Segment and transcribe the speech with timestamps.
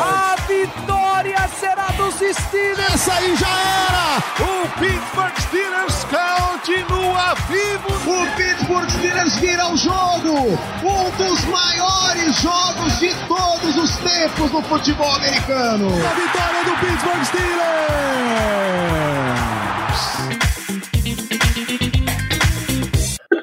[0.03, 2.93] A vitória será dos Steelers!
[2.93, 4.17] Essa aí já era!
[4.43, 7.87] O Pittsburgh Steelers continua vivo!
[8.11, 8.27] O
[8.85, 10.59] Steelers vira o jogo!
[10.83, 15.87] Um dos maiores jogos de todos os tempos no futebol americano!
[15.87, 17.57] A vitória do Pittsburgh Steelers!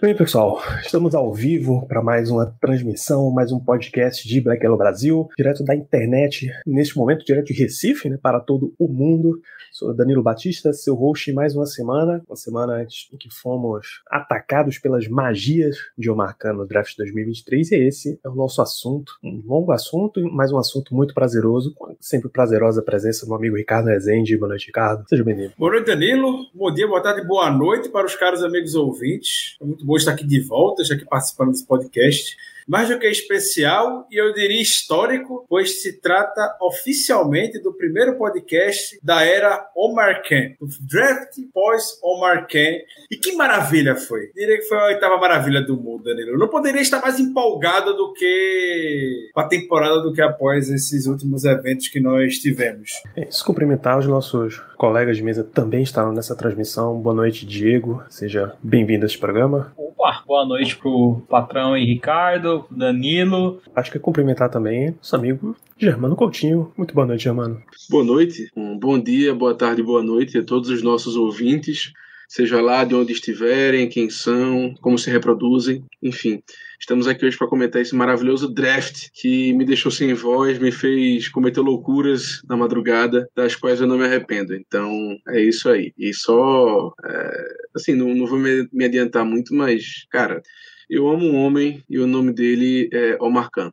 [0.05, 4.77] Bem, pessoal, estamos ao vivo para mais uma transmissão, mais um podcast de Black Yellow
[4.77, 9.41] Brasil, direto da internet, neste momento, direto de Recife, né, para todo o mundo.
[9.73, 14.77] Sou Danilo Batista, seu host mais uma semana, uma semana antes em que fomos atacados
[14.77, 19.43] pelas magias de Omar Khan no draft 2023, e esse é o nosso assunto, um
[19.47, 23.87] longo assunto, mas um assunto muito prazeroso, a sempre prazerosa presença do meu amigo Ricardo
[23.87, 24.37] Rezende.
[24.37, 25.09] Boa noite, Ricardo.
[25.09, 25.55] Seja bem-vindo.
[25.57, 26.45] Boa noite, Danilo.
[26.55, 29.57] Bom dia, boa tarde, boa noite para os caros amigos ouvintes.
[29.63, 32.37] É muito bom estar aqui de volta, já aqui participando desse podcast.
[32.67, 38.99] Mais do que especial e eu diria histórico, pois se trata oficialmente do primeiro podcast
[39.03, 42.79] da era Omar Khan, do draft pós Omar Khan.
[43.11, 44.31] E que maravilha foi!
[44.35, 46.31] Diria que foi a oitava maravilha do mundo, Danilo.
[46.31, 51.45] Eu não poderia estar mais empolgado do que a temporada do que após esses últimos
[51.45, 52.93] eventos que nós tivemos.
[53.15, 57.01] É isso, cumprimentar os nossos colegas de mesa também estavam nessa transmissão.
[57.01, 58.03] Boa noite, Diego.
[58.11, 59.73] Seja bem-vindo a este programa.
[59.79, 63.63] Opa, boa noite pro patrão e Ricardo, Danilo.
[63.75, 66.71] Acho que é cumprimentar também nosso amigo Germano Coutinho.
[66.77, 67.63] Muito boa noite, Germano.
[67.89, 71.95] Boa noite, um bom dia, boa tarde, boa noite a todos os nossos ouvintes,
[72.35, 76.43] seja lá de onde estiverem, quem são, como se reproduzem, enfim.
[76.81, 81.29] Estamos aqui hoje para comentar esse maravilhoso draft que me deixou sem voz, me fez
[81.29, 84.53] cometer loucuras na madrugada, das quais eu não me arrependo.
[84.53, 85.93] Então é isso aí.
[85.97, 87.47] E só, é,
[87.77, 90.43] assim, não, não vou me, me adiantar muito, mas, cara,
[90.91, 93.71] eu amo um homem e o nome dele é Omar Khan.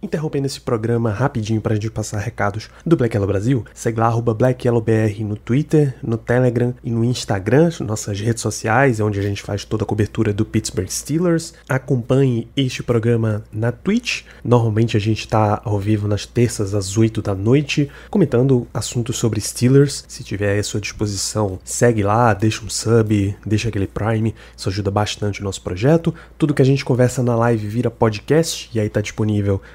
[0.00, 4.06] Interrompendo esse programa rapidinho para a gente passar recados do Black Yellow Brasil, segue lá
[4.06, 9.22] arroba BlackYellowBR no Twitter, no Telegram e no Instagram, nossas redes sociais, é onde a
[9.22, 11.52] gente faz toda a cobertura do Pittsburgh Steelers.
[11.68, 14.22] Acompanhe este programa na Twitch.
[14.42, 19.40] Normalmente a gente está ao vivo nas terças às 8 da noite, comentando assuntos sobre
[19.40, 20.04] Steelers.
[20.08, 24.90] Se tiver à sua disposição, segue lá, deixa um sub, deixa aquele Prime, isso ajuda
[24.92, 26.14] bastante o nosso projeto.
[26.38, 29.17] Tudo que a gente conversa na live vira podcast e aí tá disponível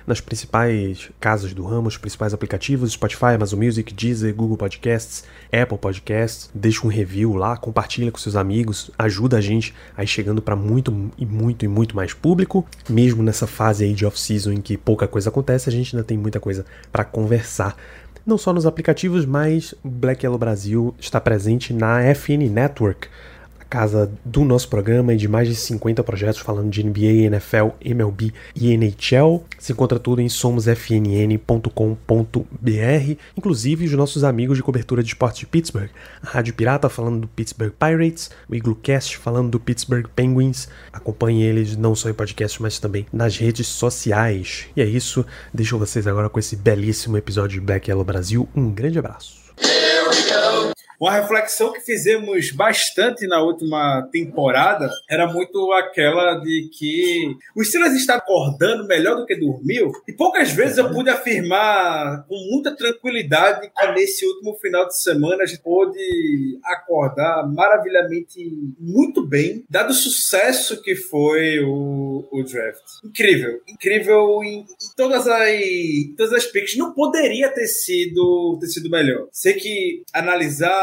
[0.06, 5.78] nas principais casas do ramo, os principais aplicativos, Spotify, Amazon Music, Deezer, Google Podcasts, Apple
[5.78, 6.50] Podcasts.
[6.54, 11.12] Deixa um review lá, compartilha com seus amigos, ajuda a gente aí chegando para muito
[11.18, 12.66] e muito e muito mais público.
[12.90, 16.18] Mesmo nessa fase aí de off-season em que pouca coisa acontece, a gente ainda tem
[16.18, 17.76] muita coisa para conversar
[18.26, 23.10] não só nos aplicativos, mas Black Yellow Brasil está presente na FN Network,
[23.74, 28.32] casa do nosso programa e de mais de 50 projetos falando de NBA, NFL, MLB
[28.56, 29.44] e NHL.
[29.58, 31.72] Se encontra tudo em somosfnn.com.br,
[33.36, 35.90] inclusive os nossos amigos de cobertura de esportes de Pittsburgh.
[36.22, 40.68] A Rádio Pirata falando do Pittsburgh Pirates, o Iglocast falando do Pittsburgh Penguins.
[40.92, 44.68] Acompanhe eles não só em podcast, mas também nas redes sociais.
[44.76, 48.48] E é isso, deixo vocês agora com esse belíssimo episódio de Black Yellow Brasil.
[48.56, 49.43] Um grande abraço.
[51.00, 57.94] Uma reflexão que fizemos bastante na última temporada era muito aquela de que o Steelers
[57.94, 59.92] está acordando melhor do que dormiu.
[60.08, 65.44] E poucas vezes eu pude afirmar com muita tranquilidade que nesse último final de semana
[65.44, 66.00] a gente pôde
[66.64, 68.40] acordar maravilhosamente
[68.80, 72.84] muito bem, dado o sucesso que foi o, o draft.
[73.04, 74.66] Incrível, incrível em, em
[74.96, 76.78] todas as em todas as picks.
[76.78, 79.28] Não poderia ter sido ter sido melhor.
[79.32, 80.83] Sei que analisar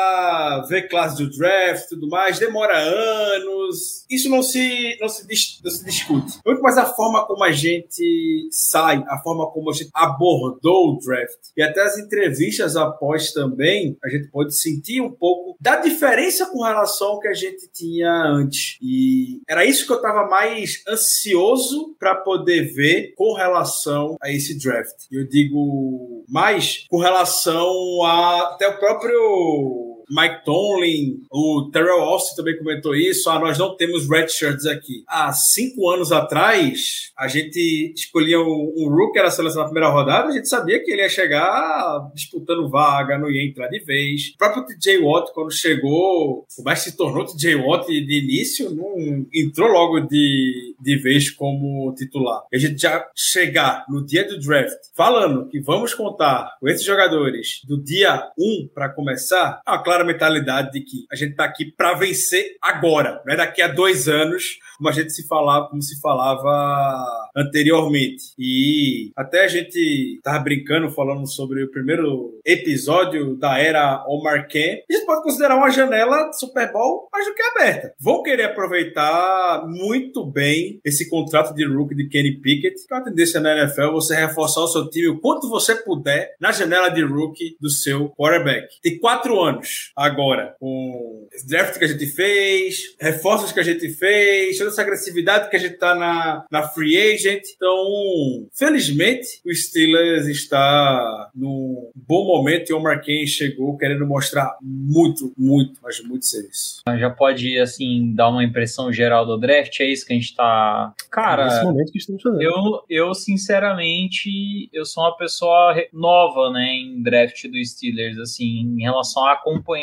[0.68, 4.04] ver classe do draft tudo mais, demora anos.
[4.08, 5.26] Isso não se, não se,
[5.62, 6.38] não se discute.
[6.44, 10.98] Muito mais a forma como a gente sai, a forma como a gente abordou o
[10.98, 11.38] draft.
[11.56, 16.62] E até as entrevistas após também, a gente pode sentir um pouco da diferença com
[16.62, 18.78] relação ao que a gente tinha antes.
[18.82, 24.58] E era isso que eu estava mais ansioso para poder ver com relação a esse
[24.58, 25.06] draft.
[25.10, 32.59] Eu digo mais com relação a até o próprio Mike Tomlin, o Terrell Austin também
[32.59, 33.30] comentou isso.
[33.30, 35.04] Ah, nós não temos red shirts aqui.
[35.07, 40.28] Há cinco anos atrás, a gente escolhia um, um Rook, era seleção na primeira rodada,
[40.28, 44.33] a gente sabia que ele ia chegar disputando vaga, não ia entrar de vez.
[44.34, 49.27] O próprio TJ Watt, quando chegou, o mais se tornou TJ Watt de início, não
[49.33, 52.42] entrou logo de, de vez como titular.
[52.53, 57.60] A gente já chegar no dia do draft falando que vamos contar com esses jogadores
[57.66, 61.64] do dia 1 para começar, é uma clara mentalidade de que a gente tá aqui
[61.64, 65.82] para vencer agora, não é daqui a dois anos como a gente se falava, como
[65.82, 68.32] se falava anteriormente.
[68.38, 74.82] E até a gente tava brincando falando sobre o primeiro episódio da era Omar Ken.
[74.88, 77.94] A gente pode considerar uma janela de Super Bowl mais do que aberta.
[78.00, 83.04] Vão querer aproveitar muito bem esse contrato de rookie de Kenny Pickett, que é uma
[83.04, 87.04] tendência na NFL você reforçar o seu time o quanto você puder na janela de
[87.04, 88.80] rookie do seu quarterback.
[88.82, 94.59] Tem quatro anos agora, com draft que a gente fez, reforços que a gente fez,
[94.59, 97.42] toda essa agressividade que a gente tá na, na free agent.
[97.54, 104.57] Então, felizmente, o Steelers está num bom momento e o Omar Kane chegou querendo mostrar
[104.63, 106.83] muito, muito, mas muito serviço.
[106.98, 109.81] Já pode, assim, dar uma impressão geral do draft?
[109.81, 110.95] É isso que a gente tá.
[111.10, 112.42] Cara, Nesse momento que estamos fazendo.
[112.42, 118.83] eu, eu sinceramente, eu sou uma pessoa nova, né, em draft do Steelers, assim, em
[118.83, 119.79] relação a acompanhar,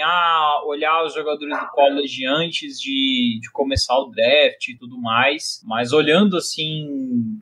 [0.66, 5.94] olhar os jogadores do college antes de, de começar o draft e tudo mais, mas
[5.94, 6.88] olhando, assim,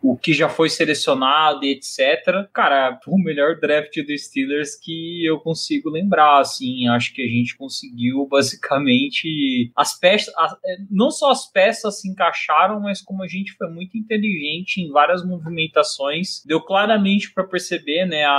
[0.01, 5.39] o que já foi selecionado e etc, cara, o melhor draft do Steelers que eu
[5.39, 11.31] consigo lembrar, assim, acho que a gente conseguiu basicamente as peças, as- é, não só
[11.31, 16.61] as peças se encaixaram, mas como a gente foi muito inteligente em várias movimentações, deu
[16.61, 18.31] claramente para perceber, né, a,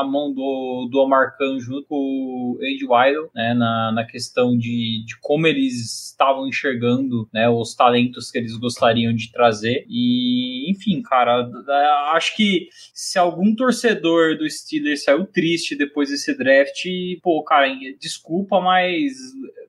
[0.00, 4.56] a mão do, do Omar Khan junto com o Andy Weidel, né, na, na questão
[4.56, 10.70] de, de como eles estavam enxergando, né, os talentos que eles gostariam de trazer e,
[10.70, 16.84] enfim, cara, da- acho que se algum torcedor do Steelers saiu triste depois desse draft,
[17.22, 17.66] pô, cara,
[18.00, 19.12] desculpa, mas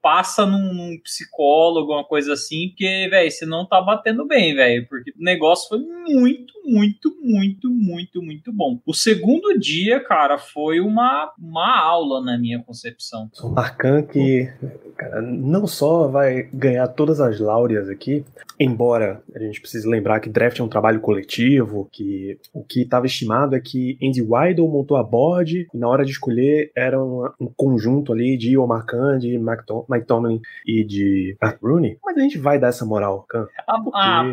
[0.01, 4.87] passa num, num psicólogo, uma coisa assim, porque, velho, você não tá batendo bem, velho,
[4.87, 8.79] porque o negócio foi muito, muito, muito, muito, muito bom.
[8.85, 13.31] O segundo dia, cara, foi uma, uma aula na minha concepção.
[13.43, 14.49] O Marcan que
[14.97, 18.23] cara, não só vai ganhar todas as láureas aqui,
[18.59, 23.05] embora a gente precise lembrar que draft é um trabalho coletivo, que o que estava
[23.05, 27.29] estimado é que Andy Weidel montou a board e na hora de escolher era um,
[27.39, 31.97] um conjunto ali de Omar Khan, de Mike, Tom- Mike Tomlin e de Pat Rooney.
[32.03, 33.47] Mas a gente vai dar essa moral, Khan.
[33.67, 34.23] Ah, Por ah,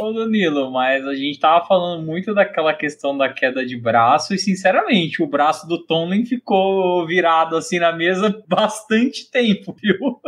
[0.00, 4.38] ô Danilo, mas a gente tava falando muito daquela questão da queda de braço e,
[4.38, 10.20] sinceramente, o braço do Tomlin ficou virado assim na mesa bastante tempo, viu?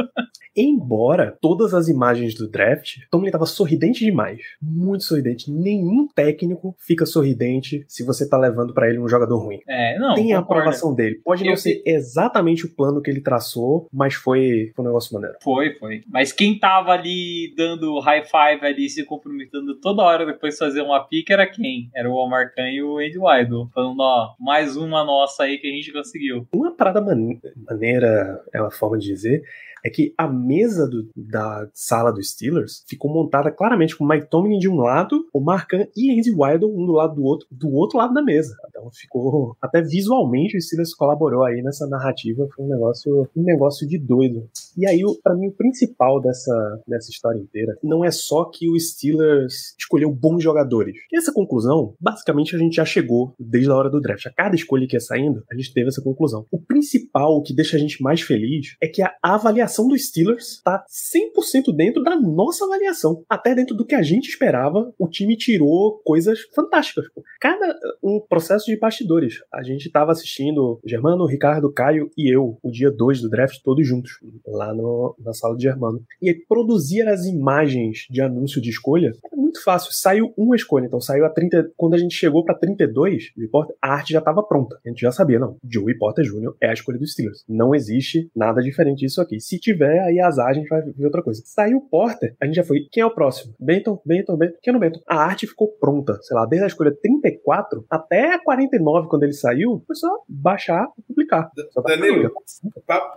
[0.56, 4.40] Embora todas as imagens do draft, Tomlin estava sorridente demais.
[4.60, 5.50] Muito sorridente.
[5.50, 9.60] Nenhum técnico fica sorridente se você tá levando pra ele um jogador ruim.
[9.68, 10.14] É, não.
[10.14, 10.60] Tem a concordo.
[10.62, 11.20] aprovação dele.
[11.24, 15.36] Pode não ser exatamente o plano que ele traçou, mas foi, foi um negócio maneiro.
[15.42, 16.02] Foi, foi.
[16.08, 20.82] Mas quem tava ali dando high five ali, se comprometendo toda hora depois de fazer
[20.82, 21.88] uma pique era quem?
[21.94, 23.68] Era o Omar Khan e o Andy Weidel.
[23.74, 26.46] Falando, ó, mais uma nossa aí que a gente conseguiu.
[26.52, 29.42] Uma parada mane- maneira, é uma forma de dizer,
[29.84, 34.58] é que a mesa do- da sala dos Steelers ficou montada claramente com Mike Tomlin
[34.58, 37.98] de um lado, o Marcan e Andy Weidel um do lado do outro, do outro
[37.98, 38.54] lado da mesa.
[38.68, 43.86] Então ficou até visualmente o Steelers colaborou aí nessa narrativa, foi um negócio, um negócio
[43.86, 44.48] de doido.
[44.76, 46.52] E aí, o- pra mim, o principal dessa,
[46.86, 50.94] dessa história inteira não é só que o Steelers escolheu bons jogadores.
[51.12, 54.26] E essa conclusão, basicamente, a gente já chegou desde a hora do draft.
[54.26, 56.46] A cada escolha que ia saindo, a gente teve essa conclusão.
[56.50, 60.60] O principal, o que deixa a gente mais feliz, é que a avaliação dos Steelers
[60.64, 63.24] tá 100% dentro da nossa avaliação.
[63.28, 67.06] Até dentro do que a gente esperava, o time tirou coisas fantásticas.
[67.40, 69.34] Cada um processo de bastidores.
[69.52, 73.86] A gente tava assistindo Germano, Ricardo, Caio e eu, o dia 2 do draft, todos
[73.86, 74.12] juntos,
[74.46, 76.02] lá no- na sala de Germano.
[76.22, 79.90] E produzir as imagens de anúncio de escolha é muito fácil.
[79.92, 81.70] Saiu uma escolha, então saiu a 30.
[81.76, 84.78] Quando a gente chegou pra 32, o Porter, a arte já tava pronta.
[84.84, 85.56] A gente já sabia, não.
[85.64, 86.54] Joey Porter Jr.
[86.60, 87.44] é a escolha dos Steelers.
[87.48, 89.40] Não existe nada diferente disso aqui.
[89.40, 91.42] Se tiver, aí azar, a gente vai ver outra coisa.
[91.44, 92.80] Saiu o Porter, a gente já foi.
[92.90, 93.54] Quem é o próximo?
[93.60, 94.58] Benton, Benton, Benton.
[94.62, 95.00] Quem é o Benton?
[95.08, 99.32] A arte ficou pronta, sei lá, desde a escolha 34 até a 49, quando ele
[99.32, 101.50] saiu, foi só baixar publicar.
[101.86, 102.32] Danilo,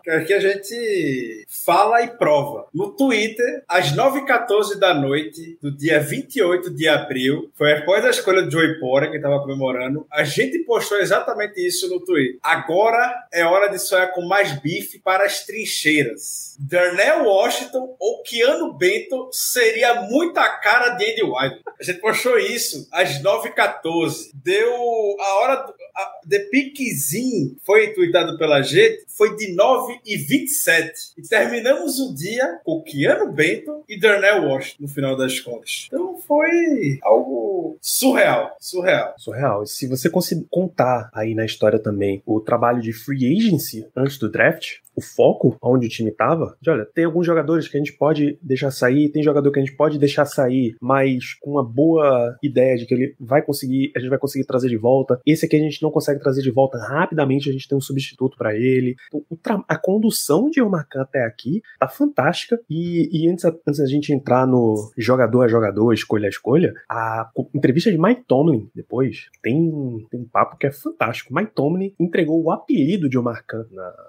[0.07, 2.67] aqui a gente fala e prova.
[2.73, 8.43] No Twitter, às 9h14 da noite, do dia 28 de abril, foi após a escolha
[8.43, 12.39] de Joey Porter, que estava comemorando, a gente postou exatamente isso no Twitter.
[12.43, 16.55] Agora é hora de sonhar com mais bife para as trincheiras.
[16.59, 21.61] Darnell Washington ou Keanu Benton seria muita cara de Andy White.
[21.79, 24.31] A gente postou isso às 9h14.
[24.33, 24.73] Deu
[25.19, 25.55] a hora.
[25.55, 30.91] Do, a, The Piquezinho foi tweetado pela gente, foi de 9h27.
[31.17, 35.87] E terminamos o dia com Keanu Benton e Darnell Washington no final das contas.
[35.87, 38.55] Então foi algo surreal.
[38.59, 39.13] Surreal.
[39.17, 39.63] Surreal.
[39.63, 40.09] E se você
[40.49, 45.57] contar aí na história também o trabalho de free agency antes do draft, o foco
[45.61, 49.09] onde o time estava, de olha, tem alguns jogadores que a gente pode deixar sair,
[49.09, 52.93] tem jogador que a gente pode deixar sair, mas com uma boa ideia de que
[52.93, 55.19] ele vai conseguir, a gente vai conseguir trazer de volta.
[55.25, 58.37] Esse aqui a gente não consegue trazer de volta rapidamente, a gente tem um substituto
[58.37, 58.95] para ele.
[59.31, 62.59] Então, a condução de Omarcan até aqui tá fantástica.
[62.69, 67.29] E, e antes, antes da gente entrar no jogador a jogador, escolha a escolha, a
[67.53, 71.33] entrevista de Mike Tomlin depois tem, tem um papo que é fantástico.
[71.33, 73.65] Mike Tomlin entregou o apelido de Omarcan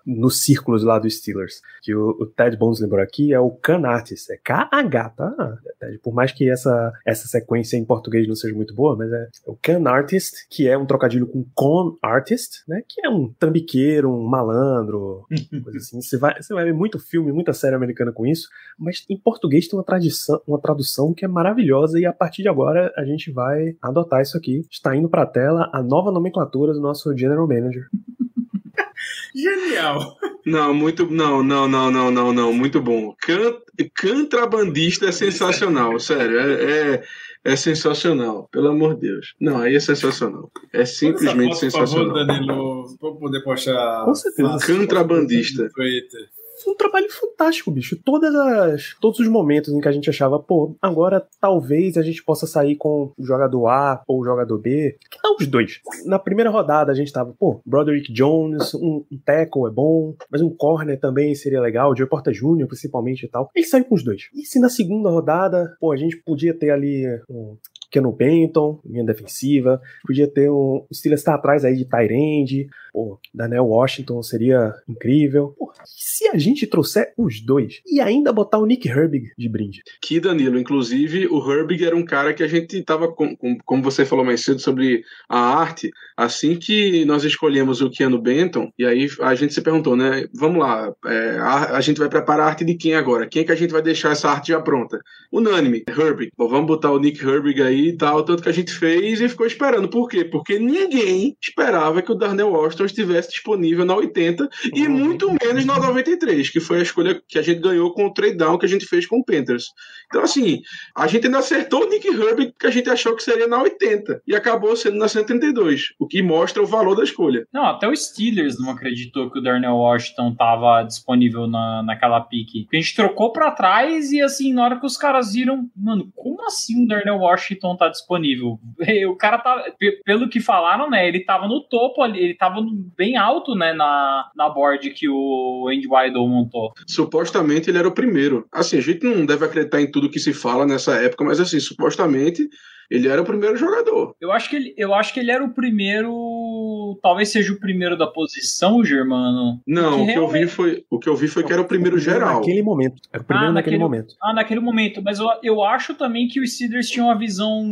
[0.07, 3.87] no círculo lá do Steelers, que o, o Ted Bones lembrou aqui, é o Can
[3.87, 5.59] Artist, é K-H, tá?
[5.78, 9.28] Ted, por mais que essa, essa sequência em português não seja muito boa, mas é,
[9.47, 12.83] é o Can Artist, que é um trocadilho com Con Artist, né?
[12.88, 15.26] Que é um tambiqueiro, um malandro,
[15.62, 16.00] coisa assim.
[16.00, 19.69] Você vai, você vai ver muito filme, muita série americana com isso, mas em português
[19.69, 23.31] tem uma, tradição, uma tradução que é maravilhosa e a partir de agora a gente
[23.31, 24.64] vai adotar isso aqui.
[24.71, 27.88] Está indo para a tela a nova nomenclatura do nosso General Manager.
[29.35, 30.16] Genial.
[30.47, 31.11] Não, muito.
[31.11, 32.53] Não, não, não, não, não, não.
[32.53, 33.15] Muito bom.
[33.21, 33.57] Can,
[34.01, 36.39] contrabandista é sensacional, sério.
[36.39, 37.05] É, é,
[37.45, 39.35] é, sensacional, pelo amor de Deus.
[39.41, 40.51] Não, aí é sensacional.
[40.73, 42.09] É simplesmente foto, sensacional.
[42.09, 44.05] Por favor, Danilo, pra poder postar.
[44.05, 44.59] Com certeza.
[44.67, 45.69] Contrabandista.
[45.75, 46.29] Twitter
[46.66, 47.99] um trabalho fantástico, bicho.
[48.04, 52.23] Todas as, todos os momentos em que a gente achava, pô, agora talvez a gente
[52.23, 54.97] possa sair com o jogador A ou o jogador B.
[55.11, 55.80] Que tal os dois?
[56.04, 60.40] Na primeira rodada a gente tava, pô, Broderick Jones, um, um tackle é bom, mas
[60.40, 62.66] um corner também seria legal, o Joe Porta Jr.
[62.66, 63.50] principalmente e tal.
[63.54, 64.28] Ele saiu com os dois.
[64.35, 67.56] E se na segunda rodada, pô, a gente podia ter ali um
[67.94, 69.80] Keanu Benton, linha defensiva.
[70.04, 70.85] Podia ter um.
[70.90, 72.68] O Steelers está atrás aí de Tyrande.
[72.95, 75.53] Pô, Daniel Washington seria incrível.
[75.59, 79.83] Pô, se a gente trouxer os dois e ainda botar o Nick Herbig de brinde?
[80.01, 83.83] Que Danilo, inclusive, o Herbig era um cara que a gente tava, com, com, como
[83.83, 88.85] você falou mais cedo sobre a arte, assim que nós escolhemos o Keanu Benton, e
[88.85, 90.27] aí a gente se perguntou, né?
[90.33, 93.27] Vamos lá, é, a, a, gente vai preparar a arte de quem agora?
[93.27, 95.01] Quem é que a gente vai deixar essa arte já pronta?
[95.33, 96.31] Unânime, Herbig.
[96.39, 99.29] Bom, vamos botar o Nick Herbig aí e tal, tanto que a gente fez e
[99.29, 99.89] ficou esperando.
[99.89, 100.25] Por quê?
[100.25, 104.91] Porque ninguém esperava que o Darnell Washington estivesse disponível na 80 e uhum.
[104.91, 108.37] muito menos na 93, que foi a escolha que a gente ganhou com o trade
[108.37, 109.67] down que a gente fez com o Panthers.
[110.07, 110.61] Então, assim,
[110.97, 114.23] a gente ainda acertou o Nick Herbig que a gente achou que seria na 80
[114.26, 117.47] e acabou sendo na 132, o que mostra o valor da escolha.
[117.53, 122.62] Não, até o Steelers não acreditou que o Darnell Washington estava disponível na, naquela pique.
[122.64, 126.11] Porque a gente trocou para trás e, assim, na hora que os caras viram, mano,
[126.14, 128.59] como assim o Darnell Washington tá disponível.
[129.05, 129.64] O cara tá,
[130.05, 132.61] pelo que falaram, né, ele tava no topo ali, ele tava
[132.97, 136.73] bem alto, né, na, na board que o Andy Weidel montou.
[136.87, 138.47] Supostamente ele era o primeiro.
[138.52, 141.61] Assim, a gente não deve acreditar em tudo que se fala nessa época, mas assim,
[141.61, 142.49] supostamente
[142.91, 144.14] ele era o primeiro jogador.
[144.21, 147.97] Eu acho que ele, eu acho que ele era o primeiro, talvez seja o primeiro
[147.97, 149.61] da posição, Germano.
[149.67, 150.17] Não, o que, realmente...
[150.17, 152.41] eu vi foi, o que eu vi foi que era o primeiro geral.
[152.41, 153.00] Naquele momento.
[153.12, 154.14] Era o primeiro ah, naquele, naquele, momento.
[154.23, 155.03] Ah, naquele momento.
[155.03, 157.64] Mas eu, eu acho também que os Steelers tinham uma visão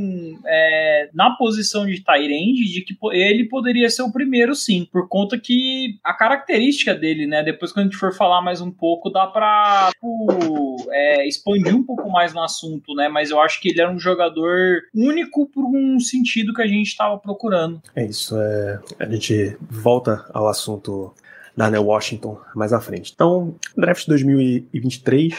[0.47, 5.39] é, na posição de Tyrande de que ele poderia ser o primeiro, sim, por conta
[5.39, 7.43] que a característica dele, né?
[7.43, 11.85] Depois quando a gente for falar mais um pouco, dá pra tipo, é, expandir um
[11.85, 13.09] pouco mais no assunto, né?
[13.09, 16.89] Mas eu acho que ele era um jogador único por um sentido que a gente
[16.89, 17.81] estava procurando.
[17.95, 21.15] É isso, é, a gente volta ao assunto
[21.57, 23.13] da Washington mais à frente.
[23.15, 25.35] Então, draft 2023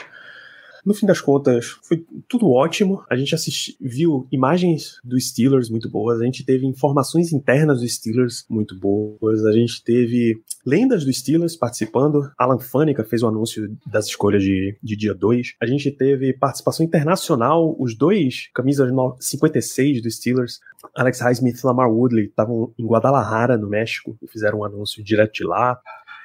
[0.86, 3.04] no fim das contas, foi tudo ótimo.
[3.10, 7.94] A gente assisti, viu imagens dos Steelers muito boas, a gente teve informações internas dos
[7.94, 12.32] Steelers muito boas, a gente teve lendas dos Steelers participando.
[12.38, 15.56] Alan Faneca fez o anúncio das escolhas de, de dia 2.
[15.62, 20.60] A gente teve participação internacional, os dois camisas 56 dos Steelers,
[20.96, 25.34] Alex Highsmith e Lamar Woodley, estavam em Guadalajara, no México, e fizeram um anúncio direto
[25.34, 25.80] de lá.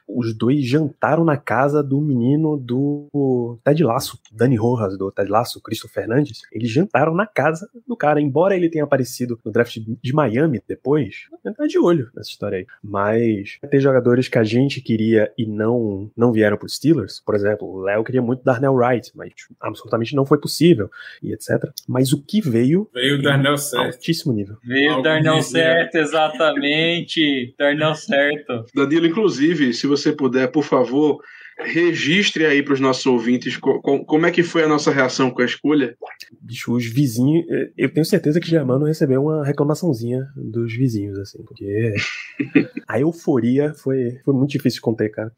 [0.09, 5.61] Os dois jantaram na casa do menino do Ted Lasso, Dani Rojas, do Ted Lasso,
[5.61, 6.43] Cristo Fernandes.
[6.51, 11.27] Eles jantaram na casa do cara, embora ele tenha aparecido no draft de Miami depois.
[11.57, 12.67] Tá de olho nessa história aí.
[12.83, 17.21] Mas tem jogadores que a gente queria e não, não vieram pro Steelers.
[17.25, 20.91] Por exemplo, o Léo queria muito Darnell Wright, mas absolutamente não foi possível,
[21.23, 21.71] e etc.
[21.87, 22.89] Mas o que veio.
[22.95, 23.95] Veio o Darnell certo.
[23.95, 24.57] Altíssimo nível.
[24.65, 27.55] Veio o Darnell certo, exatamente.
[27.59, 28.65] Darnell certo.
[28.75, 31.21] Danilo, inclusive, se você puder, por favor,
[31.59, 35.31] registre aí para os nossos ouvintes co co como é que foi a nossa reação
[35.31, 35.97] com a escolha.
[36.41, 37.45] Bicho, os vizinhos.
[37.77, 41.95] Eu tenho certeza que Germano recebeu uma reclamaçãozinha dos vizinhos, assim, porque
[42.87, 45.33] a euforia foi, foi muito difícil de conter, cara.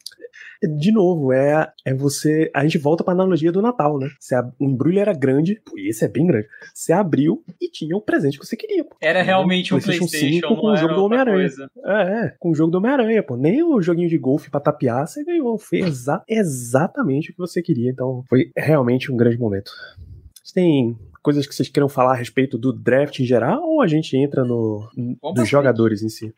[0.63, 2.51] De novo, é, é você.
[2.55, 4.09] A gente volta pra analogia do Natal, né?
[4.19, 6.47] Você, o embrulho era grande, pô, e esse é bem grande.
[6.75, 8.85] Você abriu e tinha o presente que você queria.
[8.85, 8.97] Pô.
[9.01, 11.49] Era realmente um PlayStation, 5 com o jogo do Homem-Aranha.
[11.85, 13.37] É, é, com o jogo do Homem-Aranha, pô.
[13.37, 15.59] Nem o joguinho de golfe pra tapear, você ganhou.
[15.59, 17.91] Foi exa exatamente o que você queria.
[17.91, 19.71] Então, foi realmente um grande momento.
[20.45, 23.87] Você tem coisas que vocês queiram falar a respeito do draft em geral ou a
[23.87, 24.89] gente entra no
[25.35, 26.33] dos jogadores em si?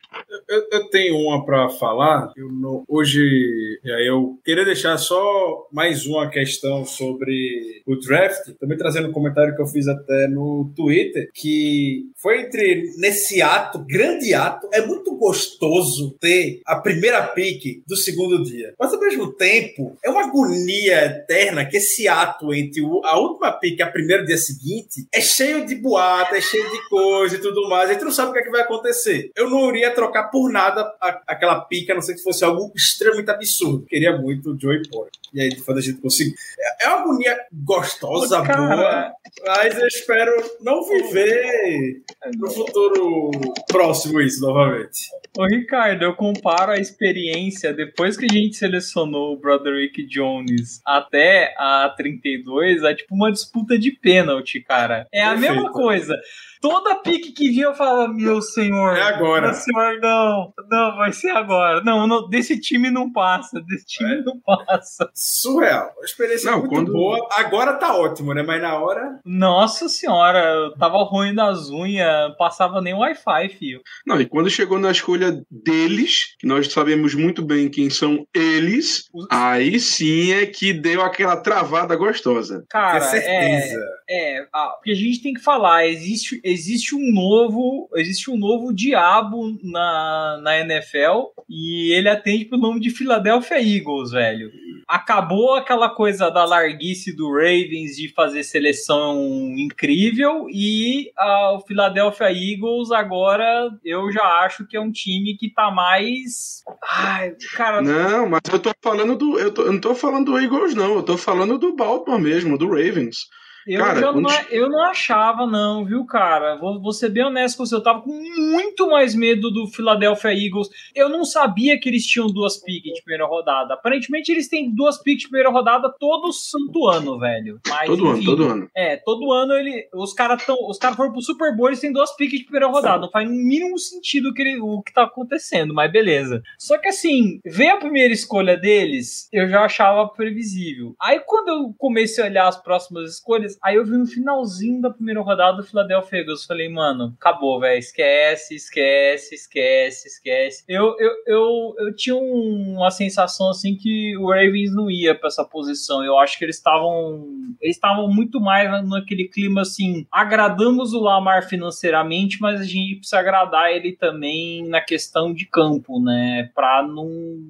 [0.47, 2.31] Eu, eu tenho uma para falar.
[2.35, 9.09] Eu não, hoje eu queria deixar só mais uma questão sobre o draft, também trazendo
[9.09, 14.67] um comentário que eu fiz até no Twitter, que foi entre nesse ato, grande ato,
[14.73, 18.73] é muito gostoso ter a primeira pick do segundo dia.
[18.79, 23.79] Mas ao mesmo tempo, é uma agonia eterna que esse ato entre a última pick
[23.79, 24.72] e a primeira dia seguinte
[25.13, 27.89] é cheio de boato, é cheio de coisa e tudo mais.
[27.89, 29.31] A gente não sabe o que, é que vai acontecer.
[29.35, 32.71] Eu não iria trocar por nada a, aquela pica, a não ser que fosse algo
[32.75, 33.85] extremamente absurdo.
[33.85, 35.23] Queria muito o Joey Porter.
[35.33, 36.35] E aí, quando a gente conseguir.
[36.59, 38.75] É, é uma agonia gostosa, Cara.
[38.75, 39.13] boa,
[39.45, 42.03] mas eu espero não viver
[42.37, 43.31] no futuro
[43.67, 45.09] próximo isso novamente.
[45.35, 51.55] Ô, Ricardo, eu comparo a experiência depois que a gente selecionou o Broderick Jones até
[51.57, 55.07] a 32, é tipo uma disputa de pênalti, cara.
[55.11, 55.53] É a Perfeito.
[55.53, 56.15] mesma coisa
[56.63, 58.95] toda pique que vinha eu falava, meu senhor.
[58.95, 59.47] É agora.
[59.47, 60.53] Meu senhor, não.
[60.71, 61.83] Não, vai ser agora.
[61.83, 63.59] Não, não desse time não passa.
[63.67, 64.21] Desse time é.
[64.21, 65.09] não passa.
[65.13, 65.91] Surreal.
[66.01, 66.93] A experiência não, muito quando...
[66.93, 67.27] boa.
[67.33, 68.43] Agora tá ótimo, né?
[68.43, 69.19] Mas na hora.
[69.25, 73.81] Nossa senhora, eu tava ruim das unhas, passava nem Wi-Fi, filho.
[74.07, 79.09] Não, e quando chegou na escolha deles, que nós sabemos muito bem quem são eles,
[79.13, 79.27] Os...
[79.29, 82.63] aí sim é que deu aquela travada gostosa.
[82.69, 83.79] Cara, é certeza.
[84.09, 88.73] É, é, porque a gente tem que falar, existe existe um novo, existe um novo
[88.73, 94.51] diabo na, na NFL e ele atende pelo nome de Philadelphia Eagles, velho.
[94.87, 99.17] Acabou aquela coisa da larguice do Ravens de fazer seleção
[99.57, 105.49] incrível e uh, o Philadelphia Eagles agora eu já acho que é um time que
[105.49, 106.63] tá mais.
[106.87, 107.81] Ai, cara.
[107.81, 109.39] Não, mas eu tô falando do.
[109.39, 110.95] Eu, tô, eu não tô falando do Eagles, não.
[110.95, 113.27] Eu tô falando do Baltimore mesmo, do Ravens.
[113.67, 116.55] Eu, cara, não, eu não achava, não, viu, cara?
[116.57, 117.75] Vou, vou ser bem honesto com você.
[117.75, 120.69] Eu tava com muito mais medo do Philadelphia Eagles.
[120.93, 123.73] Eu não sabia que eles tinham duas picks de primeira rodada.
[123.73, 127.59] Aparentemente, eles têm duas picks de primeira rodada todo santo ano, velho.
[127.67, 128.69] Mas, todo enfim, ano, todo ano.
[128.75, 132.15] É, todo ano ele, os caras os cara foram pro Super Bowl, eles têm duas
[132.15, 132.99] picks de primeira rodada.
[132.99, 136.41] Não faz no mínimo sentido que ele, o que tá acontecendo, mas beleza.
[136.57, 140.95] Só que assim, ver a primeira escolha deles, eu já achava previsível.
[141.01, 144.89] Aí quando eu comecei a olhar as próximas escolhas, Aí eu vi no finalzinho da
[144.89, 146.45] primeira rodada do Philadelphia Eagles.
[146.45, 147.79] Falei, mano, acabou, velho.
[147.79, 150.63] Esquece, esquece, esquece, esquece.
[150.67, 155.43] Eu, eu, eu, eu tinha uma sensação assim que o Ravens não ia pra essa
[155.43, 156.03] posição.
[156.03, 157.27] Eu acho que eles estavam.
[157.61, 160.05] Eles estavam muito mais naquele clima assim.
[160.11, 165.99] Agradamos o Lamar financeiramente, mas a gente precisa agradar ele também na questão de campo,
[165.99, 166.49] né?
[166.53, 167.07] Pra não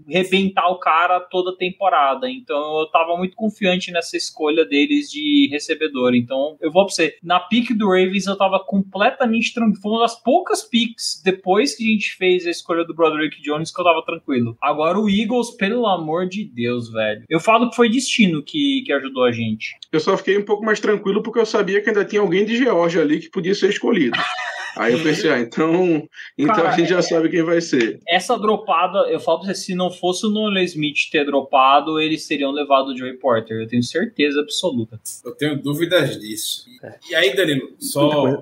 [0.07, 2.29] rebentar o cara toda temporada.
[2.29, 5.47] Então eu tava muito confiante nessa escolha deles de
[6.15, 7.15] então, eu vou pra você.
[7.23, 9.81] Na pick do Ravens, eu tava completamente tranquilo.
[9.81, 13.71] Foi uma das poucas picks depois que a gente fez a escolha do Broderick Jones
[13.71, 14.57] que eu tava tranquilo.
[14.61, 17.23] Agora, o Eagles, pelo amor de Deus, velho.
[17.29, 19.75] Eu falo que foi destino que, que ajudou a gente.
[19.91, 22.57] Eu só fiquei um pouco mais tranquilo porque eu sabia que ainda tinha alguém de
[22.57, 24.17] Georgia ali que podia ser escolhido.
[24.77, 26.07] Aí eu pensei, ah, então,
[26.37, 27.99] então Cara, a gente já é, sabe quem vai ser.
[28.07, 32.27] Essa dropada, eu falo pra você, se não fosse o Nolan Smith ter dropado, eles
[32.27, 33.61] teriam levado o Joey Porter.
[33.61, 34.99] Eu tenho certeza absoluta.
[35.23, 36.65] Eu tenho dúvidas disso.
[36.83, 36.95] É.
[37.11, 38.41] E aí, Danilo, só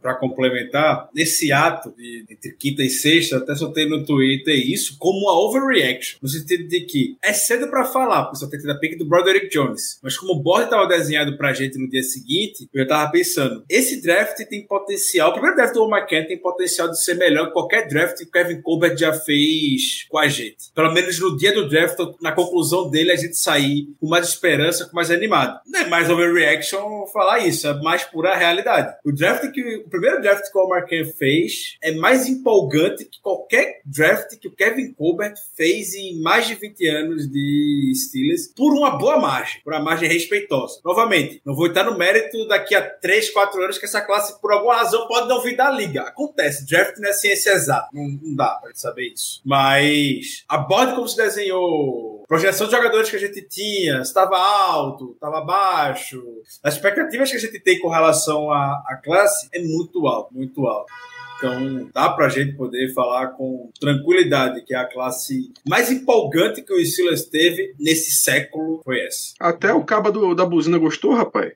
[0.00, 5.18] para complementar, nesse ato de, entre quinta e sexta, até soltei no Twitter isso como
[5.20, 8.72] uma overreaction, no sentido de que é cedo para falar, porque só tem que ter
[8.72, 9.98] a pick do Broderick Jones.
[10.02, 13.64] Mas como o board estava desenhado pra gente no dia seguinte, eu já tava pensando,
[13.68, 15.32] esse draft tem potencial.
[15.32, 18.96] Primeiro draft do McCann tem potencial de ser melhor que qualquer draft que Kevin Colbert
[18.96, 20.72] já fez com a gente.
[20.74, 24.86] Pelo menos no dia do draft, na conclusão dele, a gente sair com mais esperança,
[24.86, 25.60] com mais animado.
[25.66, 28.94] Não é mais overreaction falar isso, é mais pura realidade.
[29.04, 33.80] O draft que o primeiro draft que o McCann fez é mais empolgante que qualquer
[33.84, 38.98] draft que o Kevin Colbert fez em mais de 20 anos de Steelers por uma
[38.98, 40.80] boa margem, por uma margem respeitosa.
[40.84, 44.52] Novamente, não vou entrar no mérito daqui a 3, 4 anos que essa classe, por
[44.52, 46.02] alguma razão, pode não vir da liga.
[46.02, 49.40] Acontece, draft não é ciência exata, não, não dá pra saber isso.
[49.44, 55.12] Mas a board como se desenhou, projeção de jogadores que a gente tinha, estava alto,
[55.12, 56.22] estava baixo,
[56.62, 60.66] as expectativas que a gente tem com relação à, à classe é muito alto, muito
[60.66, 60.92] alto.
[61.36, 66.84] Então, dá pra gente poder falar com tranquilidade que a classe mais empolgante que o
[66.84, 69.34] Steelers teve nesse século foi essa.
[69.38, 71.52] Até o cabo do, da buzina gostou, rapaz.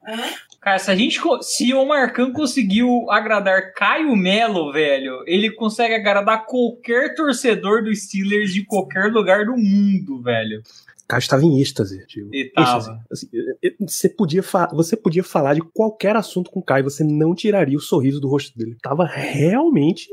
[0.61, 1.21] Cara, se a gente.
[1.43, 8.53] Se o Marcão conseguiu agradar Caio Melo, velho, ele consegue agradar qualquer torcedor do Steelers
[8.53, 10.61] de qualquer lugar do mundo, velho.
[11.09, 12.07] Caio estava em êxtase.
[12.07, 12.91] Tipo, E êxtase.
[13.11, 13.27] Assim,
[13.81, 14.43] você, podia
[14.73, 18.29] você podia falar de qualquer assunto com o Caio, você não tiraria o sorriso do
[18.29, 18.77] rosto dele.
[18.83, 20.09] Tava realmente.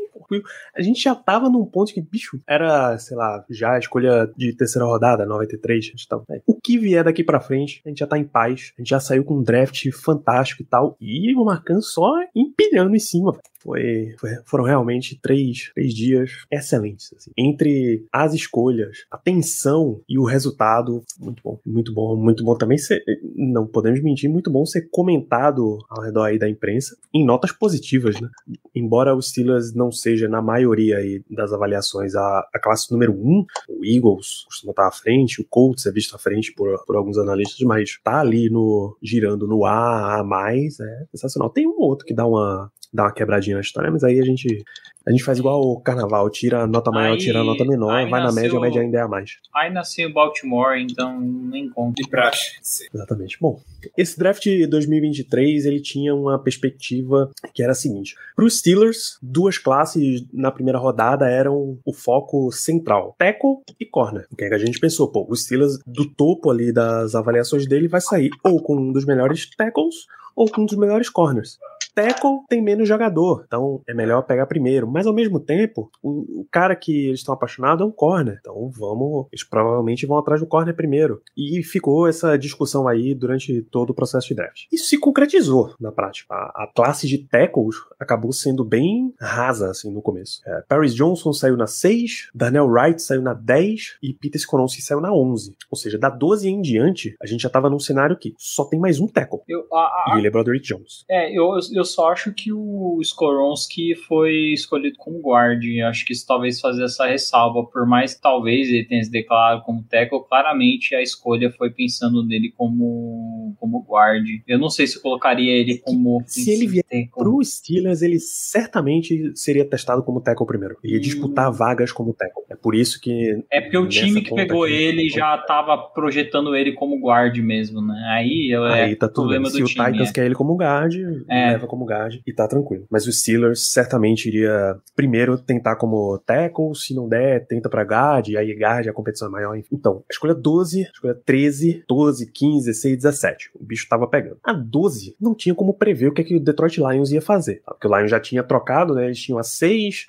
[0.76, 4.54] A gente já tava num ponto que, bicho, era, sei lá, já a escolha de
[4.56, 5.86] terceira rodada, 93.
[5.86, 8.24] A gente tava, é, o que vier daqui pra frente, a gente já tá em
[8.24, 8.72] paz.
[8.78, 10.96] A gente já saiu com um draft fantástico e tal.
[11.00, 13.38] E o Marcan só empilhando em cima.
[13.62, 17.14] Foi, foi- foram realmente três, três dias excelentes.
[17.16, 17.32] assim.
[17.38, 20.85] Entre as escolhas, a tensão e o resultado,
[21.20, 21.60] muito bom.
[21.66, 23.04] Muito bom, muito bom também ser,
[23.36, 28.20] não podemos mentir, muito bom ser comentado ao redor aí da imprensa em notas positivas,
[28.20, 28.30] né?
[28.74, 33.46] Embora o Steelers não seja, na maioria aí das avaliações, a, a classe número um,
[33.70, 37.18] o Eagles costuma estar à frente, o Colts é visto à frente por, por alguns
[37.18, 41.50] analistas, mas tá ali no girando no A, A+, é sensacional.
[41.50, 44.24] Tem um ou outro que dá uma, dá uma quebradinha na história, mas aí a
[44.24, 44.64] gente,
[45.06, 48.08] a gente faz igual o carnaval, tira a nota maior, Aí- tira a nota menor,
[48.10, 49.32] vai na média, a média ainda é a mais.
[49.54, 52.02] Aí nasceu em Baltimore, então nem conta.
[52.02, 52.88] De praxe.
[52.94, 53.38] Exatamente.
[53.40, 53.60] Bom,
[53.98, 59.18] esse draft de 2023 ele tinha uma perspectiva que era a seguinte: para os Steelers,
[59.22, 64.26] duas classes na primeira rodada eram o foco central, tackle e corner.
[64.32, 65.12] O que, é que a gente pensou?
[65.12, 69.06] Pô, os Steelers do topo ali das avaliações dele vai sair ou com um dos
[69.06, 69.96] melhores tackles
[70.36, 71.58] ou com um dos melhores corners.
[71.96, 74.86] Tackle tem menos jogador, então é melhor pegar primeiro.
[74.88, 78.38] Mas ao mesmo tempo, o, o cara que eles estão apaixonados é um corner.
[78.42, 81.22] Então vamos, eles provavelmente vão atrás do corner primeiro.
[81.38, 84.64] E ficou essa discussão aí durante todo o processo de draft.
[84.72, 86.34] Isso se concretizou na prática.
[86.34, 90.42] A, a classe de tackles acabou sendo bem rasa assim no começo.
[90.46, 95.00] É, Paris Johnson saiu na 6, Darnell Wright saiu na 10 e Peter Skoronski saiu
[95.00, 95.56] na 11.
[95.72, 98.80] Ou seja, da 12 em diante, a gente já tava num cenário que só tem
[98.80, 99.40] mais um tackle.
[99.48, 101.06] Eu, a- a- E ele é Broderick Jones.
[101.10, 105.62] É, eu, eu só acho que o Skoronski foi escolhido como guard.
[105.88, 107.64] Acho que isso talvez fazer essa ressalva.
[107.66, 112.26] Por mais que talvez ele tenha se declarado como tackle, claramente a escolha foi pensando
[112.26, 114.26] nele como, como guard.
[114.48, 117.10] Eu não sei se eu colocaria ele como Se ele vier tackle.
[117.16, 120.76] Pro Steelers, ele certamente seria testado como tackle primeiro.
[120.84, 121.02] Ele ia Hum.
[121.02, 122.44] disputar vagas como tackle.
[122.50, 123.44] É por isso que.
[123.52, 127.96] É porque o time que pegou ele já tava projetando ele como guard mesmo, né?
[128.10, 129.52] Aí é Aí tá tudo problema bem.
[129.52, 129.86] Se do o time.
[129.92, 130.14] Titans é.
[130.14, 130.94] quer ele como guard,
[131.30, 131.52] É.
[131.52, 132.86] leva como guard e tá tranquilo.
[132.90, 138.30] Mas o Steelers certamente iria primeiro tentar como tackle, se não der, tenta pra guard,
[138.30, 139.56] e aí guard a competição é maior.
[139.58, 139.76] enfim.
[139.76, 143.52] Então, a escolha 12, a escolha 13, 12, 15, 16, 17.
[143.56, 144.38] O bicho tava pegando.
[144.44, 147.62] A 12 não tinha como prever o que, é que o Detroit Lions ia fazer.
[147.66, 147.74] tá?
[147.74, 149.06] Porque o Lions já tinha trocado, né?
[149.06, 150.06] Eles tinham a 6,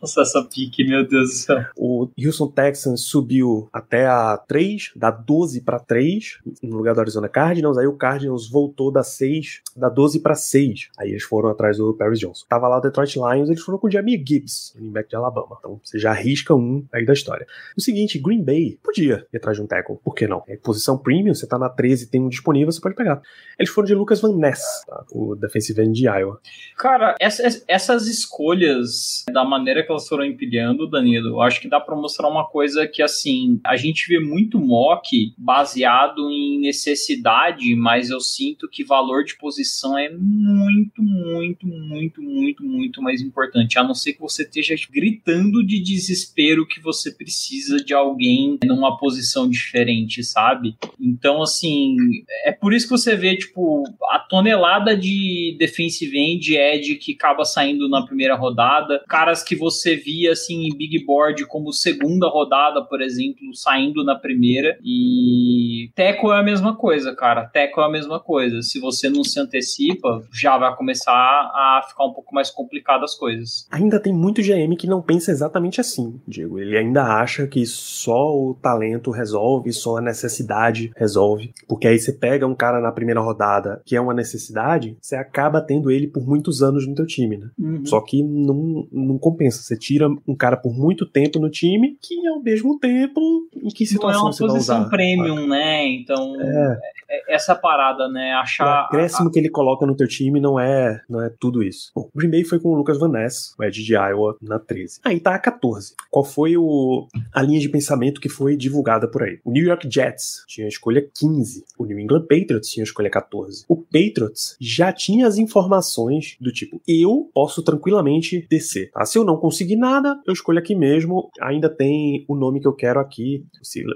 [0.00, 1.64] Nossa, essa pique, meu Deus do céu.
[1.76, 7.28] O Houston Texans subiu até a 3, da 12 para 3, no lugar do Arizona
[7.28, 7.78] Cardinals.
[7.78, 10.75] Aí o Cardinals voltou da 6, da 12 para 6.
[10.98, 12.44] Aí eles foram atrás do Paris Johnson.
[12.48, 15.56] Tava lá o Detroit Lions, eles foram com o Jamie Gibbs, running de Alabama.
[15.58, 17.46] Então você já arrisca um aí da história.
[17.76, 19.98] O seguinte, Green Bay podia ir atrás de um tackle.
[20.02, 20.42] Por que não?
[20.48, 23.20] É posição premium, você tá na 13 tem um disponível, você pode pegar.
[23.58, 25.04] Eles foram de Lucas Van Ness, tá?
[25.12, 26.40] o defensive end de Iowa.
[26.76, 31.80] Cara, essas, essas escolhas, da maneira que elas foram empilhando, Danilo, eu acho que dá
[31.80, 38.10] pra mostrar uma coisa que, assim, a gente vê muito mock baseado em necessidade, mas
[38.10, 43.78] eu sinto que valor de posição é muito, muito, muito, muito, muito mais importante.
[43.78, 48.96] A não ser que você esteja gritando de desespero que você precisa de alguém numa
[48.96, 50.76] posição diferente, sabe?
[51.00, 51.96] Então, assim,
[52.44, 57.44] é por isso que você vê, tipo, a tonelada de defensive end, edge que acaba
[57.44, 62.82] saindo na primeira rodada, caras que você via, assim, em big board como segunda rodada,
[62.82, 64.78] por exemplo, saindo na primeira.
[64.84, 67.46] E Teco é a mesma coisa, cara.
[67.46, 68.62] Teco é a mesma coisa.
[68.62, 73.14] Se você não se antecipa, já vai começar a ficar um pouco mais complicado as
[73.14, 73.66] coisas.
[73.70, 76.58] Ainda tem muito GM que não pensa exatamente assim, Diego.
[76.58, 81.52] Ele ainda acha que só o talento resolve, só a necessidade resolve.
[81.68, 85.60] Porque aí você pega um cara na primeira rodada que é uma necessidade, você acaba
[85.60, 87.50] tendo ele por muitos anos no teu time, né?
[87.58, 87.84] Uhum.
[87.86, 89.62] Só que não, não compensa.
[89.62, 93.20] Você tira um cara por muito tempo no time, que ao mesmo tempo,
[93.54, 94.74] em que situação não é uma você vai usar?
[94.76, 95.86] posição premium, né?
[95.86, 96.78] Então, é.
[97.10, 97.34] é.
[97.34, 98.32] essa parada, né?
[98.34, 98.66] Achar.
[98.66, 99.32] O acréscimo a...
[99.32, 101.90] que ele coloca no teu time não é, não é tudo isso.
[101.94, 104.58] Bom, o Green Bay foi com o Lucas Van Ness, o Ed de Iowa, na
[104.58, 105.00] 13.
[105.04, 105.94] Aí tá a 14.
[106.10, 109.38] Qual foi o, a linha de pensamento que foi divulgada por aí?
[109.44, 111.64] O New York Jets tinha a escolha 15.
[111.78, 113.64] O New England Patriots tinha a escolha 14.
[113.68, 118.90] O Patriots já tinha as informações do tipo, eu posso tranquilamente descer.
[118.90, 119.04] Tá?
[119.04, 121.30] Se eu não conseguir nada, eu escolho aqui mesmo.
[121.40, 123.44] Ainda tem o nome que eu quero aqui.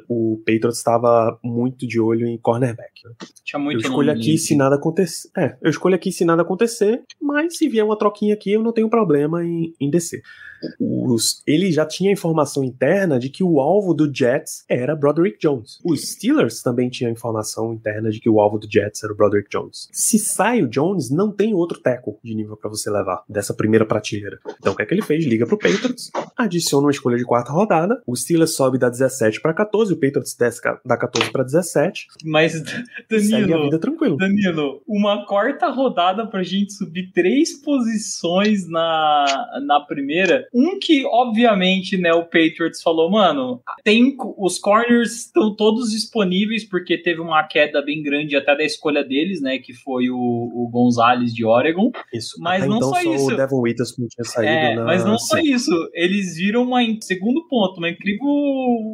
[0.09, 3.03] O Patriots estava muito de olho em cornerback.
[3.45, 5.29] Tinha muito eu escolho aqui se nada acontecer.
[5.37, 8.73] É, eu escolho aqui se nada acontecer, mas se vier uma troquinha aqui, eu não
[8.73, 10.23] tenho problema em, em descer
[10.79, 15.79] os, ele já tinha informação interna de que o alvo do Jets era Broderick Jones.
[15.85, 19.49] Os Steelers também tinham informação interna de que o alvo do Jets era o Broderick
[19.51, 19.89] Jones.
[19.93, 23.87] Se sai o Jones, não tem outro teco de nível para você levar dessa primeira
[23.87, 24.39] prateleira.
[24.59, 25.25] Então o que é que ele fez?
[25.25, 29.55] Liga pro Patriots, adiciona uma escolha de quarta rodada, o Steelers sobe da 17 para
[29.55, 32.07] 14, o Patriots desce da 14 para 17.
[32.25, 32.55] Mas
[33.09, 33.71] Danilo.
[34.17, 39.25] Danilo, uma quarta rodada pra gente subir três posições na,
[39.65, 45.91] na primeira um que, obviamente, né, o Patriots falou, mano, tem os corners estão todos
[45.91, 50.17] disponíveis porque teve uma queda bem grande até da escolha deles, né, que foi o,
[50.17, 51.91] o Gonzalez de Oregon.
[52.13, 52.37] Isso.
[52.41, 53.27] Mas até não então, só, só isso.
[53.33, 54.85] O Devon Witherspoon tinha saído é, na...
[54.85, 55.71] mas não só isso.
[55.95, 58.29] Eles viram uma segundo ponto, uma incrível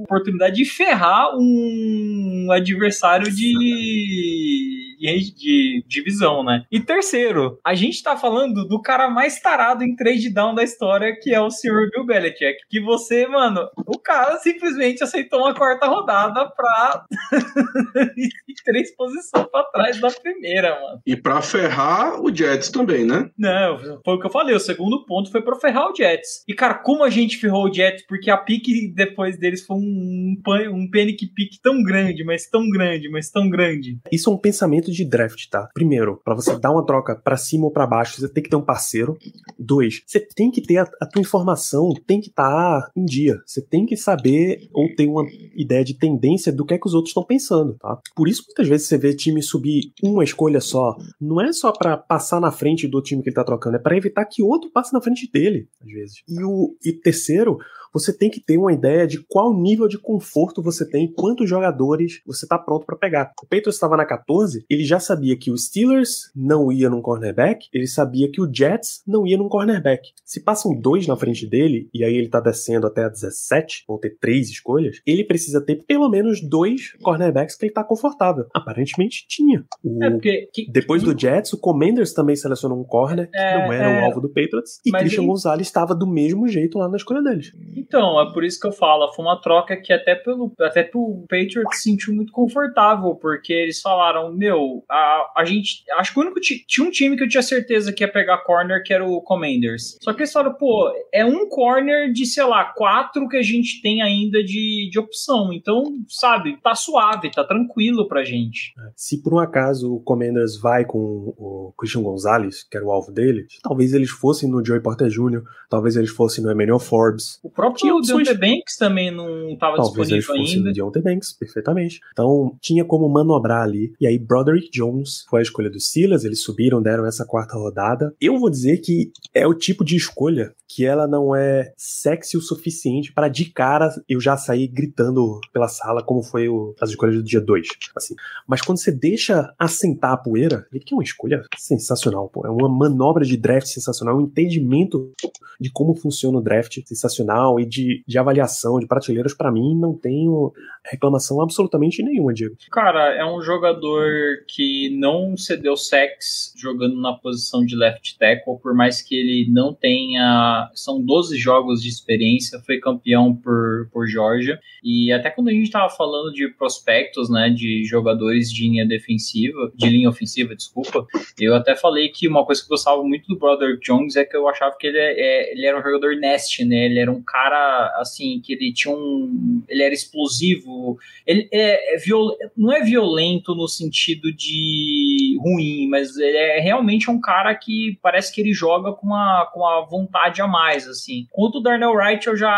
[0.04, 6.64] oportunidade de ferrar um adversário de de, de divisão, né?
[6.70, 11.16] E terceiro, a gente tá falando do cara mais tarado em trade down da história,
[11.20, 12.58] que é o senhor Bill Belichick.
[12.68, 17.04] Que você, mano, o cara simplesmente aceitou uma quarta rodada pra
[18.64, 21.00] três posições pra trás da primeira, mano.
[21.06, 23.30] E pra ferrar o Jets também, né?
[23.38, 24.54] Não, foi o que eu falei.
[24.54, 26.44] O segundo ponto foi pra ferrar o Jets.
[26.48, 28.04] E, cara, como a gente ferrou o Jets?
[28.06, 30.36] Porque a pique depois deles foi um,
[30.72, 33.98] um panic pick tão grande, mas tão grande, mas tão grande.
[34.10, 35.68] Isso é um pensamento de draft, tá?
[35.74, 38.56] Primeiro, para você dar uma troca para cima ou para baixo, você tem que ter
[38.56, 39.16] um parceiro.
[39.58, 43.40] Dois, você tem que ter a, a tua informação, tem que estar tá em dia.
[43.46, 46.94] Você tem que saber ou ter uma ideia de tendência do que é que os
[46.94, 47.98] outros estão pensando, tá?
[48.14, 51.96] Por isso muitas vezes você vê time subir uma escolha só, não é só para
[51.96, 54.92] passar na frente do time que ele tá trocando, é para evitar que outro passe
[54.92, 56.22] na frente dele, às vezes.
[56.28, 57.58] E o e terceiro,
[57.92, 62.20] você tem que ter uma ideia de qual nível de conforto você tem, quantos jogadores
[62.26, 63.32] você está pronto para pegar.
[63.42, 67.66] O Patriots estava na 14, ele já sabia que o Steelers não ia num cornerback,
[67.72, 70.08] ele sabia que o Jets não ia num cornerback.
[70.24, 73.98] Se passam dois na frente dele, e aí ele está descendo até a 17, vão
[73.98, 78.46] ter três escolhas, ele precisa ter pelo menos dois cornerbacks que ele está confortável.
[78.54, 79.64] Aparentemente tinha.
[79.82, 80.02] O...
[80.04, 83.72] É porque, que, Depois do Jets, o Commanders também selecionou um corner, que É, não
[83.72, 84.02] era é.
[84.02, 87.22] o alvo do Patriots, e Christian e- Gonzalez estava do mesmo jeito lá na escolha
[87.22, 87.52] deles.
[87.76, 91.24] Então, é por isso que eu falo, foi uma troca que até pelo até pro
[91.28, 96.22] Patriots se sentiu muito confortável, porque eles falaram, meu, a, a gente, acho que o
[96.22, 99.04] único ti- tinha um time que eu tinha certeza que ia pegar corner, que era
[99.04, 99.98] o Commanders.
[100.02, 103.80] Só que eles falaram, pô, é um corner de, sei lá, quatro que a gente
[103.82, 105.52] tem ainda de, de opção.
[105.52, 108.72] Então, sabe, tá suave, tá tranquilo pra gente.
[108.94, 110.98] Se por um acaso o Commanders vai com
[111.36, 115.42] o Christian Gonzalez, que era o alvo dele, talvez eles fossem no Joey Porter Jr.,
[115.68, 118.06] talvez eles fossem no Emmanuel Forbes, O próprio Opções.
[118.06, 120.72] Deontay Banks também não tava talvez eles disponível ainda.
[120.72, 122.00] Deontay Banks, perfeitamente.
[122.12, 123.92] Então tinha como manobrar ali.
[124.00, 128.14] E aí Broderick Jones foi a escolha dos Steelers, eles subiram, deram essa quarta rodada.
[128.20, 132.40] Eu vou dizer que é o tipo de escolha que ela não é sexy o
[132.40, 137.16] suficiente para de cara eu já sair gritando pela sala como foi o, as escolhas
[137.16, 137.68] do dia 2.
[137.96, 138.14] Assim.
[138.46, 142.46] Mas quando você deixa assentar a poeira, ele que é uma escolha sensacional, pô.
[142.46, 145.12] É uma manobra de draft sensacional, um entendimento
[145.60, 149.94] de como funciona o draft sensacional e de, de avaliação de prateleiras, pra mim, não
[149.94, 150.52] tenho
[150.84, 152.56] reclamação absolutamente nenhuma, Diego.
[152.70, 154.06] Cara, é um jogador
[154.48, 159.74] que não cedeu sex jogando na posição de left tackle, por mais que ele não
[159.74, 160.70] tenha.
[160.74, 164.58] São 12 jogos de experiência, foi campeão por, por Georgia.
[164.82, 169.72] E até quando a gente tava falando de prospectos, né, de jogadores de linha defensiva,
[169.74, 171.06] de linha ofensiva, desculpa,
[171.40, 174.36] eu até falei que uma coisa que eu gostava muito do Brother Jones é que
[174.36, 176.86] eu achava que ele, é, é- ele era um jogador nest, né?
[176.86, 179.62] Ele era um cara cara, assim, que ele tinha um.
[179.68, 180.98] Ele era explosivo.
[181.26, 187.10] Ele é, é viol, não é violento no sentido de ruim, mas ele é realmente
[187.10, 191.26] um cara que parece que ele joga com uma, com uma vontade a mais, assim.
[191.30, 192.50] Quanto o Darnell Wright, eu já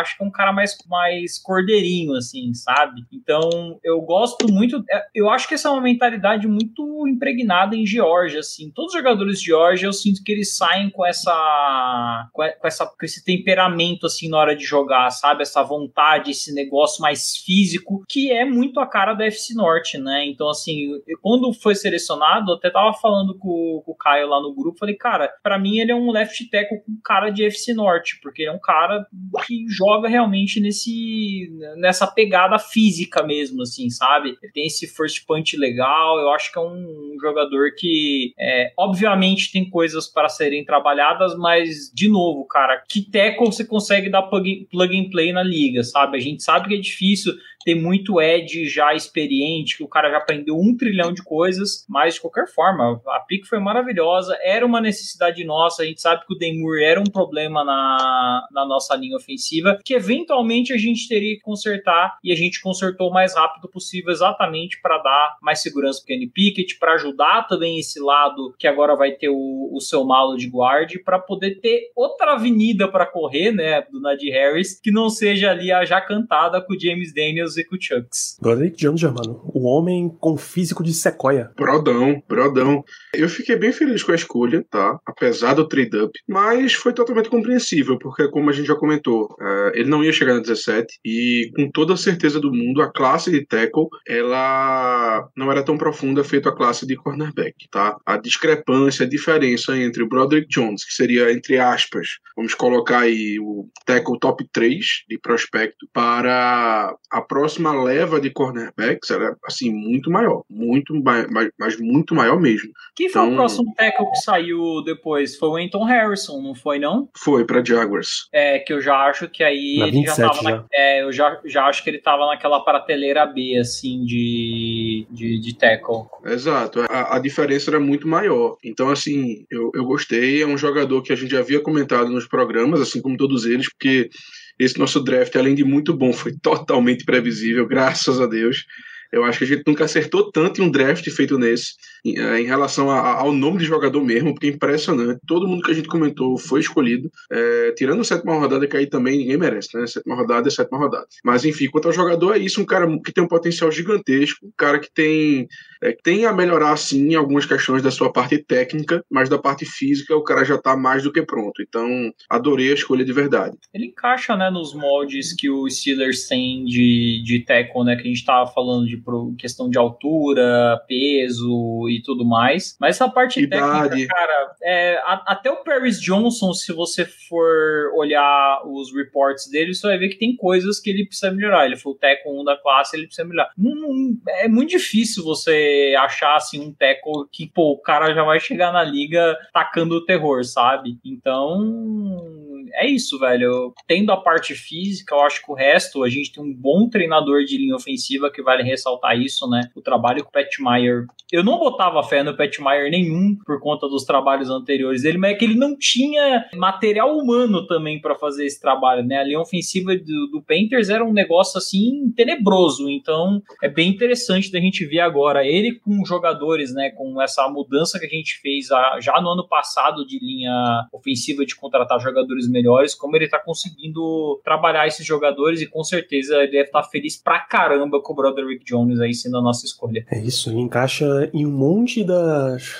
[0.00, 3.02] acho que é um cara mais, mais cordeirinho, assim, sabe?
[3.12, 4.82] Então, eu gosto muito.
[4.90, 8.70] É, eu acho que essa é uma mentalidade muito impregnada em Georgia, assim.
[8.74, 13.04] Todos os jogadores de Georgia, eu sinto que eles saem com essa, com essa, com
[13.04, 15.42] esse temperamento assim na hora de jogar, sabe?
[15.42, 20.26] Essa vontade, esse negócio mais físico, que é muito a cara da FC Norte, né?
[20.26, 20.90] Então, assim,
[21.20, 25.32] quando foi selecionado, até tava falando com, com o Caio lá no grupo, falei, cara,
[25.42, 28.54] para mim ele é um left tackle com cara de FC Norte, porque ele é
[28.54, 29.06] um cara
[29.46, 34.36] que joga realmente nesse nessa pegada física mesmo, assim, sabe?
[34.42, 38.72] Ele tem esse first punch legal, eu acho que é um, um jogador que, é,
[38.76, 44.22] obviamente, tem coisas para serem trabalhadas, mas, de novo, cara, que tackle você consegue dar
[44.22, 46.16] plug, plug and play na liga, sabe?
[46.16, 47.32] A gente sabe que é difícil
[47.68, 52.14] ter muito Ed já experiente, que o cara já aprendeu um trilhão de coisas, mas
[52.14, 56.32] de qualquer forma, a pick foi maravilhosa, era uma necessidade nossa, a gente sabe que
[56.32, 61.34] o Demur era um problema na, na nossa linha ofensiva, que eventualmente a gente teria
[61.34, 66.00] que consertar, e a gente consertou o mais rápido possível, exatamente para dar mais segurança
[66.00, 69.78] para o Kenny Pickett, para ajudar também esse lado que agora vai ter o, o
[69.78, 74.80] seu malo de guarde, para poder ter outra avenida para correr, né, do Nadir Harris,
[74.80, 78.36] que não seja ali a já cantada com o James Daniels com o Chucks.
[78.40, 79.42] Broderick Jones, mano.
[79.52, 81.50] O homem com físico de sequoia.
[81.56, 82.84] Brodão, brodão.
[83.14, 84.98] Eu fiquei bem feliz com a escolha, tá?
[85.06, 89.88] Apesar do trade-up, mas foi totalmente compreensível, porque como a gente já comentou, uh, ele
[89.88, 93.44] não ia chegar na 17 e com toda a certeza do mundo, a classe de
[93.44, 97.96] tackle, ela não era tão profunda feito a classe de cornerback, tá?
[98.04, 103.38] A discrepância, a diferença entre o Broderick Jones, que seria, entre aspas, vamos colocar aí
[103.40, 110.10] o tackle top 3 de prospecto, para a próxima leva de cornerbacks era assim muito
[110.10, 112.70] maior, muito mais, mas muito maior mesmo.
[112.96, 115.36] Quem foi então, o próximo tackle que saiu depois?
[115.36, 117.08] Foi o Anton Harrison, não foi não?
[117.16, 118.28] Foi para Jaguars.
[118.32, 120.56] É que eu já acho que aí na ele 27, já tava já.
[120.56, 125.38] Na, é, eu já, já acho que ele tava naquela prateleira B assim de de,
[125.38, 126.06] de tackle.
[126.24, 128.56] Exato, a, a diferença era muito maior.
[128.64, 132.26] Então assim, eu, eu gostei, é um jogador que a gente já havia comentado nos
[132.26, 134.10] programas, assim como todos eles, porque
[134.58, 138.66] esse nosso draft, além de muito bom, foi totalmente previsível, graças a Deus.
[139.10, 142.42] Eu acho que a gente nunca acertou tanto em um draft feito nesse, em, eh,
[142.42, 145.20] relação a, ao nome de jogador mesmo, porque é impressionante.
[145.26, 147.10] Todo mundo que a gente comentou foi escolhido.
[147.32, 149.86] É, tirando a sétima rodada, que aí também ninguém merece, né?
[149.86, 151.06] Sétima rodada é sétima rodada.
[151.24, 154.52] Mas enfim, quanto ao jogador, é isso: um cara que tem um potencial gigantesco, um
[154.56, 155.48] cara que tem,
[155.82, 160.16] é, tem a melhorar, sim, algumas questões da sua parte técnica, mas da parte física
[160.16, 161.62] o cara já está mais do que pronto.
[161.62, 163.56] Então, adorei a escolha de verdade.
[163.72, 167.96] Ele encaixa, né, nos moldes que o Steelers tem de, de tackle, né?
[167.96, 172.76] Que a gente estava falando de pro, questão de altura, peso e tudo mais.
[172.80, 173.90] Mas essa parte Idade.
[173.90, 179.74] técnica, cara, é, a, até o Paris Johnson, se você for olhar os reports dele,
[179.74, 181.66] você vai ver que tem coisas que ele precisa melhorar.
[181.66, 183.50] Ele foi o tackle 1 da classe, ele precisa melhorar.
[183.56, 185.67] Não, não, é muito difícil você
[185.98, 190.04] achar assim um tackle que, pô, o cara já vai chegar na liga tacando o
[190.04, 190.98] terror, sabe?
[191.04, 192.37] Então,
[192.74, 193.72] é isso, velho.
[193.86, 197.44] Tendo a parte física, eu acho que o resto, a gente tem um bom treinador
[197.44, 199.70] de linha ofensiva que vale ressaltar isso, né?
[199.74, 201.06] O trabalho com o Pat Meyer.
[201.30, 205.32] Eu não botava fé no Pat Meyer nenhum por conta dos trabalhos anteriores dele, mas
[205.32, 209.18] é que ele não tinha material humano também para fazer esse trabalho, né?
[209.18, 214.50] A linha ofensiva do, do Panthers era um negócio assim tenebroso, então é bem interessante
[214.50, 216.90] da gente ver agora ele com jogadores, né?
[216.90, 218.66] Com essa mudança que a gente fez
[219.00, 222.57] já no ano passado de linha ofensiva de contratar jogadores melhores,
[222.94, 227.16] como ele tá conseguindo trabalhar esses jogadores e com certeza ele deve estar tá feliz
[227.16, 230.04] pra caramba com o Broderick Jones aí sendo a nossa escolha.
[230.10, 232.74] É isso, ele encaixa em um monte das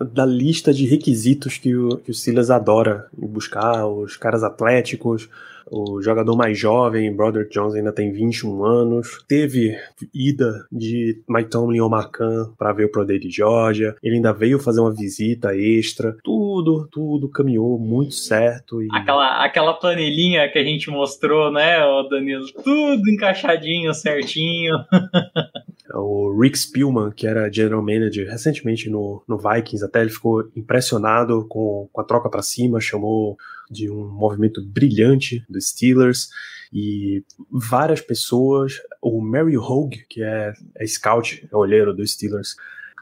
[0.00, 5.28] da lista de requisitos que o, que o Silas adora buscar, os caras atléticos,
[5.70, 9.24] o jogador mais jovem, Brother Jones, ainda tem 21 anos.
[9.28, 9.76] Teve
[10.14, 13.94] ida de Mike Tomlin ou Marcan para ver o Pro Day de Georgia.
[14.02, 16.16] Ele ainda veio fazer uma visita extra.
[16.22, 18.82] Tudo, tudo caminhou muito certo.
[18.82, 18.88] E...
[18.92, 21.78] Aquela, aquela planilhinha que a gente mostrou, né,
[22.10, 22.46] Danilo?
[22.62, 24.74] Tudo encaixadinho, certinho.
[25.94, 31.46] o Rick Spielman, que era general manager recentemente no, no Vikings, até ele ficou impressionado
[31.48, 33.36] com, com a troca para cima, chamou
[33.70, 36.28] de um movimento brilhante dos Steelers
[36.72, 42.54] e várias pessoas, o Mary Hogue, que é, é scout, é olheiro dos Steelers,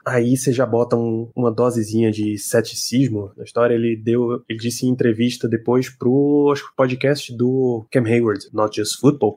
[0.06, 3.74] Aí você já bota um, uma dosezinha de ceticismo na história.
[3.74, 9.00] Ele deu, ele disse em entrevista depois pro acho, podcast do Cam Hayward, Not Just
[9.00, 9.34] Football,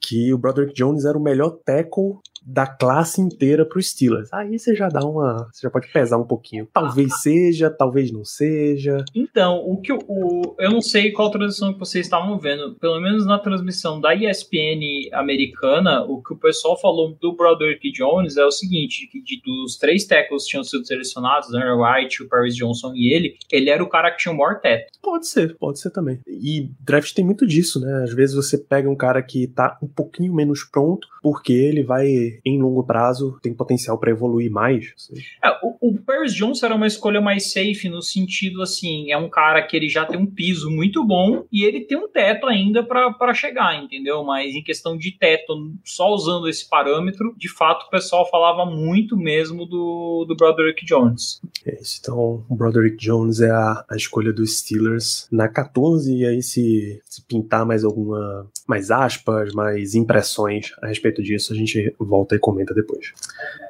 [0.00, 4.32] que o Broderick Jones era o melhor tackle da classe inteira pro Steelers.
[4.32, 5.48] Aí você já dá uma.
[5.52, 6.68] Você já pode pesar um pouquinho.
[6.72, 9.04] Talvez ah, seja, talvez não seja.
[9.14, 12.74] Então, o que o, eu não sei qual transmissão que vocês estavam vendo.
[12.74, 18.36] Pelo menos na transmissão da ESPN americana, o que o pessoal falou do Broderick Jones
[18.36, 22.28] é o seguinte: que de, dos três tackles que tinham sido selecionados, Daniel White, o
[22.28, 24.92] Paris Johnson e ele, ele era o cara que tinha o maior teto.
[25.02, 26.20] Pode ser, pode ser também.
[26.26, 28.02] E draft tem muito disso, né?
[28.04, 32.33] Às vezes você pega um cara que tá um pouquinho menos pronto, porque ele vai
[32.44, 34.94] em longo prazo tem potencial para evoluir mais.
[35.42, 39.28] É, o, o Paris Johnson era uma escolha mais safe no sentido assim, é um
[39.28, 42.82] cara que ele já tem um piso muito bom e ele tem um teto ainda
[42.82, 44.22] para chegar, entendeu?
[44.24, 49.16] Mas em questão de teto, só usando esse parâmetro, de fato o pessoal falava muito
[49.16, 51.40] mesmo do, do Broderick Jones.
[51.66, 56.26] É isso, então o Broderick Jones é a, a escolha dos Steelers na 14 e
[56.26, 61.94] aí se, se pintar mais alguma mais aspas, mais impressões a respeito disso, a gente
[61.98, 63.12] volta e comenta depois.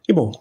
[0.08, 0.32] E bom,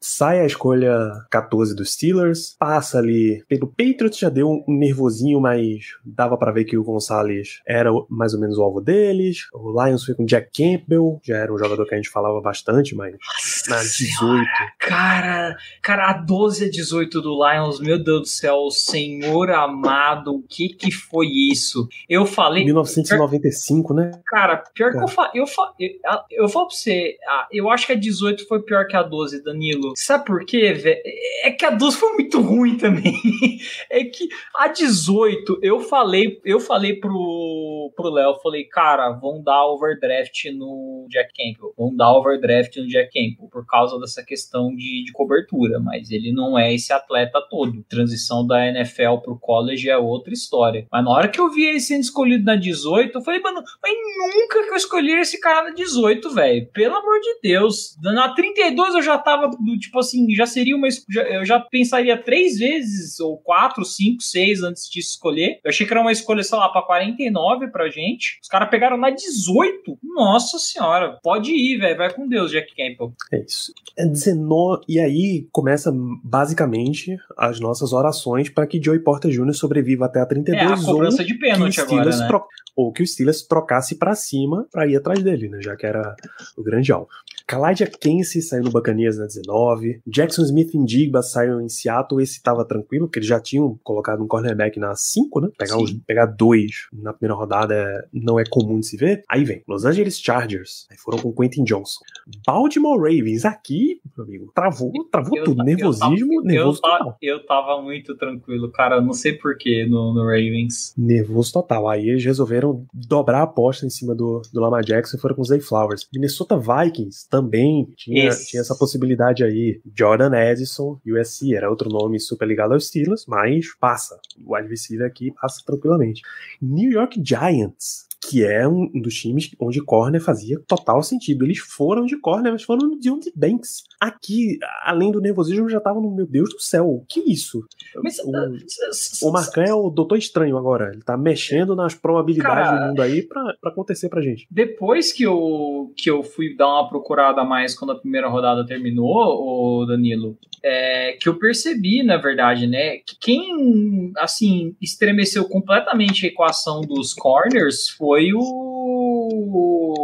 [0.00, 5.94] sai a escolha 14 dos Steelers, passa ali pelo Patriots, já deu um nervosinho, mas
[6.04, 9.46] dava para ver que o Gonçalves era mais ou menos o alvo deles.
[9.52, 12.94] O Lions foi com Jack Campbell, já era um jogador que a gente falava bastante,
[12.94, 13.92] mas Nossa na 18.
[13.92, 14.46] Senhora,
[14.78, 20.42] cara, cara, a 12 a 18 do Lions, meu Deus do céu, senhor amado, o
[20.42, 21.88] que que foi isso?
[22.08, 22.64] Eu falei.
[22.64, 24.10] 1995, né?
[24.26, 24.98] Cara, pior cara.
[24.98, 25.30] que eu falo.
[25.34, 25.90] Eu, falo, eu,
[26.30, 27.16] eu falo pra você,
[27.50, 29.92] eu acho que a 18 foi pior que a 12, Danilo.
[29.96, 31.00] Sabe por quê, velho?
[31.44, 33.14] É que a 12 foi muito ruim também.
[33.90, 39.66] é que a 18, eu falei, eu falei pro pro Léo, falei, cara, vão dar
[39.66, 41.74] overdraft no Jack Campbell.
[41.76, 46.32] Vão dar overdraft no Jack Campbell por causa dessa questão de, de cobertura, mas ele
[46.32, 47.84] não é esse atleta todo.
[47.88, 50.86] Transição da NFL pro college é outra história.
[50.90, 53.94] Mas na hora que eu vi ele sendo escolhido na 18, eu falei, mano, mas
[54.34, 56.66] nunca que eu escolhi esse cara na 18, velho.
[56.72, 57.96] Pelo amor de Deus.
[58.02, 59.31] Na 32 eu já tava,
[59.78, 60.88] tipo assim, já seria uma.
[61.10, 65.60] Já, eu já pensaria três vezes, ou quatro, cinco, seis antes de escolher.
[65.64, 68.38] Eu achei que era uma escolha, sei lá, pra 49 pra gente.
[68.42, 69.98] Os caras pegaram na 18.
[70.02, 71.96] Nossa senhora, pode ir, velho.
[71.96, 73.12] Vai com Deus, Jack Campbell.
[73.32, 73.72] É isso.
[73.96, 74.82] É 19.
[74.88, 79.54] E aí começa basicamente as nossas orações para que Joey Porter Jr.
[79.54, 82.26] sobreviva até a 32 é, a cobrança de pênalti agora, né?
[82.26, 82.44] Tro...
[82.74, 85.58] Ou que o Steelers trocasse para cima para ir atrás dele, né?
[85.60, 86.14] Já que era
[86.56, 87.08] o grande alvo.
[87.52, 90.00] Kaladia Kense saiu no Bacanias na 19.
[90.06, 92.22] Jackson Smith em Digba saiu em Seattle.
[92.22, 95.48] Esse tava tranquilo, porque eles já tinham colocado um cornerback na 5, né?
[95.58, 99.22] Pegar, os, pegar dois na primeira rodada é, não é comum de se ver.
[99.28, 100.86] Aí vem Los Angeles Chargers.
[100.90, 102.00] Aí foram com Quentin Johnson.
[102.46, 103.44] Baltimore Ravens.
[103.44, 105.62] Aqui, meu amigo, travou, travou eu, tudo.
[105.62, 107.18] Nervosismo, eu tava, nervoso eu total.
[107.20, 108.98] Eu tava muito tranquilo, cara.
[109.02, 110.94] Não sei porquê no, no Ravens.
[110.96, 111.86] Nervoso total.
[111.86, 115.42] Aí eles resolveram dobrar a aposta em cima do, do Lamar Jackson e foram com
[115.42, 116.08] os Zay Flowers.
[116.10, 119.80] Minnesota Vikings também tinha, tinha essa possibilidade aí.
[119.96, 124.18] Jordan Edison, USC, era outro nome super ligado aos Steelers, mas passa.
[124.44, 126.22] O wide receiver aqui passa tranquilamente.
[126.60, 131.44] New York Giants que é um dos times onde corner fazia total sentido.
[131.44, 133.82] Eles foram de corner, mas foram de onde Banks.
[134.00, 137.60] Aqui, além do nervosismo, já tava no meu Deus do céu, o que é isso?
[138.02, 140.90] Mas, o, uh, o Marcan é o doutor estranho agora.
[140.92, 144.46] Ele tá mexendo nas probabilidades cara, do mundo aí pra, pra acontecer pra gente.
[144.50, 149.82] Depois que eu, que eu fui dar uma procurada mais quando a primeira rodada terminou,
[149.82, 156.28] o Danilo, é, que eu percebi, na verdade, né, que quem, assim, estremeceu completamente a
[156.28, 160.02] equação dos corners foi o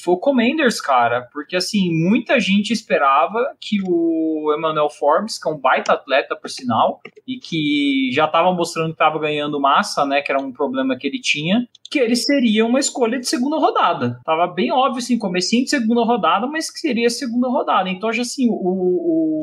[0.00, 5.52] foi o Commanders, cara, porque assim, muita gente esperava que o Emmanuel Forbes, que é
[5.52, 10.20] um baita atleta por sinal, e que já estava mostrando que estava ganhando massa, né,
[10.22, 14.20] que era um problema que ele tinha, que ele seria uma escolha de segunda rodada.
[14.24, 17.88] Tava bem óbvio assim, comecinho de segunda rodada, mas que seria segunda rodada.
[17.88, 19.38] Então, já assim, o, o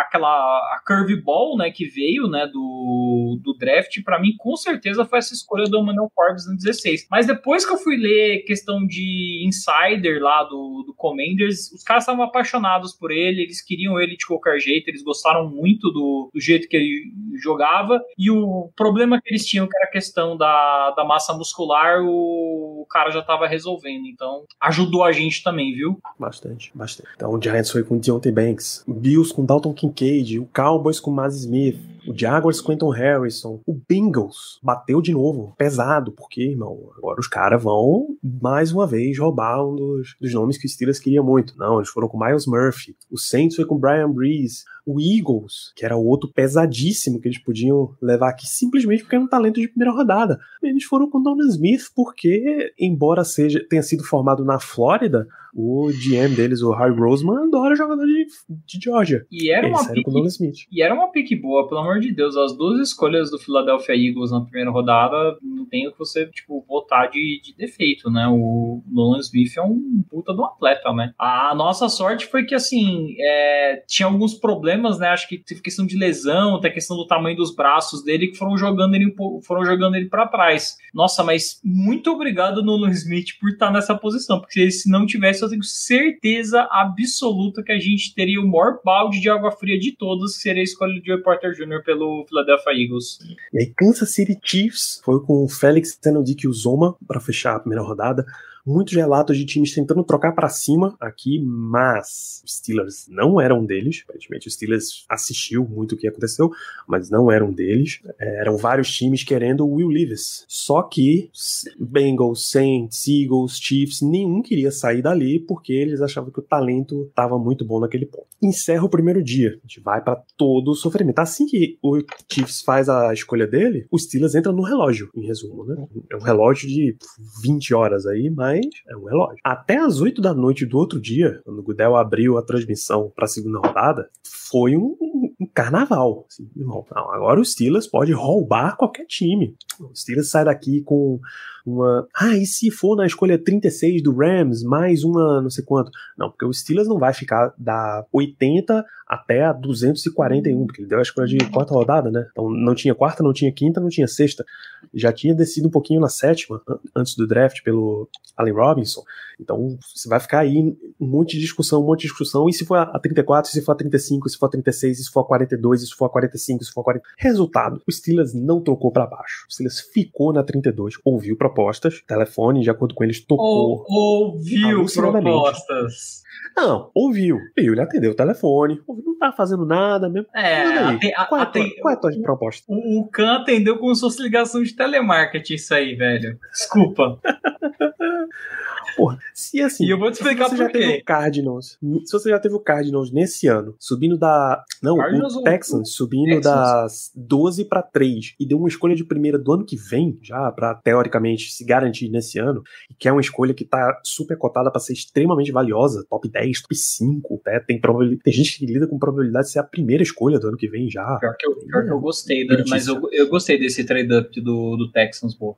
[0.00, 5.18] aquela a curveball, né, que veio, né, do, do draft, para mim com certeza foi
[5.18, 7.06] essa escolha do Emmanuel Forbes no 16.
[7.10, 12.02] Mas depois que eu fui ler questão de insider lá do, do Commanders, os caras
[12.02, 16.40] estavam apaixonados por ele, eles queriam ele de qualquer jeito, eles gostaram muito do, do
[16.40, 20.92] jeito que ele jogava, e o problema que eles tinham, que era a questão da,
[20.96, 25.98] da massa muscular, o, o cara já estava resolvendo, então ajudou a gente também, viu?
[26.18, 27.08] Bastante, bastante.
[27.14, 31.36] Então o Giants foi com Deontay Banks, Bills com Dalton Kincaid, o Cowboys com Maz
[31.36, 33.60] Smith, O Jaguars, Quentin Harrison.
[33.66, 39.18] O Bengals bateu de novo, pesado, porque, irmão, agora os caras vão mais uma vez
[39.18, 41.56] roubar um dos, dos nomes que o Steelers queria muito.
[41.58, 42.96] Não, eles foram com Miles Murphy.
[43.10, 44.64] O Saints foi com Brian Breeze.
[44.86, 49.24] O Eagles, que era o outro pesadíssimo que eles podiam levar aqui simplesmente porque era
[49.24, 50.38] um talento de primeira rodada.
[50.62, 55.26] Eles foram com Donovan Smith porque, embora seja tenha sido formado na Flórida,
[55.56, 58.26] o GM deles, o Harry Roseman, adora jogador de,
[58.66, 59.24] de Georgia.
[59.32, 62.36] E era, uma pique, e era uma pique boa, pelo amor de Deus.
[62.36, 66.62] As duas escolhas do Philadelphia Eagles na primeira rodada, não tem o que você, tipo,
[66.68, 68.28] botar de, de defeito, né?
[68.28, 71.14] O Nolan Smith é um puta do um atleta, né?
[71.18, 75.08] A nossa sorte foi que, assim, é, tinha alguns problemas, né?
[75.08, 78.58] Acho que teve questão de lesão, até questão do tamanho dos braços dele, que foram
[78.58, 80.76] jogando ele, foram jogando ele para trás.
[80.92, 85.50] Nossa, mas muito obrigado, Nolan Smith, por estar nessa posição, porque se não tivesse eu
[85.50, 90.36] tenho certeza absoluta que a gente teria o maior balde de água fria de todos,
[90.36, 91.82] que seria a escolha de Joe Porter Jr.
[91.84, 93.18] pelo Philadelphia Eagles.
[93.52, 97.82] E aí, Kansas City Chiefs foi com o Félix Senodic Uzoma para fechar a primeira
[97.82, 98.24] rodada
[98.66, 104.02] muitos relatos de times tentando trocar para cima aqui, mas os Steelers não eram deles.
[104.04, 106.50] Aparentemente, os Steelers assistiu muito o que aconteceu,
[106.86, 108.00] mas não eram deles.
[108.18, 110.44] É, eram vários times querendo o Will Levis.
[110.48, 111.30] Só que
[111.78, 117.38] Bengals, Saints, Eagles, Chiefs, nenhum queria sair dali porque eles achavam que o talento estava
[117.38, 118.26] muito bom naquele ponto.
[118.42, 119.58] Encerra o primeiro dia.
[119.62, 121.18] A gente vai para todo o sofrimento.
[121.20, 121.98] Assim que o
[122.30, 125.86] Chiefs faz a escolha dele, os Steelers entram no relógio, em resumo, né?
[126.10, 126.96] É um relógio de
[127.42, 129.38] 20 horas aí, mas mas é um relógio.
[129.44, 133.24] Até as 8 da noite do outro dia, quando o Gudel abriu a transmissão para
[133.24, 134.96] a segunda rodada, foi um,
[135.40, 136.26] um carnaval.
[136.28, 139.56] Assim, irmão, não, agora o Steelers pode roubar qualquer time.
[139.80, 141.20] O Steelers sai daqui com
[141.66, 142.06] uma.
[142.14, 145.90] Ah, e se for na escolha 36 do Rams, mais uma não sei quanto?
[146.16, 150.98] Não, porque o Steelers não vai ficar da 80 até a 241, porque ele deu
[150.98, 152.26] a escolha de quarta rodada, né?
[152.32, 154.44] Então não tinha quarta, não tinha quinta, não tinha sexta.
[154.92, 156.60] Já tinha descido um pouquinho na sétima,
[156.94, 159.02] antes do draft, pelo Allen Robinson.
[159.38, 160.58] Então você vai ficar aí
[161.00, 162.48] um monte de discussão, um monte de discussão.
[162.48, 165.20] E se for a 34, se for a 35, se for a 36, se for
[165.20, 167.04] a 42, se for a 45, se for a 40.
[167.18, 169.46] Resultado: o Steelers não trocou para baixo.
[169.48, 173.84] O Steelers ficou na 32, ouviu propostas, telefone, de acordo com eles, tocou.
[173.88, 176.22] Ou, ouviu propostas.
[176.54, 177.38] Não, ouviu.
[177.56, 180.28] Viu, ele atendeu o telefone, não tá fazendo nada mesmo.
[180.34, 182.64] É, a, qual, é a, tua, qual é a tua proposta?
[182.68, 186.38] O, o Khan atendeu como se fosse ligação de telemarketing isso aí, velho.
[186.52, 187.18] Desculpa.
[188.96, 189.84] Porra, se assim.
[189.84, 191.02] E eu vou te explicar por quê.
[191.04, 194.64] Cardinals, se você já teve o Cardinals nesse ano, subindo da.
[194.82, 196.42] Não, Cardinals o Texans subindo Texans.
[196.44, 200.50] das 12 para 3 e deu uma escolha de primeira do ano que vem, já
[200.50, 204.70] para teoricamente se garantir nesse ano, e que é uma escolha que tá super cotada
[204.70, 207.60] para ser extremamente valiosa, top 10, top 5, né?
[207.60, 210.56] Tem, probabilidade, tem gente que lida com probabilidade de ser a primeira escolha do ano
[210.56, 211.18] que vem já.
[211.18, 214.90] Pior que eu, pior que eu gostei, mas eu, eu gostei desse trade-up do, do
[214.90, 215.56] Texans, pô.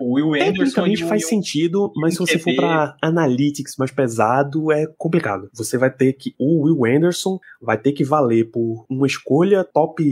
[0.00, 0.82] O Will Anderson.
[0.82, 5.48] faz Will, sentido, mas se você for pra analytics mais pesado, é complicado.
[5.54, 6.34] Você vai ter que.
[6.38, 10.02] O Will Anderson vai ter que valer por uma escolha top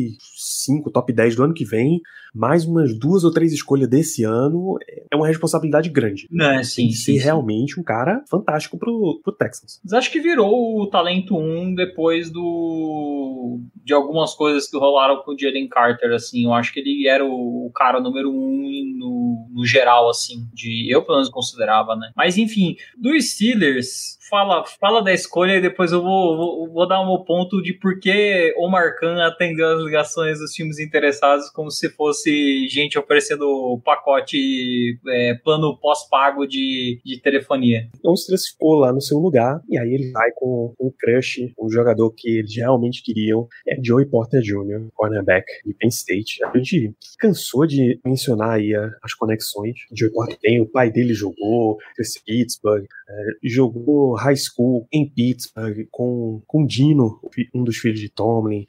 [0.65, 2.01] 5, top 10 do ano que vem,
[2.35, 4.77] mais umas duas ou três escolhas desse ano.
[5.11, 6.27] É uma responsabilidade grande.
[6.31, 7.19] Não, é, sim, Tem que ser sim.
[7.19, 9.81] realmente um cara fantástico pro, pro Texans.
[9.85, 13.61] Mas acho que virou o talento 1 depois do.
[13.85, 16.45] de algumas coisas que rolaram com o Jalen Carter, assim.
[16.45, 20.47] Eu acho que ele era o, o cara número 1 no, no geral, assim.
[20.53, 22.11] De, eu, pelo menos, considerava, né?
[22.17, 22.54] Mas enfim,
[22.97, 27.63] dos Steelers, fala, fala da escolha e depois eu vou, vou, vou dar um ponto
[27.63, 32.99] de por que o Marcan atendeu as ligações dos times interessados como se fosse gente
[32.99, 37.89] oferecendo pacote, é, plano pós-pago de, de telefonia.
[37.99, 41.53] Então o Steelers ficou lá no seu lugar e aí ele vai com o crush,
[41.59, 46.43] o jogador que eles realmente queriam, é Joey Porter Jr., cornerback de Penn State.
[46.45, 49.75] A gente cansou de mencionar aí as conexões.
[49.93, 51.79] Joey Porter tem, o pai dele jogou,
[52.25, 57.21] Pittsburgh, é, jogou high school em Pittsburgh com, com Dino,
[57.55, 58.67] um dos filhos de Tomlin.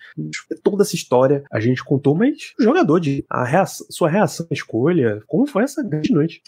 [0.64, 4.54] Toda essa história a gente contou, mas o jogador de a reação, sua reação à
[4.54, 6.42] escolha, como foi essa grande noite?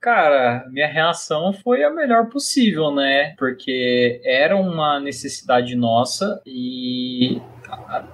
[0.00, 3.34] Cara, minha reação foi a melhor possível, né?
[3.38, 7.40] Porque era uma necessidade nossa e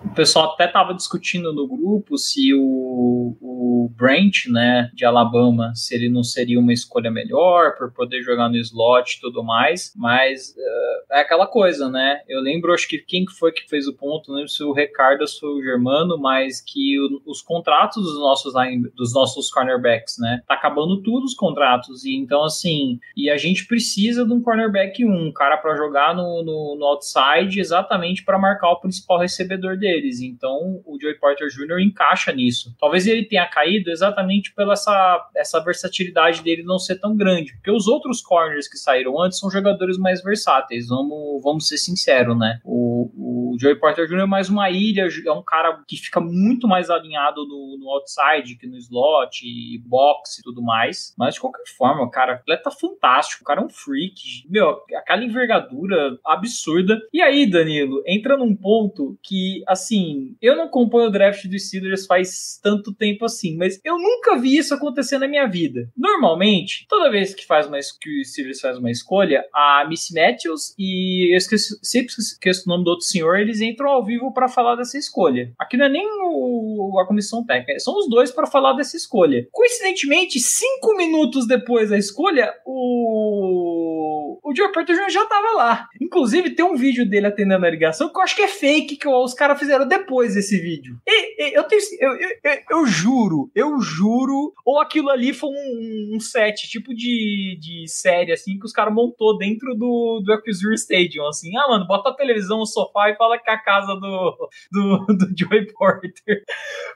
[0.04, 5.94] o pessoal até estava discutindo no grupo se o, o Brent, né, de Alabama, se
[5.94, 10.50] ele não seria uma escolha melhor por poder jogar no slot e tudo mais, mas
[10.50, 12.20] uh, é aquela coisa, né?
[12.28, 15.24] Eu lembro, acho que quem foi que fez o ponto, não lembro se o Ricardo
[15.42, 18.52] ou o Germano, mas que o, os contratos dos nossos
[18.94, 22.04] dos nossos cornerbacks, né, tá acabando tudo os contratos.
[22.04, 26.42] E então assim, e a gente precisa de um cornerback um cara para jogar no,
[26.42, 30.20] no, no outside exatamente para marcar o principal recebedor recebedor deles.
[30.20, 31.80] Então o Joey Porter Jr.
[31.80, 32.74] encaixa nisso.
[32.78, 37.70] Talvez ele tenha caído exatamente pela essa, essa versatilidade dele não ser tão grande, porque
[37.70, 40.88] os outros corners que saíram antes são jogadores mais versáteis.
[40.88, 42.60] Vamos, vamos ser sinceros, né?
[42.64, 44.20] O, o Joey Porter Jr.
[44.20, 48.56] é mais uma ilha, é um cara que fica muito mais alinhado no, no outside
[48.56, 51.14] que no slot, e box e tudo mais.
[51.18, 54.44] Mas de qualquer forma, cara, atleta fantástico, o cara é um freak.
[54.48, 57.00] Meu, aquela envergadura absurda.
[57.12, 59.31] E aí, Danilo, entra num ponto que,
[59.66, 64.36] assim, eu não acompanho o draft dos Steelers faz tanto tempo assim, mas eu nunca
[64.36, 65.88] vi isso acontecer na minha vida.
[65.96, 70.74] Normalmente, toda vez que faz uma que o Steelers faz uma escolha, a Miss Matthews
[70.78, 74.48] e eu esqueci, sempre esqueço o nome do outro senhor, eles entram ao vivo para
[74.48, 75.52] falar dessa escolha.
[75.58, 79.46] Aqui não é nem o, a comissão técnica, são os dois para falar dessa escolha.
[79.50, 85.10] Coincidentemente, cinco minutos depois da escolha, o, o Joe Jr.
[85.10, 85.88] já tava lá.
[86.00, 89.08] Inclusive, tem um vídeo dele atendendo a ligação que eu acho que é fake, que
[89.24, 90.96] os caras fizeram depois desse vídeo.
[91.06, 96.16] E, e eu, tenho, eu, eu, eu, juro, eu juro, ou aquilo ali foi um,
[96.16, 101.26] um set, tipo de, de série, assim, que os caras montou dentro do, do Stadium,
[101.26, 104.50] assim, ah, mano, bota a televisão no sofá e fala que é a casa do,
[104.70, 106.12] do, do Joey Porter.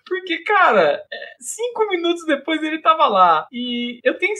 [0.06, 3.46] Porque, cara, é, cinco minutos depois ele tava lá.
[3.52, 4.34] E eu tenho,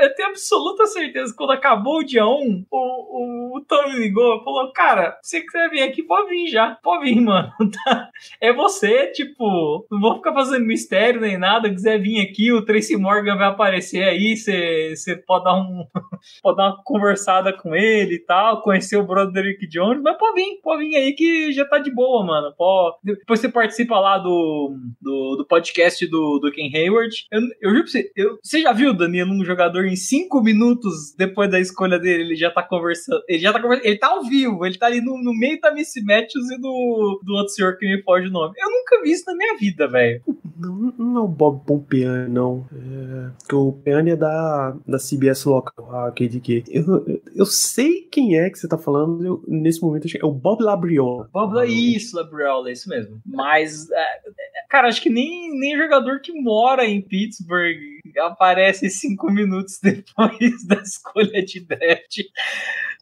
[0.00, 3.98] eu tenho absoluta certeza que quando acabou o dia 1, um, o, o, o Tony
[3.98, 6.78] ligou e falou: Cara, você quiser vir aqui, pode vir já.
[6.82, 7.52] Pode vir, mano.
[7.84, 8.10] Tá?
[8.40, 11.70] É você, tipo, não vou ficar fazendo mistério nem nada.
[11.70, 14.36] Quiser vir aqui, o Tracy Morgan vai aparecer aí.
[14.36, 15.86] Você pode dar um.
[16.42, 18.60] pode dar uma conversada com ele e tal.
[18.60, 20.02] Conhecer o brother Rick Jones.
[20.02, 22.54] Mas pode vir, pode vir aí que já tá de boa, mano.
[22.56, 22.96] Pode...
[23.02, 27.14] Depois você participa lá do, do, do podcast do, do Ken Hayward.
[27.30, 31.14] Eu, eu juro pra você, eu, você já viu, Danilo, um jogador em cinco minutos
[31.16, 33.22] depois da escolha dele, ele já tá conversando.
[33.28, 33.86] Ele já tá conversando.
[33.86, 37.11] Ele tá ao vivo, ele tá ali no, no meio da Miss Matthews e do,
[37.22, 38.54] do outro senhor que me foge o nome.
[38.58, 40.22] Eu nunca vi isso na minha vida, velho.
[40.56, 42.66] Não, não é o Bob Pompeani, não.
[42.72, 46.64] É, que o Pompeani é da, da CBS local, a KDQ.
[46.68, 50.62] Eu, eu sei quem é que você tá falando, eu, nesse momento é o Bob
[50.62, 51.28] Labriola.
[51.32, 53.20] Bob, ah, isso, Labriola, é isso mesmo.
[53.26, 57.78] Mas, é, é, cara, acho que nem, nem jogador que mora em Pittsburgh
[58.20, 62.18] aparece cinco minutos depois da escolha de draft.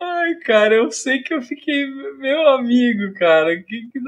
[0.00, 1.86] Ai, cara, eu sei que eu fiquei.
[2.18, 3.99] Meu amigo, cara, o que,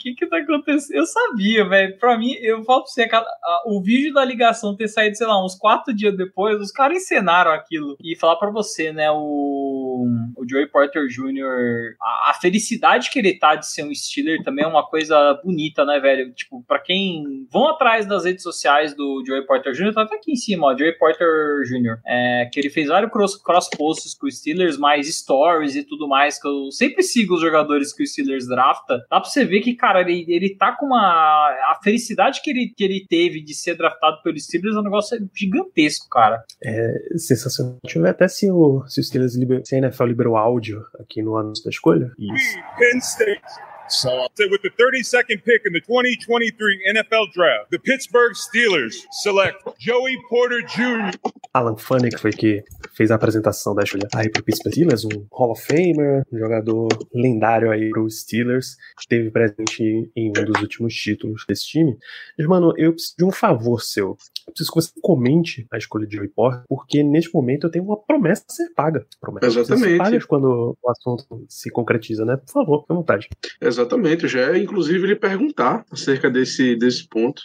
[0.00, 0.96] que que tá acontecendo?
[0.96, 1.98] Eu sabia, velho.
[1.98, 5.44] Pra mim, eu falo pra você, a, o vídeo da ligação ter saído, sei lá,
[5.44, 7.96] uns quatro dias depois, os caras encenaram aquilo.
[8.02, 13.38] E falar pra você, né, o, o Joey Porter Jr., a, a, felicidade que ele
[13.38, 16.32] tá de ser um Steeler também é uma coisa bonita, né, velho?
[16.32, 20.32] Tipo, pra quem vão atrás das redes sociais do Joey Porter Jr., tá até aqui
[20.32, 21.28] em cima, ó, Joey Porter
[21.64, 25.84] Jr., é, que ele fez vários cross, cross posts com os Steelers, mais stories e
[25.84, 28.98] tudo mais, que eu sempre sigo os jogadores que o Steelers drafta.
[29.10, 30.98] Dá pra você ver que, cara, ele, ele tá com uma.
[30.98, 35.18] A felicidade que ele, que ele teve de ser draftado pelo Steelers é um negócio
[35.34, 36.42] gigantesco, cara.
[36.62, 37.78] É sensacional.
[37.82, 40.82] Deixa eu ver até se o, se o Steelers liber, se a NFL liberou áudio
[40.98, 42.12] aqui no anúncio da escolha.
[42.18, 42.58] Isso.
[42.78, 43.69] Penn State.
[43.90, 50.16] So with the 32nd pick in the 2023 NFL Draft, the Pittsburgh Steelers select Joey
[50.28, 51.10] Porter Jr.
[51.52, 52.62] Alan que foi que
[52.94, 56.88] fez a apresentação da escolha aí pro Pittsburgh Steelers, um Hall of Famer, um jogador
[57.12, 61.98] lendário aí pro Steelers, esteve presente em um dos últimos títulos desse time.
[62.38, 64.16] Mano, eu preciso de um favor seu.
[64.50, 67.84] Eu preciso que você comente a escolha de Joey Porter, porque neste momento eu tenho
[67.84, 69.06] uma promessa a ser paga.
[69.20, 69.90] Promessa Exatamente.
[69.90, 72.36] Ser paga quando o assunto se concretiza, né?
[72.36, 73.28] Por favor, fique à vontade.
[73.60, 74.26] Exatamente.
[74.26, 77.40] Já ia inclusive lhe perguntar acerca desse, desse ponto.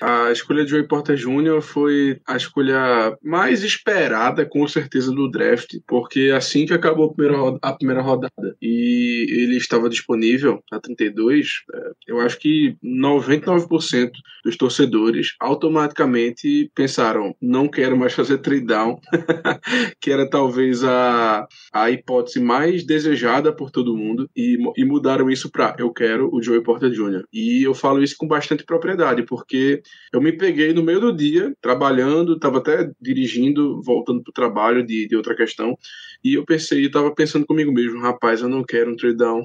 [0.00, 1.60] A escolha de Joey Porter Jr.
[1.60, 7.58] foi a escolha mais esperada, com certeza, do draft, porque assim que acabou a primeira,
[7.60, 14.10] a primeira rodada e ele estava disponível a 32, é, eu acho que 99%
[14.44, 18.98] dos torcedores automaticamente pensaram: não quero mais fazer trade down,
[20.00, 25.50] que era talvez a, a hipótese mais desejada por todo mundo, e, e mudaram isso
[25.50, 27.24] para eu quero o Joey Porter Jr.
[27.32, 29.79] E eu falo isso com bastante propriedade, porque
[30.12, 34.86] eu me peguei no meio do dia, trabalhando, estava até dirigindo, voltando para o trabalho
[34.86, 35.76] de, de outra questão,
[36.24, 39.42] e eu pensei, estava pensando comigo mesmo, rapaz, eu não quero um trade down.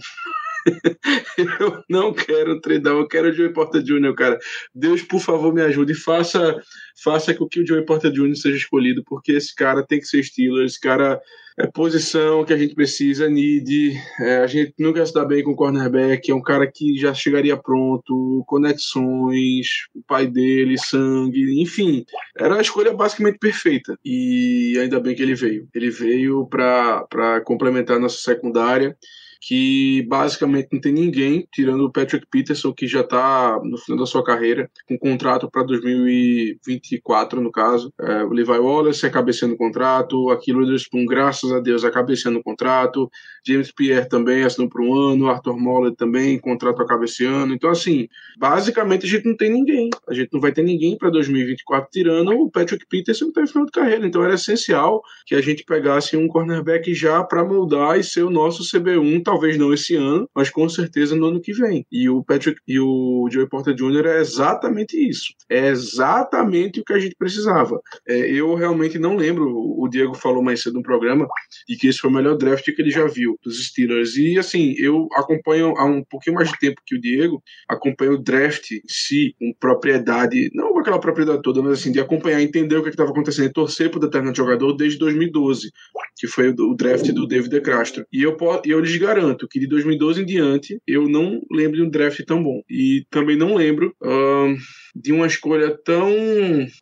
[1.38, 4.40] eu não quero treinar, eu quero o Joey Porter Jr., cara.
[4.74, 6.56] Deus, por favor, me ajude faça,
[7.04, 8.36] faça com que o Joey Porter Jr.
[8.36, 11.20] seja escolhido, porque esse cara tem que ser Steelers, esse cara
[11.58, 15.52] é posição que a gente precisa, need, é, a gente nunca se dá bem com
[15.52, 22.06] o cornerback, é um cara que já chegaria pronto, conexões, o pai dele, sangue, enfim,
[22.38, 25.68] era a escolha basicamente perfeita, e ainda bem que ele veio.
[25.74, 28.98] Ele veio para complementar nossa secundária,
[29.42, 34.06] que basicamente não tem ninguém, tirando o Patrick Peterson, que já está no final da
[34.06, 37.94] sua carreira, com contrato para 2024, no caso.
[38.00, 42.40] É, o Levi Wallace é cabeceando o contrato, aquilo Witherspoon, graças a Deus, é cabeceando
[42.40, 43.10] o contrato,
[43.46, 47.54] James Pierre também assinou por um ano, Arthur Moller também, contrato a cabeceando.
[47.54, 48.08] Então, assim,
[48.38, 49.90] basicamente a gente não tem ninguém.
[50.08, 53.48] A gente não vai ter ninguém para 2024, tirando o Patrick Peterson, que está em
[53.48, 54.08] final de carreira.
[54.08, 58.30] Então, era essencial que a gente pegasse um cornerback já para moldar e ser o
[58.30, 61.86] nosso CB1, talvez não esse ano, mas com certeza no ano que vem.
[61.92, 64.06] E o Patrick e o Joey Porter Jr.
[64.06, 65.34] é exatamente isso.
[65.50, 67.82] É exatamente o que a gente precisava.
[68.08, 71.28] É, eu realmente não lembro, o Diego falou mais cedo no programa,
[71.68, 74.16] de que esse foi o melhor draft que ele já viu dos Steelers.
[74.16, 78.22] E assim, eu acompanho há um pouquinho mais de tempo que o Diego, acompanho o
[78.22, 82.76] draft em si, com propriedade, não com aquela propriedade toda, mas assim, de acompanhar, entender
[82.76, 85.72] o que estava acontecendo torcer por determinado jogador desde 2012,
[86.18, 88.06] que foi o draft do David De Castro.
[88.12, 89.15] E eu, eu lhes garanto
[89.50, 92.62] que de 2012 em diante, eu não lembro de um draft tão bom.
[92.70, 94.56] E também não lembro uh,
[94.96, 96.10] de uma escolha tão.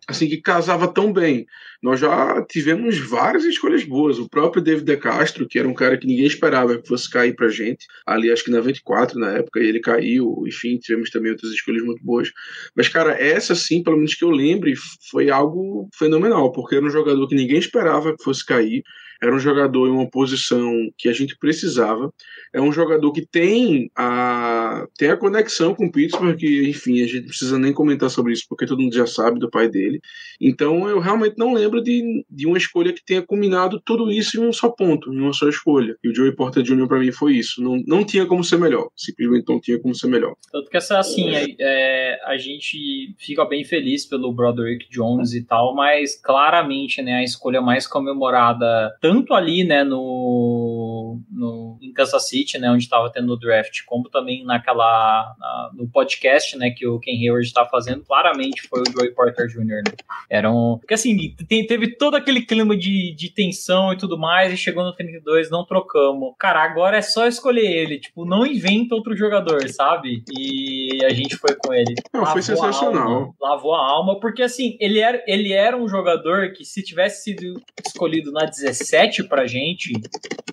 [0.08, 1.46] assim, que casava tão bem.
[1.82, 4.18] Nós já tivemos várias escolhas boas.
[4.18, 7.36] O próprio David De Castro, que era um cara que ninguém esperava que fosse cair
[7.36, 10.44] pra gente, ali acho que na 24 na época, e ele caiu.
[10.48, 12.30] Enfim, tivemos também outras escolhas muito boas.
[12.76, 14.74] Mas, cara, essa sim, pelo menos que eu lembre,
[15.12, 18.84] foi algo fenomenal, porque era um jogador que ninguém esperava que fosse cair
[19.24, 22.14] era um jogador em uma posição que a gente precisava.
[22.54, 27.06] É um jogador que tem a, tem a conexão com o Pittsburgh, que, enfim, a
[27.06, 30.02] gente não precisa nem comentar sobre isso, porque todo mundo já sabe do pai dele.
[30.42, 34.46] Então, eu realmente não lembro de, de uma escolha que tenha combinado tudo isso em
[34.46, 35.96] um só ponto, em uma só escolha.
[36.04, 37.64] E o Joey Porter Jr., para mim, foi isso.
[37.64, 38.90] Não, não tinha como ser melhor.
[38.94, 40.36] Simplesmente não tinha como ser melhor.
[40.52, 45.74] Tanto que essa, assim, é, a gente fica bem feliz pelo Broderick Jones e tal,
[45.74, 52.28] mas claramente, né, a escolha mais comemorada, tanto tanto ali, né, no, no em Kansas
[52.28, 56.88] City, né, onde estava tendo o draft, como também naquela na, no podcast, né, que
[56.88, 59.84] o Ken Hayward está fazendo, claramente foi o Joey Porter Jr.
[59.86, 59.94] Né?
[60.30, 64.52] Era um, porque assim, tem, teve todo aquele clima de, de tensão e tudo mais,
[64.52, 66.34] e chegou no 32, não trocamos.
[66.40, 70.24] Cara, agora é só escolher ele, tipo, não inventa outro jogador, sabe?
[70.36, 71.94] E a gente foi com ele.
[72.12, 73.08] Não, foi sensacional.
[73.08, 76.82] A alma, lavou a alma, porque assim, ele era, ele era um jogador que se
[76.82, 79.92] tivesse sido escolhido na 17 7 pra gente,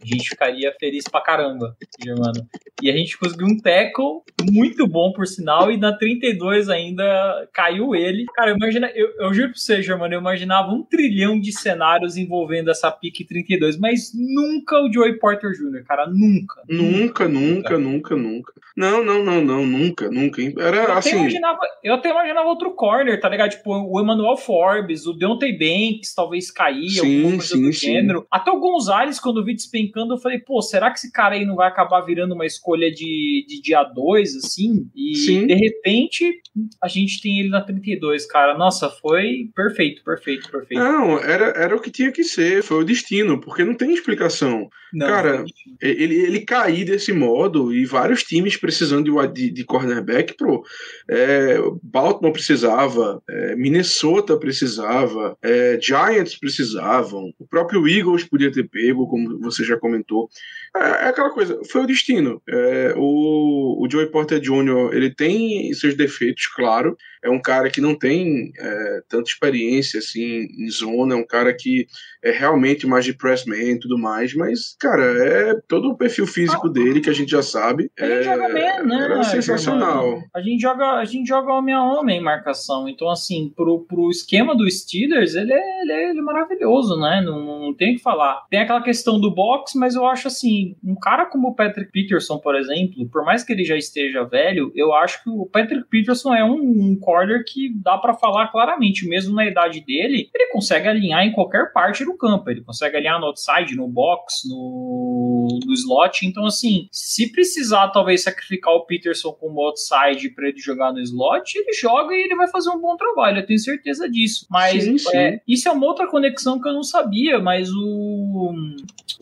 [0.03, 2.47] a gente ficaria feliz pra caramba, Germano.
[2.83, 7.95] E a gente conseguiu um tackle muito bom, por sinal, e na 32 ainda caiu
[7.95, 8.25] ele.
[8.35, 12.71] Cara, imagina, eu, eu juro pra você, Germano, eu imaginava um trilhão de cenários envolvendo
[12.71, 16.63] essa pique 32, mas nunca o Joey Porter Jr., cara, nunca.
[16.69, 18.53] Nunca, nunca, nunca, nunca.
[18.77, 20.41] Não, não, não, não, nunca, nunca.
[20.59, 21.19] Era eu assim.
[21.19, 23.51] Imaginava, eu até imaginava outro corner, tá ligado?
[23.51, 27.87] Tipo, o Emmanuel Forbes, o Deontay Banks talvez cair, sim, alguma coisa sim, do sim.
[27.87, 28.27] gênero.
[28.31, 31.45] Até o Gonzalez, quando eu vi despencando, eu falei, pô, será que esse cara aí
[31.45, 34.89] não vai acabar virando uma escolha de, de dia 2, assim?
[34.95, 35.47] E Sim.
[35.47, 36.41] de repente
[36.83, 38.57] a gente tem ele na 32, cara.
[38.57, 40.83] Nossa, foi perfeito, perfeito, perfeito.
[40.83, 44.69] Não, era, era o que tinha que ser, foi o destino, porque não tem explicação.
[44.93, 45.45] Não, cara,
[45.81, 50.63] ele, ele cair desse modo e vários times precisando de, de, de cornerback, pro.
[51.09, 59.09] É, Baltimore precisava, é, Minnesota precisava, é, Giants precisavam, o próprio Eagles podia ter pego,
[59.09, 60.29] como você já comentou.
[60.75, 62.43] É, é aquela coisa, foi o destino.
[62.49, 66.97] É, o, o Joey Porter Jr., ele tem seus defeitos, claro.
[67.23, 71.55] É um cara que não tem é, tanta experiência assim em zona, é um cara
[71.55, 71.87] que
[72.23, 76.67] é realmente mais de pressman e tudo mais, mas, cara, é todo o perfil físico
[76.67, 77.91] ah, dele que a gente já sabe.
[77.99, 79.05] A gente é, joga bem, né?
[79.05, 80.23] Era sensacional.
[80.35, 82.89] A gente joga, a gente joga homem a homem em marcação.
[82.89, 87.23] Então, assim, pro, pro esquema do Steelers, ele é, ele é, ele é maravilhoso, né?
[87.25, 88.43] Não, não tem o que falar.
[88.51, 92.39] Tem aquela questão do box, mas eu acho assim, um cara como o Patrick Peterson,
[92.39, 96.35] por exemplo, por mais que ele já esteja velho, eu acho que o Patrick Peterson
[96.35, 100.87] é um, um corner que dá para falar claramente, mesmo na idade dele, ele consegue
[100.87, 102.49] alinhar em qualquer parte do campo.
[102.49, 106.25] Ele consegue alinhar no outside, no box, no, no slot.
[106.25, 111.59] Então, assim, se precisar talvez sacrificar o Peterson como outside para ele jogar no slot,
[111.59, 113.39] ele joga e ele vai fazer um bom trabalho.
[113.39, 114.47] Eu tenho certeza disso.
[114.49, 115.17] Mas sim, sim.
[115.17, 118.55] É, isso é uma outra conexão que eu não sabia, mas o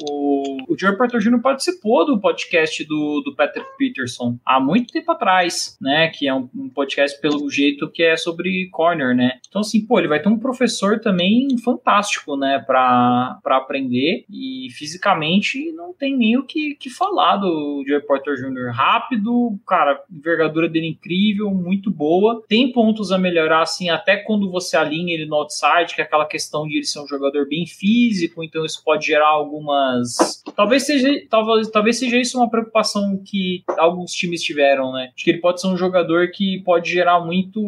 [0.02, 1.40] o, o Joe Porter Jr.
[1.40, 6.08] participou do podcast do, do Patrick Peterson há muito tempo atrás, né?
[6.08, 9.38] Que é um, um, podcast, pelo jeito, que é sobre corner, né?
[9.46, 12.64] Então, assim, pô, ele vai ter um professor também fantástico, né?
[12.66, 18.36] Pra, pra aprender e fisicamente não tem nem o que, que falar do Joey Porter
[18.36, 18.72] Jr.
[18.72, 22.42] Rápido, cara, envergadura dele incrível, muito boa.
[22.48, 26.26] Tem pontos a melhorar, assim, até quando você alinha ele no outside, que é aquela
[26.26, 30.42] questão de ele ser um jogador bem físico, então isso pode gerar algumas.
[30.56, 35.10] Talvez seja, talvez, talvez seja isso uma preocupação que alguns times tiveram, né?
[35.14, 37.60] Acho que ele pode ser um jogador que pode gerar muito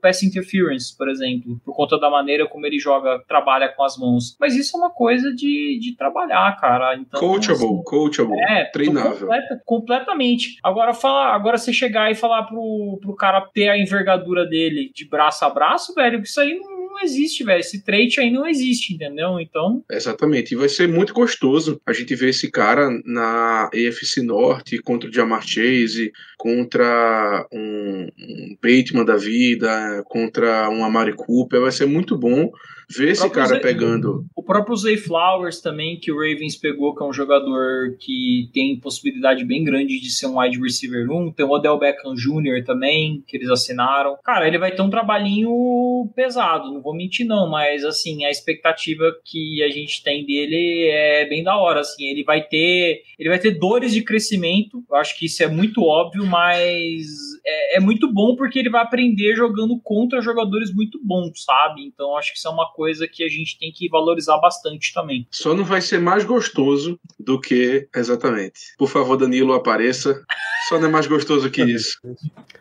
[0.00, 4.36] pass interference, por exemplo, por conta da maneira como ele joga, trabalha com as mãos.
[4.38, 6.96] Mas isso é uma coisa de, de trabalhar, cara.
[6.96, 9.20] Então, coachable, assim, coachable, é, treinável.
[9.20, 10.58] Completa, completamente.
[10.62, 15.08] Agora, fala, agora você chegar e falar pro, pro cara ter a envergadura dele de
[15.08, 17.60] braço a braço, velho, isso aí não não existe, velho.
[17.60, 19.40] Esse trait aí não existe, entendeu?
[19.40, 19.82] Então.
[19.90, 20.52] Exatamente.
[20.52, 25.12] E vai ser muito gostoso a gente ver esse cara na EFC Norte contra o
[25.12, 31.60] Jamar Chase, contra um, um Bateman da vida, contra um Amari Cooper.
[31.60, 32.50] Vai ser muito bom
[32.96, 34.24] ver esse cara Zay, pegando.
[34.34, 38.78] O próprio Zay Flowers também, que o Ravens pegou, que é um jogador que tem
[38.78, 41.32] possibilidade bem grande de ser um wide receiver 1.
[41.32, 42.64] Tem o Odell Beckham Jr.
[42.64, 44.16] também, que eles assinaram.
[44.24, 49.12] Cara, ele vai ter um trabalhinho pesado, não vou mentir não, mas assim, a expectativa
[49.24, 53.38] que a gente tem dele é bem da hora, assim, ele vai ter, ele vai
[53.38, 57.06] ter dores de crescimento, eu acho que isso é muito óbvio, mas
[57.44, 61.84] é, é muito bom porque ele vai aprender jogando contra jogadores muito bons, sabe?
[61.86, 65.26] Então acho que isso é uma coisa que a gente tem que valorizar bastante também.
[65.30, 68.60] Só não vai ser mais gostoso do que exatamente.
[68.78, 70.22] Por favor, Danilo, apareça.
[70.68, 71.98] Só não é mais gostoso que isso.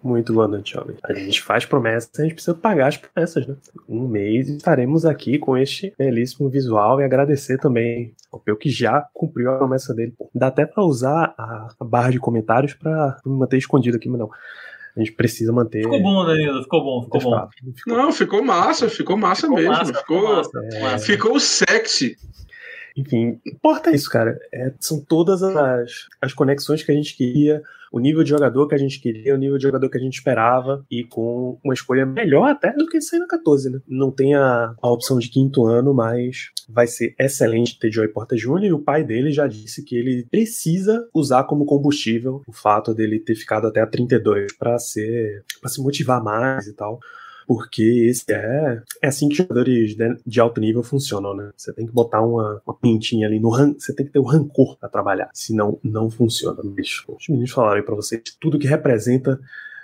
[0.03, 0.95] Muito boa noite, jovem.
[1.03, 3.55] A gente faz promessas, a gente precisa pagar as promessas, né?
[3.87, 9.01] Um mês estaremos aqui com este belíssimo visual e agradecer também ao Peu que já
[9.13, 10.13] cumpriu a promessa dele.
[10.33, 14.29] Dá até para usar a barra de comentários para me manter escondido aqui, mas não.
[14.95, 15.83] A gente precisa manter.
[15.83, 17.49] Ficou bom, Danilo, ficou bom, ficou bom.
[17.75, 17.97] Ficou.
[17.97, 19.71] Não, ficou massa, ficou massa ficou mesmo.
[19.71, 20.99] Massa, ficou, massa, é...
[20.99, 22.17] ficou sexy.
[22.95, 24.37] Enfim, importa isso, cara.
[24.53, 27.61] É, são todas as, as conexões que a gente queria,
[27.91, 30.15] o nível de jogador que a gente queria, o nível de jogador que a gente
[30.15, 33.79] esperava, e com uma escolha melhor até do que sair na 14, né?
[33.87, 38.35] Não tem a, a opção de quinto ano, mas vai ser excelente ter Joey Porta
[38.35, 38.65] Jr.
[38.65, 43.19] e o pai dele já disse que ele precisa usar como combustível o fato dele
[43.19, 46.99] ter ficado até a 32 para ser para se motivar mais e tal
[47.49, 51.49] porque esse é, é assim que jogadores de, de alto nível funcionam, né?
[51.57, 54.23] Você tem que botar uma, uma pintinha ali no ran, você tem que ter o
[54.23, 56.61] rancor para trabalhar, senão não funciona.
[56.63, 59.39] Mas, os meninos falaram aí pra vocês tudo que representa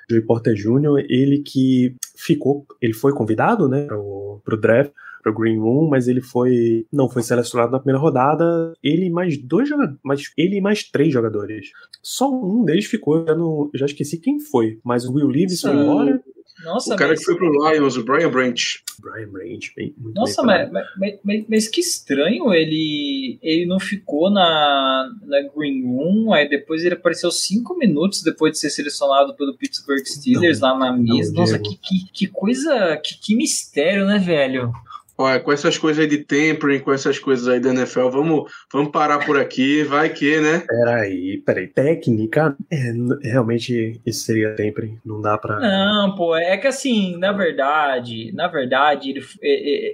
[0.08, 4.92] Joey Porter Jr., ele que ficou, ele foi convidado, né, pro, pro draft,
[5.24, 8.74] pro Green Room, mas ele foi não foi selecionado na primeira rodada.
[8.84, 11.72] Ele mais dois jogadores, mas ele mais três jogadores.
[12.04, 15.72] Só um deles ficou, eu, não, já esqueci quem foi, mas o Will Levis foi
[15.72, 16.22] embora
[16.66, 17.20] nossa, o cara mas...
[17.20, 18.84] que foi pro Lions, o Brian Branch.
[19.00, 23.80] Brian Branch, bem, muito Nossa, bem mas, mas, mas, mas, que estranho, ele, ele não
[23.80, 29.36] ficou na, na Green Room, aí depois ele apareceu cinco minutos depois de ser selecionado
[29.36, 31.34] pelo Pittsburgh Steelers não, lá na mesa.
[31.34, 34.74] Nossa, que, que, que coisa, que, que mistério, né, velho?
[35.18, 38.92] Olha, com essas coisas aí de tempering, com essas coisas aí da NFL, vamos, vamos
[38.92, 40.64] parar por aqui, vai que, né?
[40.68, 41.68] Peraí, peraí.
[41.68, 42.92] Técnica, é,
[43.24, 45.60] realmente isso seria tempering, não dá pra.
[45.60, 49.26] Não, pô, é que assim, na verdade, na verdade, ele,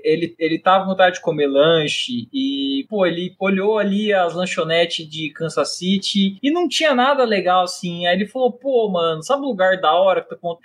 [0.04, 5.08] ele, ele tava com vontade de comer lanche e, pô, ele olhou ali as lanchonetes
[5.08, 8.08] de Kansas City e não tinha nada legal assim.
[8.08, 10.58] Aí ele falou, pô, mano, sabe o lugar da hora que tá com.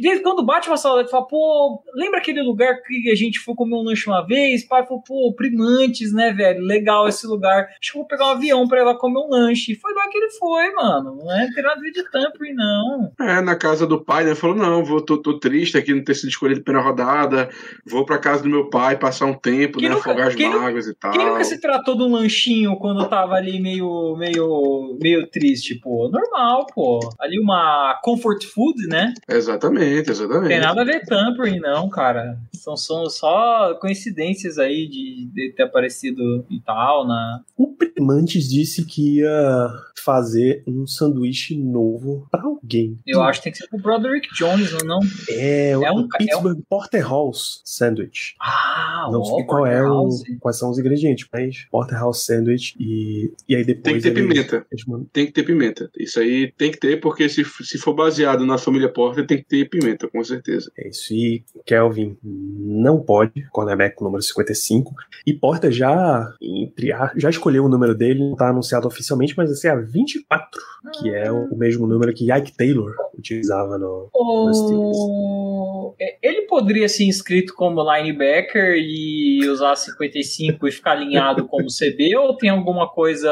[0.00, 3.54] Desde quando bate uma saudade, ele fala, pô, lembra aquele lugar que a gente foi
[3.54, 6.62] comer um lanche uma vez, pai falou, pô, primantes, né, velho?
[6.62, 7.68] Legal esse lugar.
[7.80, 9.72] Acho que vou pegar um avião pra ir lá comer um lanche.
[9.72, 11.16] E foi lá que ele foi, mano.
[11.16, 13.12] Não é ter nada de tampering, não.
[13.20, 14.34] É, na casa do pai, né?
[14.34, 17.48] Falou, não, vou, tô, tô triste aqui não ter sido escolhido pela rodada.
[17.86, 19.94] Vou pra casa do meu pai passar um tempo, quem né?
[19.94, 21.12] Nunca, afogar as mágoas e tal.
[21.12, 26.08] Quem nunca se tratou de um lanchinho quando tava ali meio, meio, meio triste, pô?
[26.08, 27.00] Normal, pô.
[27.20, 29.14] Ali uma comfort food, né?
[29.28, 30.48] Exatamente, exatamente.
[30.48, 32.38] Tem nada a ver tampering, não, cara.
[32.52, 37.42] São, são só coincidências aí de, de ter aparecido e tal na.
[37.56, 39.68] O Primantes disse que ia
[40.02, 42.98] fazer um sanduíche novo para alguém.
[43.06, 45.00] Eu acho que tem que ser pro Broderick Jones, não?
[45.28, 46.62] É, é um Pittsburgh é um...
[46.68, 48.34] Porterhouse Sandwich.
[48.40, 53.56] Ah, não sei qual é o, quais são os ingredientes, mas Porterhouse Sandwich e, e
[53.56, 53.82] aí depois.
[53.82, 54.66] Tem que ter ele, pimenta.
[55.12, 55.90] Tem que ter pimenta.
[55.98, 59.44] Isso aí tem que ter, porque se, se for baseado na família Porter, tem que
[59.44, 60.70] ter pimenta, com certeza.
[60.78, 61.12] É isso.
[61.12, 63.46] E Kelvin não pode,
[63.80, 64.94] cornerback número 55.
[65.26, 69.56] E Porter já, entre, já escolheu o número dele não tá anunciado oficialmente, mas vai
[69.56, 70.60] ser a 24,
[70.94, 74.96] que é o mesmo número que Ike Taylor utilizava no, no Steelers.
[74.98, 75.94] O...
[76.00, 82.16] é, Ele poderia ser inscrito como linebacker e usar 55 e ficar alinhado como CB,
[82.16, 83.30] ou tem alguma coisa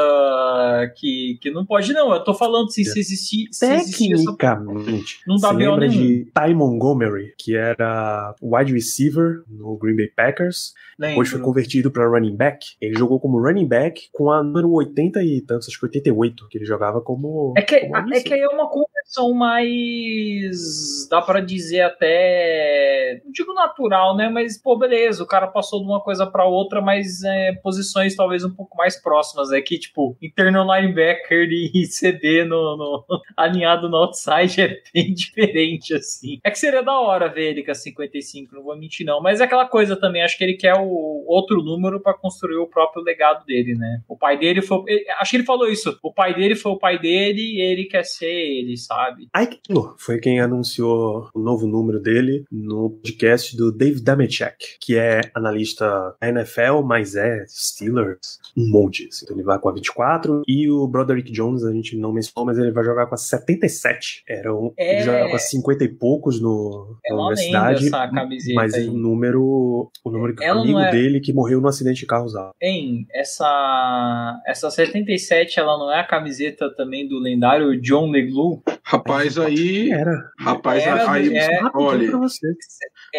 [0.95, 1.91] que, que não pode?
[1.93, 3.47] Não, eu tô falando se, se existir.
[3.51, 3.67] Se.
[3.67, 5.91] Tecnicamente, Não dá você lembra nenhum.
[5.91, 11.41] de Ty Montgomery, que era wide receiver no Green Bay Packers, depois foi Lembro.
[11.43, 12.65] convertido para running back.
[12.81, 16.57] Ele jogou como running back com a número 80 e tantos, acho que 88, que
[16.57, 17.53] ele jogava como.
[17.57, 21.07] É que, como é que aí é uma conversão mais.
[21.09, 23.21] dá pra dizer até.
[23.25, 24.29] não digo natural, né?
[24.29, 28.43] Mas, pô, beleza, o cara passou de uma coisa pra outra, mas é, posições talvez
[28.43, 29.51] um pouco mais próximas.
[29.51, 33.05] É que, tipo, internal linebacker e CD no, no-
[33.37, 36.39] alinhado no outside é bem diferente, assim.
[36.43, 39.21] É que seria da hora ver ele com a 55, não vou mentir, não.
[39.21, 42.67] Mas é aquela coisa também, acho que ele quer o outro número pra construir o
[42.67, 44.01] próprio legado dele, né?
[44.07, 44.83] O pai dele foi.
[44.87, 45.97] ele- acho que ele falou isso.
[46.03, 49.27] O pai dele foi o pai dele e ele quer ser ele, sabe?
[49.35, 54.97] Ike Taylor foi quem anunciou o novo número dele no podcast do Dave Damechek, que
[54.97, 59.07] é analista da NFL, mas é Steelers, um monte.
[59.07, 59.25] assim.
[59.25, 62.57] Então ele vai com a 24 e o Broderick Jones, a gente não mencionou, mas
[62.57, 64.23] ele vai jogar com a 77.
[64.27, 64.95] Era um, É.
[64.95, 68.13] Ele jogava com a 50 e poucos no, É na lenda universidade.
[68.13, 68.87] camiseta Mas aí.
[68.87, 72.51] o número, não amigo é- dele que morreu no acidente de carro usava.
[72.61, 78.61] Hein, essa, essa 77, ela não é a camiseta também do lendário John LeGlue?
[78.83, 79.91] Rapaz, aí.
[79.91, 80.31] Era.
[80.39, 81.35] Rapaz, Era, aí.
[81.37, 81.59] é.
[81.73, 82.47] Olha, pra você.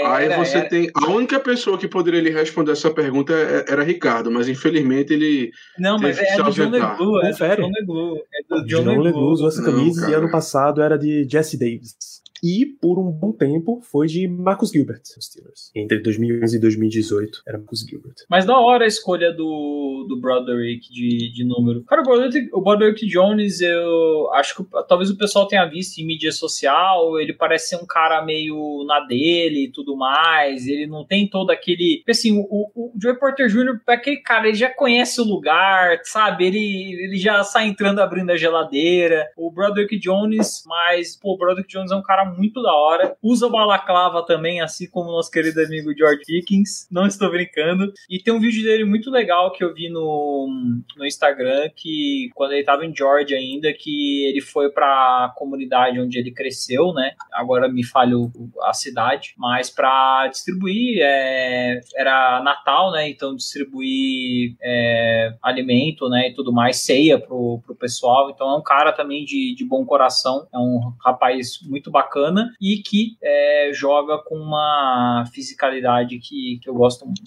[0.04, 0.90] aí Era- você era- tem.
[0.94, 5.50] A única pessoa que poderia lhe responder essa pergunta é- era Ricardo, mas infelizmente ele.
[5.78, 6.92] Não, mas é do John ausentar.
[6.98, 7.56] LeGlue, é do.
[7.62, 8.18] John LeGlue.
[8.34, 10.18] É do John, John LeGlue usou essa Não, camisa e cara.
[10.18, 12.19] ano passado era de Jesse Davis.
[12.42, 15.70] E por um bom tempo foi de Marcus Gilbert, Steelers.
[15.74, 18.14] Entre 2011 e 2018 era Marcus Gilbert.
[18.28, 21.82] Mas da hora a escolha do, do Broderick de, de número.
[21.84, 26.06] Cara, o Broderick, o Broderick Jones, eu acho que talvez o pessoal tenha visto em
[26.06, 27.18] mídia social.
[27.18, 30.66] Ele parece ser um cara meio na dele e tudo mais.
[30.66, 32.02] Ele não tem todo aquele.
[32.08, 33.80] Assim, o, o, o Joey Porter Jr.
[33.88, 36.46] é aquele cara, ele já conhece o lugar, sabe?
[36.46, 39.28] Ele, ele já sai entrando abrindo a geladeira.
[39.36, 43.16] O Broderick Jones, mas, pô, o Broderick Jones é um cara muito da hora.
[43.22, 46.86] Usa balaclava também, assim como o nosso querido amigo George Pickens.
[46.90, 47.92] Não estou brincando.
[48.08, 50.48] E tem um vídeo dele muito legal que eu vi no,
[50.96, 56.18] no Instagram, que quando ele tava em Georgia ainda, que ele foi pra comunidade onde
[56.18, 57.12] ele cresceu, né?
[57.32, 58.30] Agora me falho
[58.62, 63.08] a cidade, mas pra distribuir, é, era Natal, né?
[63.08, 66.28] Então distribuir é, alimento, né?
[66.28, 68.30] E tudo mais, ceia pro, pro pessoal.
[68.30, 72.19] Então é um cara também de, de bom coração, é um rapaz muito bacana
[72.60, 77.22] e que é, joga com uma fisicalidade que, que eu gosto muito.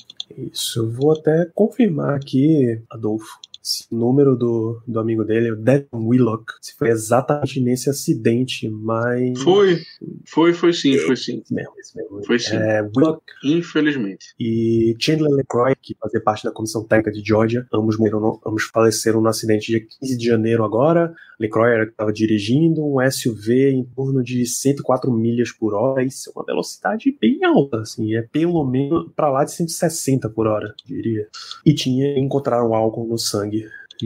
[0.52, 3.40] Isso, eu vou até confirmar aqui, Adolfo.
[3.64, 8.70] Se o número do, do amigo dele, o Devin Willock, se foi exatamente nesse acidente,
[8.70, 9.42] mas.
[9.42, 9.80] Foi.
[10.28, 11.42] Foi, foi sim, foi sim.
[11.42, 12.24] Esse mesmo, esse mesmo.
[12.26, 12.56] Foi sim.
[12.58, 14.34] É, Willock Infelizmente.
[14.40, 18.64] e Chandler LeCroy, que fazia parte da comissão técnica de Georgia, ambos morreram, no- ambos
[18.66, 21.14] faleceram no acidente dia 15 de janeiro agora.
[21.40, 26.30] LeCroy era que estava dirigindo um SUV em torno de 104 milhas por hora, isso
[26.30, 30.74] é uma velocidade bem alta, assim, é pelo menos para lá de 160 por hora,
[30.86, 31.28] diria.
[31.66, 33.53] E tinha encontraram álcool no sangue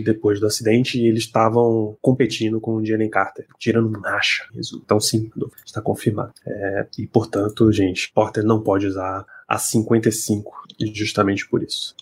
[0.04, 4.46] depois do acidente e eles estavam competindo com o Jalen Carter, tirando marcha.
[4.76, 5.32] Então sim,
[5.66, 6.34] está confirmado.
[6.46, 11.96] É, e portanto, gente, Porter não pode usar a 55 justamente por isso.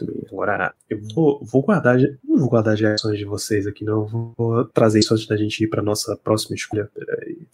[0.00, 0.26] Muito bem.
[0.30, 1.98] Agora, eu vou, vou guardar.
[2.22, 4.04] Não vou guardar as reações de vocês aqui, não.
[4.36, 6.90] Vou trazer isso antes da gente ir para nossa próxima escolha.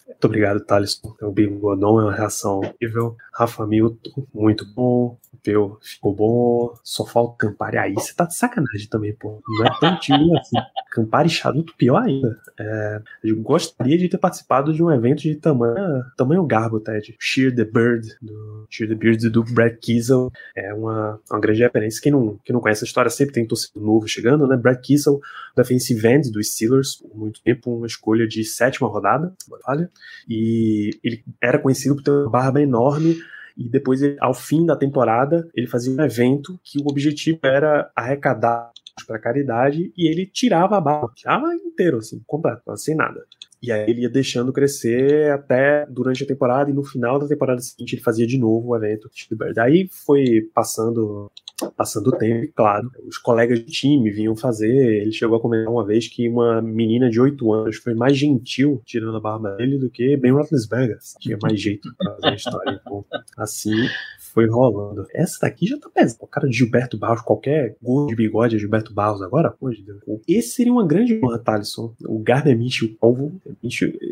[0.07, 1.15] Muito obrigado, Thaleson.
[1.23, 3.17] O Big Godon é uma reação horrível.
[3.33, 5.19] Rafa Milton, muito bom.
[5.33, 6.75] O Peu ficou bom.
[6.83, 7.79] Só falta Campari.
[7.79, 9.41] Aí você tá de sacanagem também, pô.
[9.49, 10.57] Não é tão time assim.
[10.93, 12.39] Campari Charuto, pior ainda.
[12.59, 17.17] É, eu gostaria de ter participado de um evento de tamanho, tamanho garbo, Ted.
[17.19, 20.31] Shear the Bird, do Shear the Bird do Brad Kiesel.
[20.55, 22.03] É uma, uma grande referência.
[22.03, 24.57] Quem não, quem não conhece a história sempre tem torcedor novo chegando, né?
[24.57, 25.21] Brad Kiesel,
[25.57, 29.35] defensive end dos Steelers, por muito tempo, uma escolha de sétima rodada,
[29.67, 29.91] olha.
[30.29, 33.19] E ele era conhecido por ter uma barba enorme
[33.57, 38.71] e depois, ao fim da temporada, ele fazia um evento que o objetivo era arrecadar
[39.07, 43.25] para caridade e ele tirava a barba, tirava inteiro, assim, completo, sem nada.
[43.63, 47.61] E aí ele ia deixando crescer até durante a temporada e no final da temporada
[47.61, 49.09] seguinte ele fazia de novo o evento.
[49.55, 51.31] Daí foi passando
[51.71, 55.03] passando o tempo, claro, os colegas de time vinham fazer.
[55.03, 58.81] Ele chegou a comentar uma vez que uma menina de 8 anos foi mais gentil
[58.85, 60.99] tirando a barba dele do que Ben Roethlisberger.
[61.21, 62.81] Tinha mais jeito pra fazer a história.
[62.81, 63.05] Então,
[63.37, 63.89] assim
[64.33, 65.07] foi rolando.
[65.15, 66.19] Essa daqui já tá pesada.
[66.23, 69.83] O cara de Gilberto Barros, qualquer gol de bigode é Gilberto Barros agora, pô, de
[69.83, 70.01] Deus.
[70.27, 71.95] Esse seria uma grande honra, Thalisson.
[72.07, 73.41] O Gardner Minshew, o povo,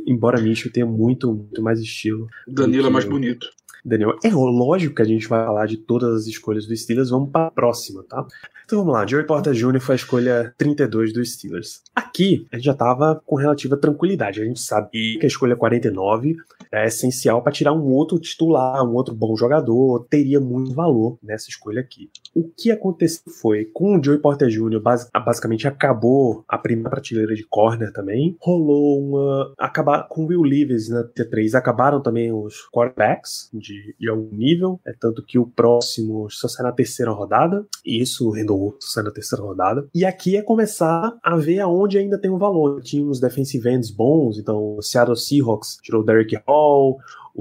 [0.07, 2.29] embora Minshew tenha muito, muito mais estilo.
[2.47, 3.49] Danilo é mais bonito.
[3.85, 7.31] Daniel, é lógico que a gente vai falar de todas as escolhas do Steelers, vamos
[7.31, 8.27] para a próxima, tá?
[8.65, 9.81] Então vamos lá, Joey Porter Jr.
[9.81, 11.83] foi a escolha 32 do Steelers.
[11.95, 16.37] Aqui, a gente já tava com relativa tranquilidade, a gente sabia que a escolha 49
[16.73, 21.49] é essencial para tirar um outro titular, um outro bom jogador, teria muito valor nessa
[21.49, 22.11] escolha aqui.
[22.35, 24.81] O que aconteceu foi, com o Joey Porter Jr.,
[25.25, 29.53] basicamente acabou a primeira prateleira de corner também, rolou uma...
[29.59, 34.81] acabar com o Will Leaves na T3, acabaram também os quarterbacks de, de algum nível,
[34.87, 39.11] é tanto que o próximo só sai na terceira rodada, e isso rendou sai na
[39.11, 39.89] terceira rodada.
[39.95, 42.81] E aqui é começar a ver aonde ainda tem um valor.
[42.83, 46.99] Tinha uns defensive ends bons, então o Seattle Seahawks tirou o Derek Hall,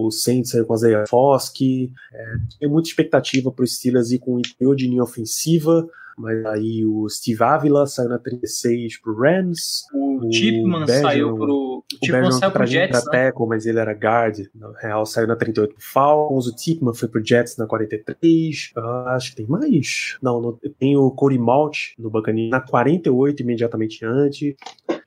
[0.07, 2.25] o Saints saiu com a Zaya Foskey, é,
[2.59, 5.87] tem muita expectativa para os Steelers ir com um interior de linha ofensiva,
[6.19, 9.85] mas aí o Steve Avila saiu na 36 pro Rams.
[9.93, 11.55] O, o Chipman Bergeron, saiu pro.
[11.79, 13.03] O Chipman saiu pro Jets.
[13.03, 13.25] Pra né?
[13.25, 14.37] tackle, mas ele era guard.
[14.53, 16.47] Na real, saiu na 38 pro Falcons.
[16.47, 18.73] O Chipman foi pro Jets na 43.
[18.75, 20.17] Uh, acho que tem mais.
[20.21, 24.55] Não, não tem o Cody Malt no Buccaneers na 48, imediatamente antes.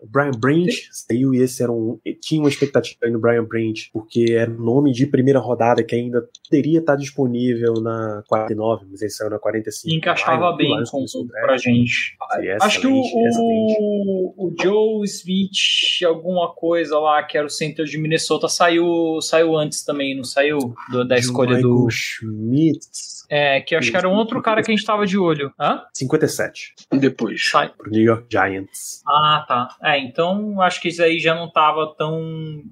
[0.02, 1.98] O Brian Branch saiu e esse era um.
[2.20, 5.94] Tinha uma expectativa aí no Brian Branch, porque era um nome de primeira rodada que
[5.94, 9.94] ainda poderia estar disponível na 49, mas ele saiu na 45.
[9.94, 11.04] E encaixava bem com,
[11.40, 12.16] pra gente.
[12.60, 17.96] Acho que o, o, o, Joe Smith, alguma coisa lá, que era o center de
[17.96, 20.74] Minnesota, saiu, saiu antes também, não saiu?
[20.90, 21.90] Do, da escolha Michael do.
[21.90, 22.80] Schmidt.
[23.34, 25.50] É, que acho que era um outro cara que a gente tava de olho.
[25.58, 25.80] Hã?
[25.94, 26.74] 57.
[26.92, 27.48] Depois.
[27.48, 27.70] Sai.
[27.70, 29.02] Pro New York Giants.
[29.08, 29.68] Ah, tá.
[29.82, 32.20] É, então acho que isso aí já não tava tão.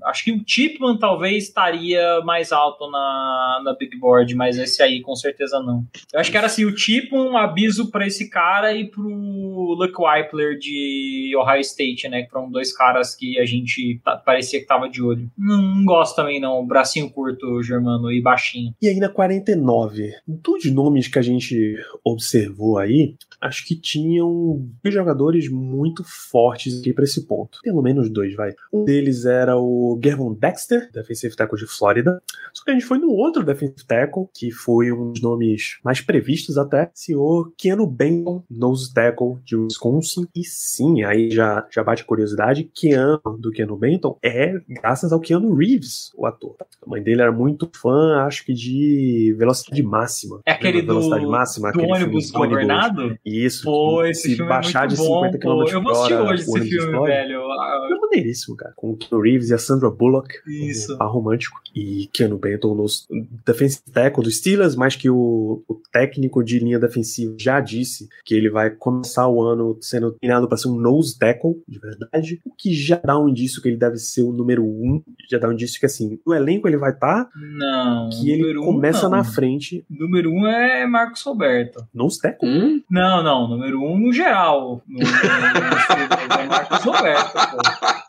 [0.04, 5.00] Acho que o Tipman talvez estaria mais alto na, na Big Board, mas esse aí
[5.00, 5.82] com certeza não.
[6.12, 9.98] Eu acho que era assim: o Tipman, um aviso para esse cara e pro Luke
[9.98, 12.24] Weipler de Ohio State, né?
[12.24, 15.30] Que foram dois caras que a gente parecia que tava de olho.
[15.38, 16.66] Não, não gosto também, não.
[16.66, 18.74] Bracinho curto, Germano, e baixinho.
[18.82, 20.12] E aí na 49,
[20.52, 27.04] dos nomes que a gente observou aí, acho que tinham jogadores muito fortes aqui para
[27.04, 27.58] esse ponto.
[27.62, 28.54] Pelo menos dois, vai.
[28.72, 32.22] Um deles era o Gervon Dexter, defensive tackle de Flórida.
[32.52, 36.00] Só que a gente foi no outro defensive tackle, que foi um dos nomes mais
[36.00, 40.26] previstos até, senhor Keanu Benton, nose tackle de Wisconsin.
[40.34, 45.20] E sim, aí já, já bate a curiosidade, Keanu do Keanu Benton é graças ao
[45.20, 46.56] Keanu Reeves, o ator.
[46.60, 50.39] A mãe dele era muito fã, acho que de velocidade máxima.
[50.46, 53.18] É aquele do, velocidade máxima, do ônibus governado?
[53.24, 53.64] Isso.
[53.64, 56.76] Pô, esse filme baixar é muito de 50 bom, Eu vou assistir hoje esse filme,
[56.76, 57.06] explode.
[57.12, 57.40] velho.
[57.40, 58.72] É maneiríssimo, cara.
[58.76, 60.34] Com o Keanu Reeves e a Sandra Bullock.
[60.46, 60.94] Isso.
[60.94, 61.60] Um par romântico.
[61.74, 63.06] E Keanu Benton nos
[63.46, 68.34] defensive tackle dos Steelers, mas que o, o técnico de linha defensiva já disse que
[68.34, 72.40] ele vai começar o ano sendo treinado para ser um nose tackle, de verdade.
[72.44, 75.02] O que já dá um indício que ele deve ser o número um.
[75.30, 77.24] Já dá um indício que, assim, no elenco ele vai estar.
[77.24, 78.10] Tá, não.
[78.10, 79.84] Que ele começa um, na frente.
[79.88, 81.86] Número um é Marcos Roberto.
[81.94, 82.48] Nose tackle?
[82.48, 82.82] Hum?
[82.90, 83.48] Não, não.
[83.48, 84.82] Número um no geral.
[84.88, 87.99] No, no, no, é Marcos Roberto, pô.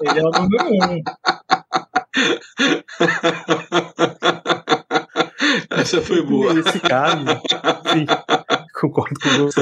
[0.00, 1.02] Ele é o número um.
[5.70, 6.58] Essa foi boa.
[6.58, 7.40] Esse cara,
[7.92, 8.06] sim,
[8.80, 9.60] concordo com você.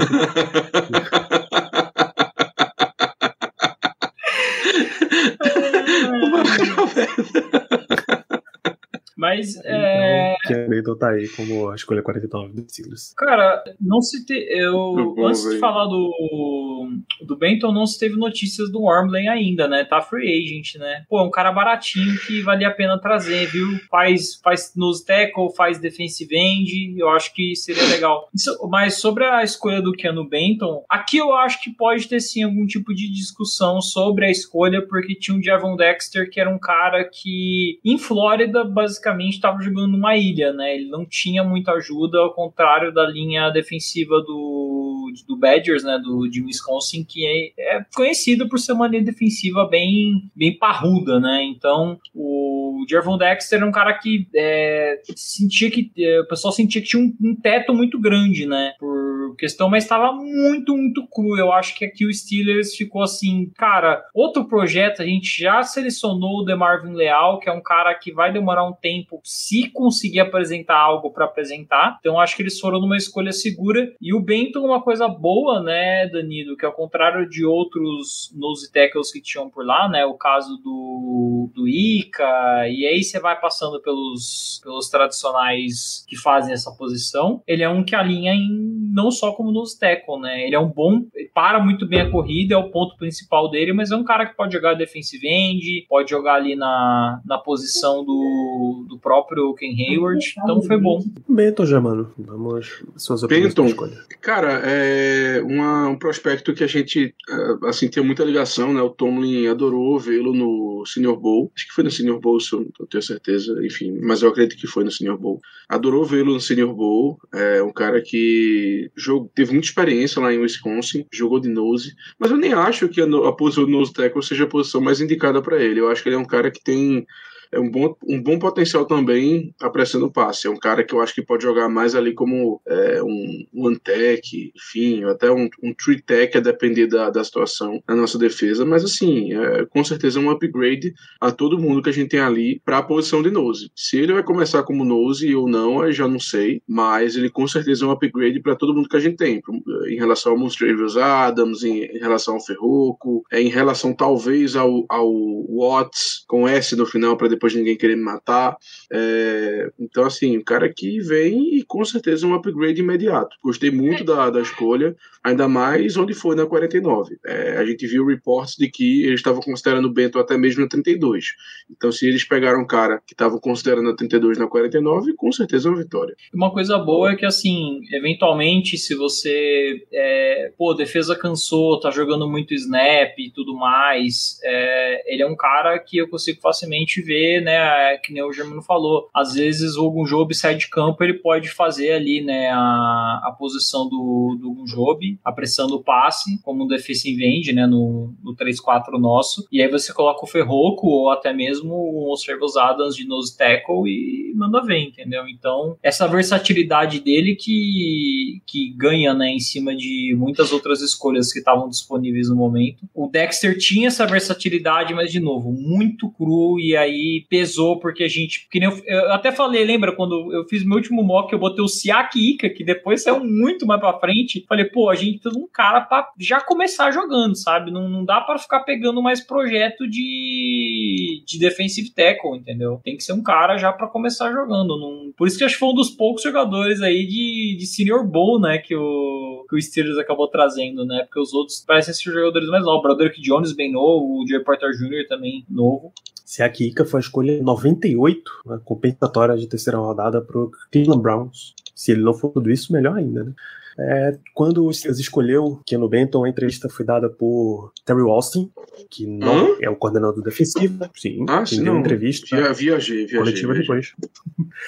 [9.25, 9.57] Mas.
[9.57, 10.37] Então, é...
[10.47, 13.14] Que tá aí como a escolha 49 dos Steelers.
[13.16, 14.35] Cara, não se te...
[14.35, 16.89] eu Antes de falar do,
[17.22, 19.83] do Benton, não se teve notícias do Wormley ainda, né?
[19.83, 21.05] Tá free agent, né?
[21.09, 23.66] Pô, é um cara baratinho que vale a pena trazer, viu?
[23.91, 28.29] Faz, faz nos tackle, faz defensive end, eu acho que seria legal.
[28.35, 32.43] Isso, mas sobre a escolha do Keanu Benton, aqui eu acho que pode ter sim
[32.43, 36.59] algum tipo de discussão sobre a escolha, porque tinha um Javon Dexter que era um
[36.59, 40.75] cara que em Flórida, basicamente estava jogando numa ilha, né?
[40.75, 45.99] Ele não tinha muita ajuda, ao contrário da linha defensiva do, do Badgers, né?
[46.03, 51.21] Do, de Wisconsin, que é, é conhecido por ser uma linha defensiva bem, bem parruda,
[51.21, 51.43] né?
[51.45, 56.83] Então, o Jervon Dexter era um cara que é, sentia que é, o pessoal sentia
[56.83, 58.73] que tinha um, um, teto muito grande, né?
[58.79, 61.39] Por, questão, mas estava muito, muito cru.
[61.39, 66.41] Eu acho que aqui o Steelers ficou assim, cara, outro projeto, a gente já selecionou
[66.41, 70.77] o DeMarvin Leal, que é um cara que vai demorar um tempo se conseguir apresentar
[70.77, 71.99] algo para apresentar.
[72.01, 73.93] Então acho que eles foram numa escolha segura.
[74.01, 79.12] E o Benton, uma coisa boa, né, Danilo, que ao contrário de outros nose tackles
[79.12, 82.25] que tinham por lá, né, o caso do, do Ica,
[82.68, 87.85] e aí você vai passando pelos, pelos tradicionais que fazem essa posição, ele é um
[87.85, 91.03] que alinha em não só como nose tackle, né, ele é um bom,
[91.33, 94.37] para muito bem a corrida, é o ponto principal dele, mas é um cara que
[94.37, 100.35] pode jogar defensive end, pode jogar ali na, na posição do, do próprio Ken Hayward,
[100.37, 101.03] então foi bom.
[101.29, 103.91] Benton já, mano, vamos suas opiniões Benton,
[104.21, 108.91] cara, é uma, um prospecto que a gente, é, assim, tem muita ligação, né, o
[108.91, 112.87] Tomlin adorou vê-lo no Senior Bowl, acho que foi no Senior Bowl, se eu não
[112.87, 115.41] tenho certeza, enfim, mas eu acredito que foi no Senior Bowl.
[115.69, 120.39] Adorou vê-lo no Senior Bowl, é um cara que jogou, teve muita experiência lá em
[120.39, 124.23] Wisconsin, jogou de nose, mas eu nem acho que a, a posição do nose tackle
[124.23, 125.81] seja a posição mais indicada para ele.
[125.81, 127.07] Eu acho que ele é um cara que tem
[127.55, 130.47] é um bom, um bom potencial também apressando o passe.
[130.47, 133.78] É um cara que eu acho que pode jogar mais ali como é, um one
[133.78, 138.64] tech, enfim, até um, um three tech, a depender da, da situação na nossa defesa.
[138.64, 142.20] Mas assim, é, com certeza é um upgrade a todo mundo que a gente tem
[142.20, 143.70] ali para a posição de nose.
[143.74, 147.47] Se ele vai começar como nose ou não, eu já não sei, mas ele com
[147.47, 149.40] certeza é um upgrade para todo mundo que a gente tem,
[149.89, 154.85] em relação ao Monstravius Adams, em, em, relação ao Ferroco, é, em relação talvez ao,
[154.89, 155.12] ao
[155.48, 158.57] Watts com S no final para depois depois ninguém querer me matar.
[158.91, 163.37] É, então, assim, o cara que vem e com certeza um upgrade imediato.
[163.43, 164.07] Gostei muito é.
[164.07, 167.16] da, da escolha, ainda mais onde foi na 49.
[167.25, 170.69] É, a gente viu reports de que eles estavam considerando o Bento até mesmo na
[170.69, 171.35] 32.
[171.71, 175.69] Então, se eles pegaram um cara que estavam considerando a 32 na 49, com certeza
[175.69, 176.16] é uma vitória.
[176.33, 182.29] Uma coisa boa é que, assim, eventualmente, se você, é, pô, defesa cansou, tá jogando
[182.29, 187.34] muito snap e tudo mais, é, ele é um cara que eu consigo facilmente ver
[187.40, 191.48] né, que nem o Germano falou, às vezes o Gunjob sai de campo, ele pode
[191.48, 197.24] fazer ali, né, a, a posição do, do Gunjob, apressando o passe, como um defensive
[197.24, 202.12] end, né, no, no 3-4 nosso, e aí você coloca o Ferroco ou até mesmo
[202.12, 205.28] os Servos Adams de nose tackle e manda ver, entendeu?
[205.28, 211.39] Então, essa versatilidade dele que, que ganha, né, em cima de muitas outras escolhas que
[211.39, 212.89] estavam disponíveis no momento.
[212.94, 218.09] O Dexter tinha essa versatilidade, mas de novo, muito cru e aí pesou porque a
[218.09, 218.49] gente.
[218.49, 221.69] Que eu, eu, até falei, lembra quando eu fiz meu último mock, eu botei o
[221.69, 224.45] Siak Ika, que depois saiu muito mais pra frente.
[224.49, 227.70] Falei, pô, a gente tem um cara pra já começar jogando, sabe?
[227.70, 232.81] Não, não dá para ficar pegando mais projeto de, de defensive tackle, entendeu?
[232.85, 234.78] Tem que ser um cara já para começar jogando.
[234.78, 235.12] Não...
[235.16, 238.41] Por isso que acho que foi um dos poucos jogadores aí de, de Senior Bowl,
[238.41, 238.59] né?
[238.59, 241.05] Que o, que o Steelers acabou trazendo, né?
[241.05, 242.81] Porque os outros parecem ser jogadores mais novos.
[242.81, 245.07] O Broderick Jones, bem novo, o Joey Porter Jr.
[245.09, 245.93] também novo.
[246.24, 251.55] Siak Ika foi a escolha 98, né, compensatória de terceira rodada para o Cleveland Browns.
[251.74, 253.32] Se ele não for tudo isso, melhor ainda, né?
[253.78, 258.51] É, quando o Steelers escolheu Keno Benton, a entrevista foi dada por Terry Austin,
[258.88, 259.56] que não hum?
[259.60, 260.88] é o coordenador defensivo.
[260.94, 262.36] Sim, ah, sim, deu entrevista.
[262.36, 263.18] Via, viajei, viajei.
[263.18, 263.62] Coletiva viajei.
[263.62, 263.92] depois.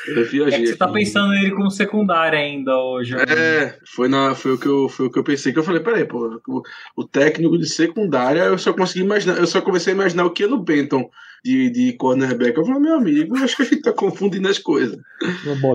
[0.08, 0.62] Eu viajei.
[0.64, 3.14] É você tá pensando nele como secundário ainda hoje.
[3.14, 5.52] É, foi, na, foi, o que eu, foi o que eu pensei.
[5.52, 6.62] Que eu falei, peraí, pô, o,
[6.96, 10.58] o técnico de secundária, eu só consegui imaginar, eu só comecei a imaginar o Keno
[10.58, 11.08] Benton
[11.44, 12.56] de, de cornerback.
[12.56, 14.98] Eu falei, meu amigo, acho que a gente tá confundindo as coisas.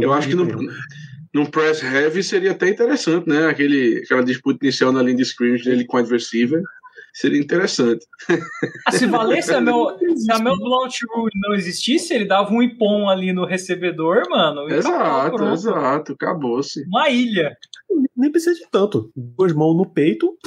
[0.01, 0.45] Eu acho que no,
[1.33, 3.47] num press heavy seria até interessante, né?
[3.47, 6.63] Aquele, aquela disputa inicial na linha de scrimmage dele com o adversário
[7.13, 8.05] seria interessante.
[8.87, 12.61] Ah, se valesse a meu, se a meu blunt rule não existisse, ele dava um
[12.61, 14.69] ipom ali no recebedor, mano.
[14.69, 16.83] Exato, acabou, exato, acabou-se.
[16.87, 17.55] Uma ilha.
[18.15, 19.11] Nem precisa de tanto.
[19.15, 20.37] Duas mãos no peito.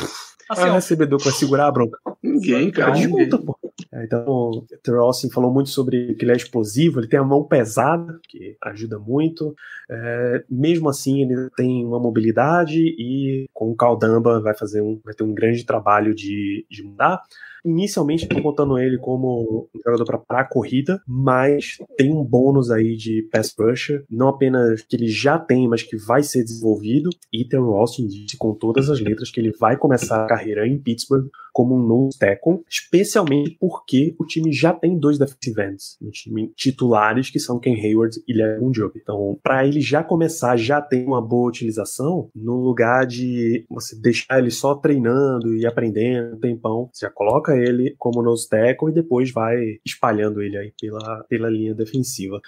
[0.48, 1.98] Assim, ah, recebedor vai segurar a bronca.
[2.22, 2.92] Ninguém, cara.
[2.92, 3.58] Desmonta, pô.
[3.92, 7.44] É, então, o Terrell falou muito sobre que ele é explosivo, ele tem a mão
[7.44, 9.54] pesada, que ajuda muito.
[9.88, 15.14] É, mesmo assim, ele tem uma mobilidade e com o Caldamba vai fazer um, vai
[15.14, 17.22] ter um grande trabalho de, de mudar.
[17.64, 22.96] Inicialmente estou contando ele como um jogador para a corrida, mas tem um bônus aí
[22.96, 27.10] de pass rusher, não apenas que ele já tem, mas que vai ser desenvolvido.
[27.32, 30.78] E Terrell Austin disse com todas as letras que ele vai começar a carreira em
[30.78, 36.10] Pittsburgh como um nose tackle, especialmente porque o time já tem dois defensive ends, um
[36.10, 38.92] time titulares que são Ken Hayward e Leon Job.
[39.00, 44.40] Então, para ele já começar, já tem uma boa utilização, no lugar de você deixar
[44.40, 48.94] ele só treinando e aprendendo um tempão, você já coloca ele como nose tackle e
[48.94, 52.40] depois vai espalhando ele aí pela, pela linha defensiva.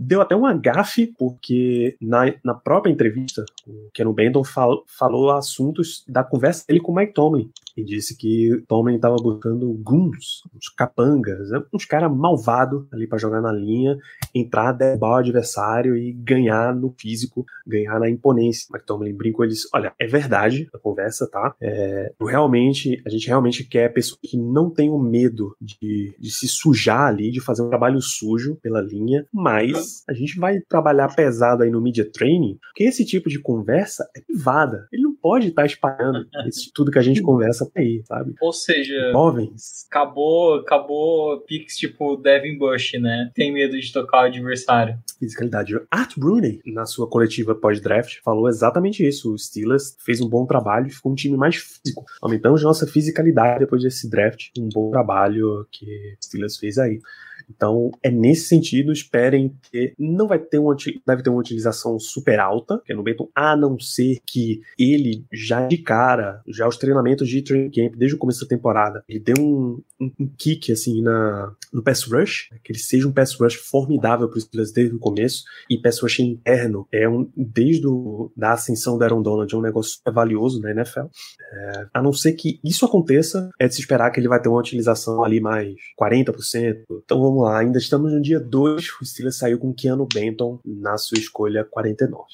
[0.00, 6.04] Deu até uma gafe, porque na, na própria entrevista, o Ken Benton fal, falou assuntos
[6.06, 7.50] da conversa dele com o Mike Tomlin.
[7.78, 11.62] E disse que Tomlin estava buscando goons, uns capangas, né?
[11.72, 13.96] uns caras malvados ali para jogar na linha,
[14.34, 18.66] entrar, derrubar o adversário e ganhar no físico, ganhar na imponência.
[18.84, 21.54] Tomlin brincou e disse: Olha, é verdade a conversa, tá?
[21.60, 27.06] É, realmente, a gente realmente quer pessoas que não tenham medo de, de se sujar
[27.06, 31.70] ali, de fazer um trabalho sujo pela linha, mas a gente vai trabalhar pesado aí
[31.70, 34.88] no media training, porque esse tipo de conversa é privada.
[34.92, 36.26] Ele não pode estar tá espalhando
[36.74, 38.34] tudo que a gente conversa aí, sabe?
[38.40, 39.86] Ou seja, jovens.
[39.90, 43.30] Acabou, acabou Pix tipo Devin Bush, né?
[43.34, 44.98] Tem medo de tocar o adversário.
[45.18, 45.74] Fisicalidade.
[45.90, 49.32] Art Rooney, na sua coletiva pós-draft, falou exatamente isso.
[49.32, 52.04] O Steelers fez um bom trabalho e ficou um time mais físico.
[52.22, 54.48] Aumentamos nossa fisicalidade depois desse draft.
[54.58, 55.84] Um bom trabalho que
[56.20, 57.00] o Steelers fez aí.
[57.48, 60.76] Então, é nesse sentido, esperem que não vai ter uma,
[61.06, 65.24] deve ter uma utilização super alta, que é no Benton, a não ser que ele
[65.32, 69.20] já de cara, já os treinamentos de training camp, desde o começo da temporada, ele
[69.20, 73.34] deu um, um, um kick assim na, no pass rush, que ele seja um pass
[73.34, 77.86] rush formidável para os Steelers desde o começo, e pass rush interno é um, desde
[77.86, 81.06] o, da ascensão do Aaron Donald, é um negócio valioso na NFL.
[81.52, 84.48] É, a não ser que isso aconteça, é de se esperar que ele vai ter
[84.48, 86.84] uma utilização ali mais 40%.
[87.04, 90.96] Então vamos lá, ainda estamos no dia 2, o Steelers saiu com Keanu Benton na
[90.96, 92.24] sua escolha 49.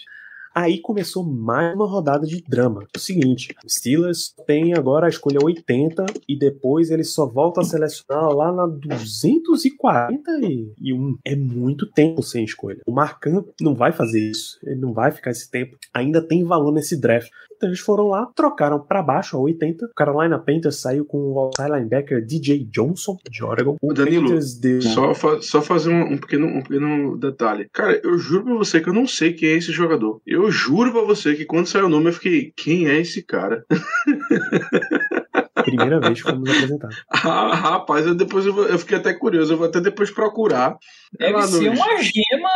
[0.55, 2.85] Aí começou mais uma rodada de drama.
[2.85, 7.61] É o seguinte, o Steelers tem agora a escolha 80 e depois ele só volta
[7.61, 11.19] a selecionar lá na 241.
[11.25, 12.81] É muito tempo sem escolha.
[12.87, 14.61] O Marcan não vai fazer isso.
[14.63, 15.77] Ele não vai ficar esse tempo.
[15.93, 17.33] Ainda tem valor nesse draft.
[17.65, 19.87] Então eles foram lá, trocaram para baixo a 80.
[19.87, 23.77] O Carolina Panthers saiu com o outside linebacker DJ Johnson de Oregon.
[23.81, 24.83] O Danilo, deu...
[24.83, 27.71] só, fa só fazer um, um, pequeno, um pequeno detalhe.
[27.73, 30.21] Cara, eu juro pra você que eu não sei quem é esse jogador.
[30.27, 33.65] Eu juro pra você que quando saiu o nome eu fiquei, quem é esse cara?
[35.65, 37.05] Primeira vez que fomos apresentados.
[37.25, 40.77] Ah, rapaz, eu depois eu, eu, fiquei até curioso, eu vou até depois procurar.
[41.19, 41.81] Deve ser nos...
[41.81, 42.51] uma gema,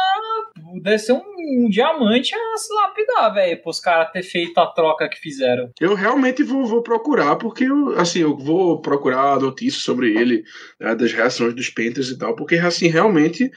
[0.83, 1.23] deve ser um,
[1.65, 5.71] um, diamante a se lapidar, velho, pros caras ter feito a troca que fizeram.
[5.81, 10.45] Eu realmente vou, vou procurar, porque eu, assim, eu vou procurar notícias sobre ele,
[10.81, 13.51] né, das reações dos Panthers e tal, porque assim, realmente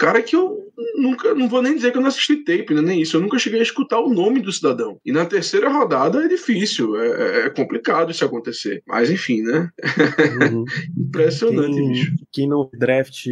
[0.00, 3.02] cara que eu nunca, não vou nem dizer que eu não assisti tape, né, nem
[3.02, 4.98] isso, eu nunca cheguei a escutar o nome do cidadão.
[5.04, 8.82] E na terceira rodada é difícil, é, é, é complicado isso acontecer.
[8.86, 9.70] Mas enfim, né?
[10.42, 10.64] Uhum.
[10.96, 12.14] Impressionante, quem, bicho.
[12.32, 13.26] Quem não draft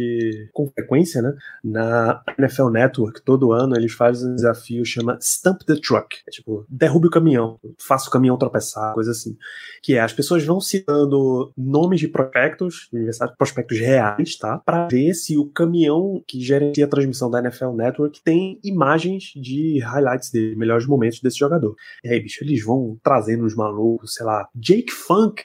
[0.53, 1.33] com frequência, né?
[1.63, 6.17] Na NFL Network, todo ano eles fazem um desafio chama Stump the Truck.
[6.27, 9.37] É tipo, derrube o caminhão, faça o caminhão tropeçar, coisa assim.
[9.81, 12.89] Que é, as pessoas vão citando nomes de prospectos,
[13.37, 14.57] prospectos reais, tá?
[14.57, 19.79] Pra ver se o caminhão que gerencia a transmissão da NFL Network tem imagens de
[19.79, 21.75] highlights dele, melhores momentos desse jogador.
[22.03, 25.43] E aí, bicho, eles vão trazendo uns malucos, sei lá, Jake Funk,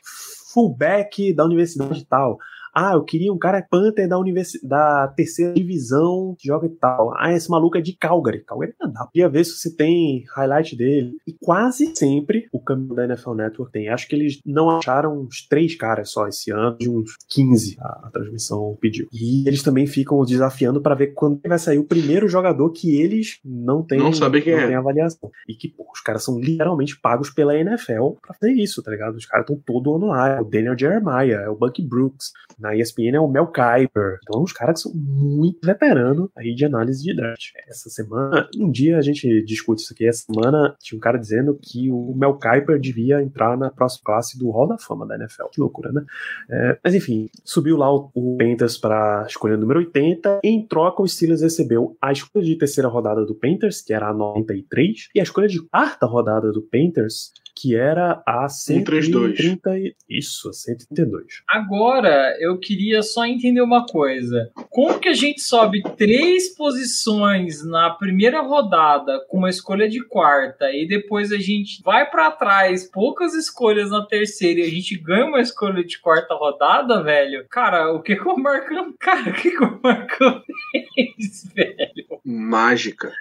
[0.53, 2.39] fullback da universidade e tal.
[2.75, 4.53] Ah, eu queria um cara Panther da, univers...
[4.63, 7.13] da terceira divisão que joga e tal.
[7.17, 8.41] Ah, esse maluco é de Calgary.
[8.41, 9.05] Calgary não dá.
[9.05, 11.17] Podia ver se você tem highlight dele.
[11.27, 13.89] E quase sempre o caminho da NFL Network tem.
[13.89, 18.07] Acho que eles não acharam uns três caras só esse ano, de uns 15 a,
[18.07, 19.07] a transmissão pediu.
[19.13, 23.39] E eles também ficam desafiando para ver quando vai sair o primeiro jogador que eles
[23.45, 24.75] não têm, não sabe quem não é.
[24.75, 25.31] avaliação.
[25.49, 29.17] E que, pô, os caras são literalmente pagos pela NFL pra fazer isso, tá ligado?
[29.17, 30.37] Os caras estão todo ano lá.
[30.37, 32.33] É o Daniel Jeremiah, é o Bucky Brooks.
[32.65, 34.19] Na ESPN é o Mel Kiper.
[34.23, 37.51] Então, os caras que são muito veteranos aí de análise de draft.
[37.69, 40.09] Essa semana, um dia a gente discute isso aqui.
[40.09, 44.39] Essa semana tinha um cara dizendo que o Mel Kiper devia entrar na próxima classe
[44.39, 45.49] do Hall da Fama da NFL.
[45.53, 46.03] Que loucura, né?
[46.51, 50.41] É, mas enfim, subiu lá o, o Panthers para escolha número 80.
[50.43, 54.15] Em troca, o Steelers recebeu a escolha de terceira rodada do Panthers, que era a
[54.15, 59.95] 93, e a escolha de quarta rodada do Panthers, que era a 130 e...
[60.09, 61.43] Isso, a 132.
[61.49, 64.51] Agora, eu queria só entender uma coisa.
[64.71, 70.71] Como que a gente sobe três posições na primeira rodada com uma escolha de quarta
[70.71, 75.27] e depois a gente vai para trás, poucas escolhas na terceira e a gente ganha
[75.27, 77.47] uma escolha de quarta rodada, velho?
[77.49, 78.95] Cara, o que que o Marcão...
[78.99, 82.21] Cara, o que que o Marcão fez, velho?
[82.25, 83.13] Mágica.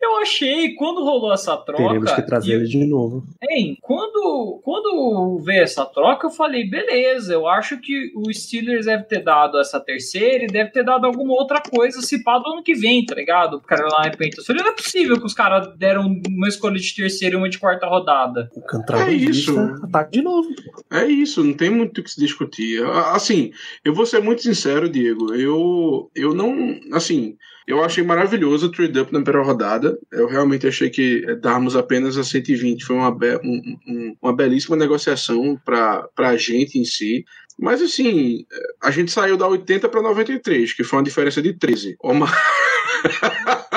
[0.00, 1.82] Eu achei, quando rolou essa troca.
[1.82, 3.24] Teremos que trazer ele de novo.
[3.42, 9.04] Hein, quando, quando veio essa troca, eu falei, beleza, eu acho que o Steelers deve
[9.04, 12.62] ter dado essa terceira e deve ter dado alguma outra coisa se pá do ano
[12.62, 13.58] que vem, tá ligado?
[13.58, 14.48] O Carolina Panthers.
[14.48, 17.86] Não é possível que os caras deram uma escolha de terceira e uma de quarta
[17.86, 18.50] rodada.
[18.54, 19.58] O É isso.
[19.82, 20.48] Ataque de novo.
[20.90, 22.82] É isso, não tem muito o que se discutir.
[23.12, 23.52] Assim,
[23.84, 25.34] eu vou ser muito sincero, Diego.
[25.34, 26.78] Eu, eu não.
[26.92, 29.98] Assim, eu achei maravilhoso o trade up na primeira rodada.
[30.10, 34.76] Eu realmente achei que darmos apenas a 120 foi uma, be um, um, uma belíssima
[34.76, 37.24] negociação para a gente em si.
[37.58, 38.44] Mas assim,
[38.82, 41.96] a gente saiu da 80 para 93, que foi uma diferença de 13.
[42.02, 42.34] Omar...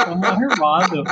[0.06, 1.04] O Marvado.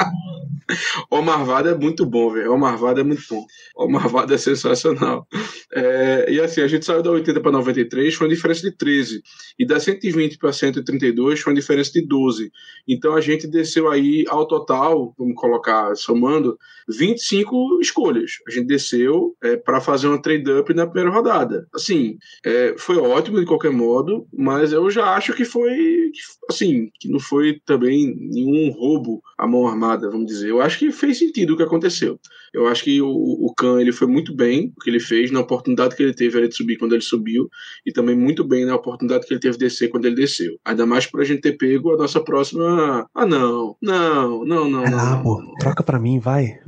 [1.10, 2.54] O Marvado é muito bom, velho.
[2.54, 3.46] O Marvado é muito bom.
[3.76, 5.28] O Marvado é sensacional.
[5.74, 9.22] É, e assim, a gente saiu da 80 para 93, foi uma diferença de 13.
[9.60, 12.52] E da 120 para 132 foi uma diferença de 12.
[12.88, 16.58] Então a gente desceu aí ao total, vamos colocar somando,
[16.88, 18.34] 25 escolhas.
[18.48, 21.68] A gente desceu é, para fazer uma trade-up na primeira rodada.
[21.74, 26.12] Assim, é, foi ótimo de qualquer modo, mas eu já acho que foi,
[26.50, 30.50] assim, que não foi também nenhum roubo à mão armada, vamos dizer.
[30.50, 32.20] Eu acho que fez sentido o que aconteceu.
[32.54, 35.40] Eu acho que o, o Khan ele foi muito bem o que ele fez na
[35.40, 37.50] oportunidade que ele teve de subir quando ele subiu
[37.86, 40.58] e também muito bem na oportunidade que ele teve de descer quando ele desceu.
[40.66, 43.08] Ainda mais por a gente ter pego a nossa próxima.
[43.14, 44.84] Ah, não, não, não, não.
[44.86, 45.24] Ah, não.
[45.24, 46.60] pô, troca pra mim, vai.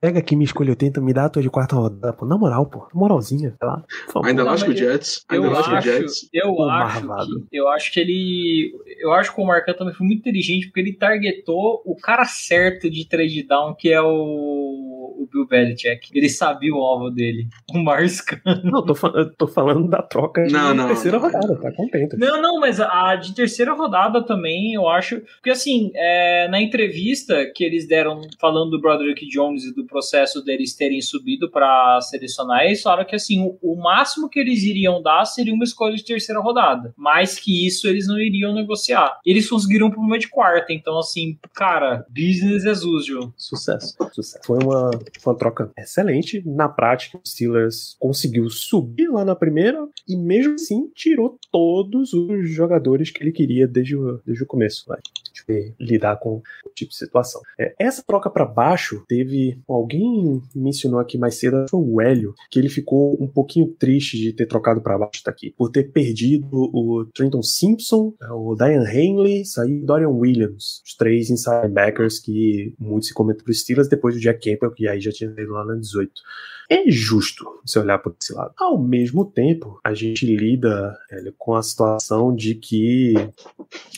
[0.00, 2.24] Pega aqui minha escolha 80, me dá a tua de quarta rodada, pô.
[2.24, 2.86] Na moral, pô.
[2.94, 3.84] Moralzinha, sei lá.
[4.24, 5.24] Ainda Não, lasca o mas eu- Jets.
[5.28, 6.28] Ainda Eu o acho, Jets.
[6.32, 7.46] eu Pô, acho marvado.
[7.50, 10.80] que eu acho que ele eu acho que o Marcão também foi muito inteligente porque
[10.80, 14.57] ele targetou o cara certo de trade down que é o, o
[15.48, 16.10] Belichick.
[16.14, 18.38] Ele sabia o alvo dele, o Marscan.
[18.64, 18.94] Não, tô,
[19.36, 21.24] tô falando da troca de Não, não, terceira não.
[21.24, 22.16] rodada, tá contente.
[22.16, 25.20] Não, não, mas a de terceira rodada também, eu acho.
[25.36, 30.42] Porque, assim, é, na entrevista que eles deram falando do Broderick Jones e do processo
[30.42, 35.02] deles terem subido para selecionar, eles falaram que, assim, o, o máximo que eles iriam
[35.02, 36.92] dar seria uma escolha de terceira rodada.
[36.96, 39.18] Mais que isso, eles não iriam negociar.
[39.24, 40.72] Eles conseguiram por uma de quarta.
[40.72, 43.32] Então, assim, cara, business as usual.
[43.36, 44.44] Sucesso, sucesso.
[44.44, 46.42] Foi uma, foi uma troca excelente.
[46.44, 52.50] Na prática, o Steelers conseguiu subir lá na primeira e mesmo assim tirou todos os
[52.50, 54.84] jogadores que ele queria desde o, desde o começo.
[54.86, 54.98] Vai.
[55.48, 57.40] Tipo, lidar com o tipo de situação.
[57.58, 59.58] É, essa troca para baixo teve.
[59.66, 64.32] Alguém mencionou aqui mais cedo, foi o Hélio, que ele ficou um pouquinho triste de
[64.32, 69.44] ter trocado para baixo tá aqui, por ter perdido o Trenton Simpson, o Diane Henley,
[69.44, 74.20] saiu Dorian Williams, os três inside linebackers que muito se comentam pro Steelers depois do
[74.20, 76.12] Jack Campbell, que aí já tinha ido lá na 18.
[76.70, 78.52] É justo você olhar por esse lado.
[78.58, 83.14] Ao mesmo tempo, a gente lida Hélio, com a situação de que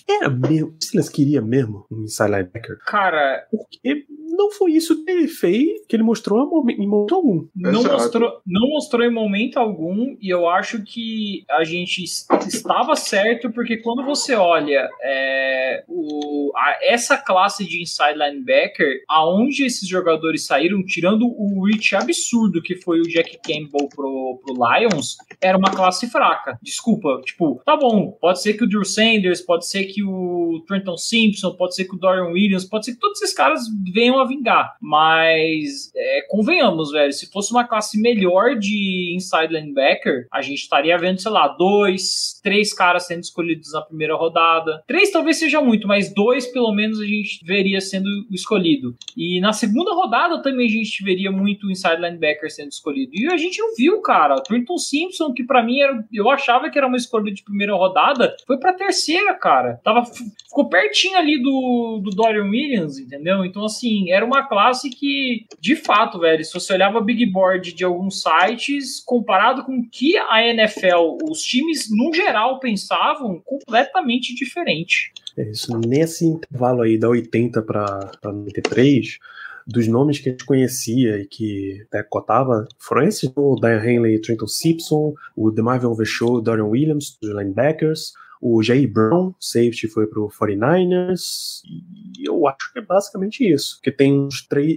[0.09, 5.11] era mesmo, o Steelers queria mesmo um inside linebacker, Cara, porque não foi isso que
[5.11, 7.47] ele fez, que ele mostrou em momen- em momento algum.
[7.55, 7.95] Não Exato.
[7.95, 13.51] mostrou, não mostrou em momento algum, e eu acho que a gente es- estava certo,
[13.51, 20.45] porque quando você olha é, o- a- essa classe de inside linebacker, aonde esses jogadores
[20.47, 25.71] saíram, tirando o reach absurdo que foi o Jack Campbell pro, pro Lions, era uma
[25.71, 26.59] classe fraca.
[26.63, 30.97] Desculpa, tipo, tá bom, pode ser que o Drew Sanders, pode ser que o Trenton
[30.97, 33.63] Simpson, pode ser que o Dorian Williams, pode ser que todos esses caras
[33.93, 40.27] venham a vingar, mas é, convenhamos, velho, se fosse uma classe melhor de inside linebacker,
[40.33, 44.83] a gente estaria vendo, sei lá, dois, três caras sendo escolhidos na primeira rodada.
[44.87, 48.95] Três talvez seja muito, mas dois pelo menos a gente veria sendo escolhido.
[49.17, 53.13] E na segunda rodada também a gente veria muito inside linebacker sendo escolhido.
[53.15, 54.41] E a gente não viu, cara.
[54.41, 58.37] Trenton Simpson, que pra mim era, eu achava que era uma escolha de primeira rodada,
[58.47, 59.81] foi pra terceira, cara.
[59.85, 63.45] Tava, ficou pertinho ali do, do Dorian Williams, entendeu?
[63.45, 67.85] Então, assim, era uma classe que, de fato, velho, se você olhava big board de
[67.85, 75.13] alguns sites, comparado com o que a NFL, os times no geral pensavam, completamente diferente.
[75.37, 75.77] É isso.
[75.79, 79.19] Nesse intervalo aí da 80 para 93,
[79.71, 84.15] dos nomes que a gente conhecia e que até cotava, foram esses, o Diane Henley
[84.17, 89.87] e Trenton Simpson, o DeMarvin Overshow, o Dorian Williams, dos linebackers, o Jair Brown, safety,
[89.87, 91.63] foi pro 49ers,
[92.21, 94.29] e eu acho que é basicamente isso, porque tem,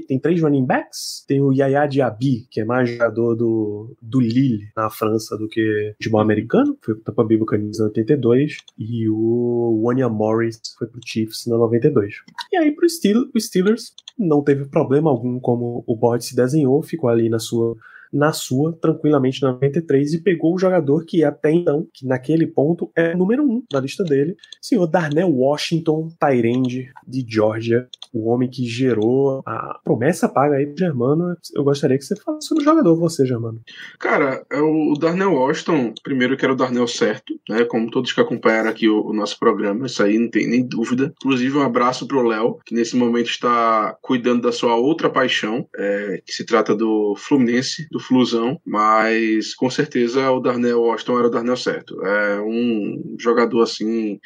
[0.08, 4.70] tem três running backs, tem o Yaya Diaby, que é mais jogador do, do Lille
[4.76, 9.82] na França do que futebol americano, foi pro Tampa Bay Buccaneers em 82, e o
[9.84, 12.16] Wanya Morris foi pro Chiefs na 92.
[12.52, 16.82] E aí pro Steel, o Steelers não teve problema algum como o board se desenhou,
[16.82, 17.76] ficou ali na sua
[18.14, 22.92] na sua, tranquilamente, na 93, e pegou o jogador que até então, que naquele ponto
[22.96, 28.50] é o número um da lista dele, senhor Darnell Washington, Tyrande de Georgia, o homem
[28.50, 31.36] que gerou a promessa paga aí pro Germano.
[31.56, 33.60] Eu gostaria que você falasse sobre o jogador, você, Germano.
[34.00, 37.66] Cara, é o Darnell Washington, primeiro que era o Darnell certo, né?
[37.66, 41.14] Como todos que acompanharam aqui o, o nosso programa, isso aí não tem nem dúvida.
[41.18, 46.22] Inclusive, um abraço pro Léo, que nesse momento está cuidando da sua outra paixão, é,
[46.26, 51.32] que se trata do Fluminense, do Flusão, mas com certeza o Darnell Washington era o
[51.32, 52.06] Darnell certo.
[52.06, 54.20] É um jogador assim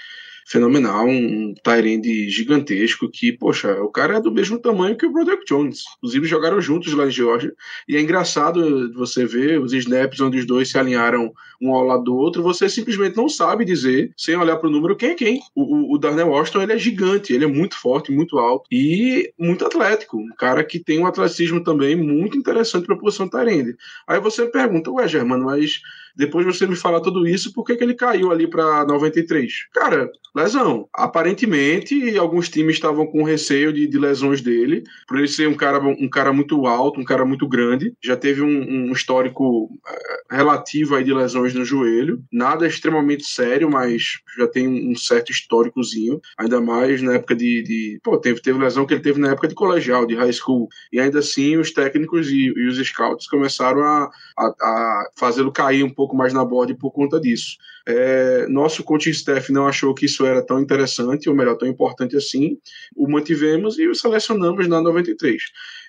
[0.47, 5.43] fenomenal, um Tyrande gigantesco que, poxa, o cara é do mesmo tamanho que o Broderick
[5.45, 5.83] Jones.
[5.97, 7.53] Inclusive jogaram juntos lá em Georgia.
[7.87, 12.03] E é engraçado você ver os snaps onde os dois se alinharam um ao lado
[12.03, 15.39] do outro, você simplesmente não sabe dizer, sem olhar para o número, quem é quem.
[15.55, 19.31] O, o, o Darnell Washington, ele é gigante, ele é muito forte, muito alto e
[19.39, 20.17] muito atlético.
[20.17, 23.75] Um cara que tem um atleticismo também muito interessante para a posição Tyrande.
[24.07, 25.81] Aí você pergunta, ué, Germano, mas
[26.17, 29.67] depois de você me falar tudo isso, por que, que ele caiu ali para 93?
[29.71, 30.89] Cara, lesão.
[30.91, 35.79] Aparentemente, alguns times estavam com receio de, de, lesões dele, por ele ser um cara,
[35.79, 37.93] um cara muito alto, um cara muito grande.
[38.03, 42.23] Já teve um, um histórico uh, relativo aí de lesões no joelho.
[42.31, 46.19] Nada extremamente sério, mas já tem um certo históricozinho.
[46.37, 47.63] Ainda mais na época de.
[47.63, 50.67] de pô, teve, teve lesão que ele teve na época de colegial, de high school.
[50.91, 55.83] E ainda assim, os técnicos e, e os scouts começaram a, a, a fazê-lo cair
[55.83, 57.57] um pouco mais na board por conta disso.
[57.87, 62.17] É, nosso coaching staff não achou que isso era tão interessante, ou melhor, tão importante
[62.17, 62.57] assim.
[62.95, 65.43] O mantivemos e o selecionamos na 93.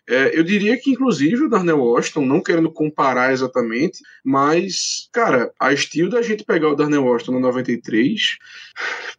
[0.08, 5.70] É, eu diria que, inclusive, o Darnell Washington, não querendo comparar exatamente, mas, cara, a
[5.70, 8.38] estilo da gente pegar o Darnell Washington na 93,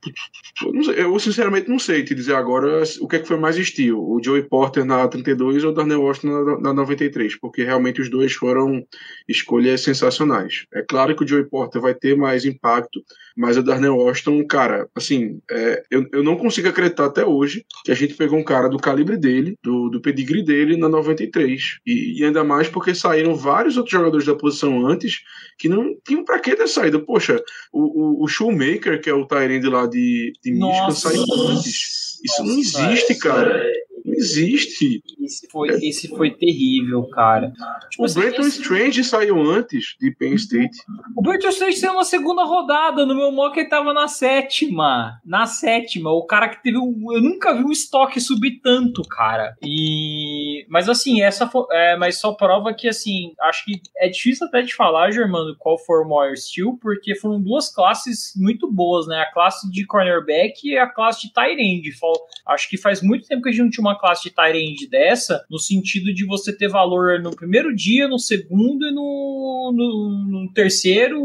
[0.97, 4.23] eu sinceramente não sei te dizer agora o que, é que foi mais estilo, o
[4.23, 8.33] Joey Porter na 32 ou o Darnell Washington na, na 93, porque realmente os dois
[8.33, 8.83] foram
[9.27, 10.65] escolhas sensacionais.
[10.73, 13.03] É claro que o Joey Porter vai ter mais impacto,
[13.39, 17.91] mas o Darnell Washington, cara, assim, é, eu, eu não consigo acreditar até hoje que
[17.91, 21.79] a gente pegou um cara do calibre dele, do, do pedigree dele, na 93.
[21.87, 25.21] E, e, ainda mais porque saíram vários outros jogadores da posição antes
[25.57, 27.05] que não tinham para que ter saído.
[27.05, 27.41] Poxa,
[27.71, 32.19] o, o, o Shoemaker, que é o Tyrande lá de, de Michigan, saiu antes.
[32.21, 33.63] Isso Nossa, não existe, cara.
[33.63, 33.78] Não
[34.19, 35.01] existe.
[35.19, 35.75] Esse foi, é.
[35.87, 37.51] esse foi terrível, cara.
[37.89, 38.61] Tipo, o assim, Brenton esse...
[38.61, 40.77] Strange saiu antes de Penn State.
[41.15, 43.05] O Brenton Strange saiu na segunda rodada.
[43.05, 45.19] No meu mock ele tava na sétima.
[45.25, 46.11] Na sétima.
[46.11, 47.13] O cara que teve um.
[47.13, 49.55] Eu nunca vi um estoque subir tanto, cara.
[49.63, 50.65] E.
[50.69, 51.65] Mas assim, essa foi.
[51.71, 55.77] É, mas só prova que, assim, acho que é difícil até de falar, Germano, qual
[55.77, 59.21] foi o maior steel, porque foram duas classes muito boas, né?
[59.21, 61.89] A classe de cornerback e a classe de tight end.
[62.47, 64.87] Acho que faz muito tempo que a gente não tinha uma classe de tight end
[64.87, 70.27] dessa, no sentido de você ter valor no primeiro dia, no segundo e no, no,
[70.27, 71.19] no terceiro,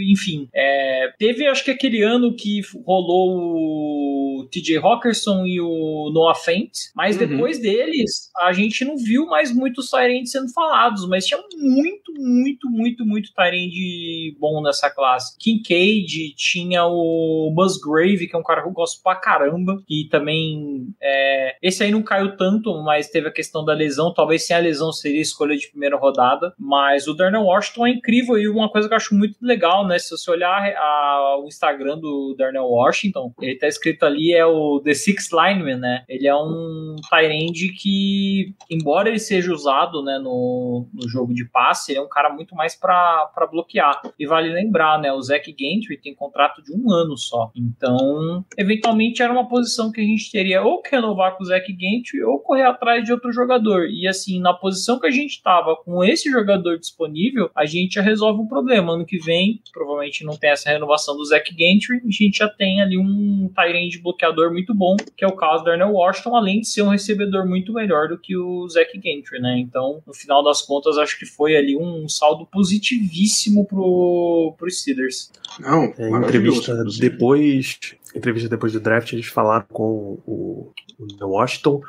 [0.00, 0.48] enfim.
[0.54, 6.70] É, teve, acho que aquele ano que rolou o TJ Rockerson e o Noah Fent,
[6.94, 7.26] mas uhum.
[7.26, 12.70] depois deles, a gente não viu mais muitos Tyrande sendo falados, mas tinha muito, muito,
[12.70, 15.36] muito, muito Tyrande bom nessa classe.
[15.38, 20.88] Kincaid, tinha o Musgrave, que é um cara que eu gosto pra caramba, e também
[21.02, 24.12] é, esse aí não caiu tanto, mas teve a questão da lesão.
[24.12, 26.54] Talvez sem a lesão seria escolha de primeira rodada.
[26.58, 29.98] Mas o Darnell Washington é incrível e uma coisa que eu acho muito legal, né?
[29.98, 34.80] Se você olhar a, o Instagram do Darnell Washington, ele tá escrito ali é o
[34.80, 36.04] The Six Lineman, né?
[36.08, 41.92] Ele é um Tyrande que, embora ele seja usado né, no, no jogo de passe,
[41.92, 44.00] ele é um cara muito mais para bloquear.
[44.18, 45.12] E vale lembrar, né?
[45.12, 47.50] O Zach Gentry tem contrato de um ano só.
[47.54, 51.66] Então, eventualmente era uma posição que a gente teria ou que renovar com o Zach
[51.66, 53.88] Gentry ou correr atrás de outro jogador.
[53.88, 58.02] E assim, na posição que a gente estava com esse jogador disponível, a gente já
[58.02, 58.92] resolve um problema.
[58.92, 62.80] Ano que vem, provavelmente não tem essa renovação do Zach Gentry, a gente já tem
[62.80, 66.68] ali um Tyrande bloqueador muito bom, que é o caso do Arnell Washington, além de
[66.68, 69.58] ser um recebedor muito melhor do que o Zach Gentry, né?
[69.58, 75.30] Então, no final das contas, acho que foi ali um saldo positivíssimo pro, pro Steelers.
[75.58, 77.78] Não, é, entrevista depois
[78.14, 81.80] entrevista depois do draft, eles falaram com o, o Washington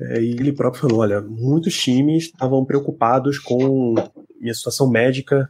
[0.00, 3.94] é, e ele próprio falou: olha, muitos times estavam preocupados com
[4.40, 5.48] minha situação médica,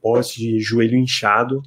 [0.00, 1.62] pós de joelho inchado.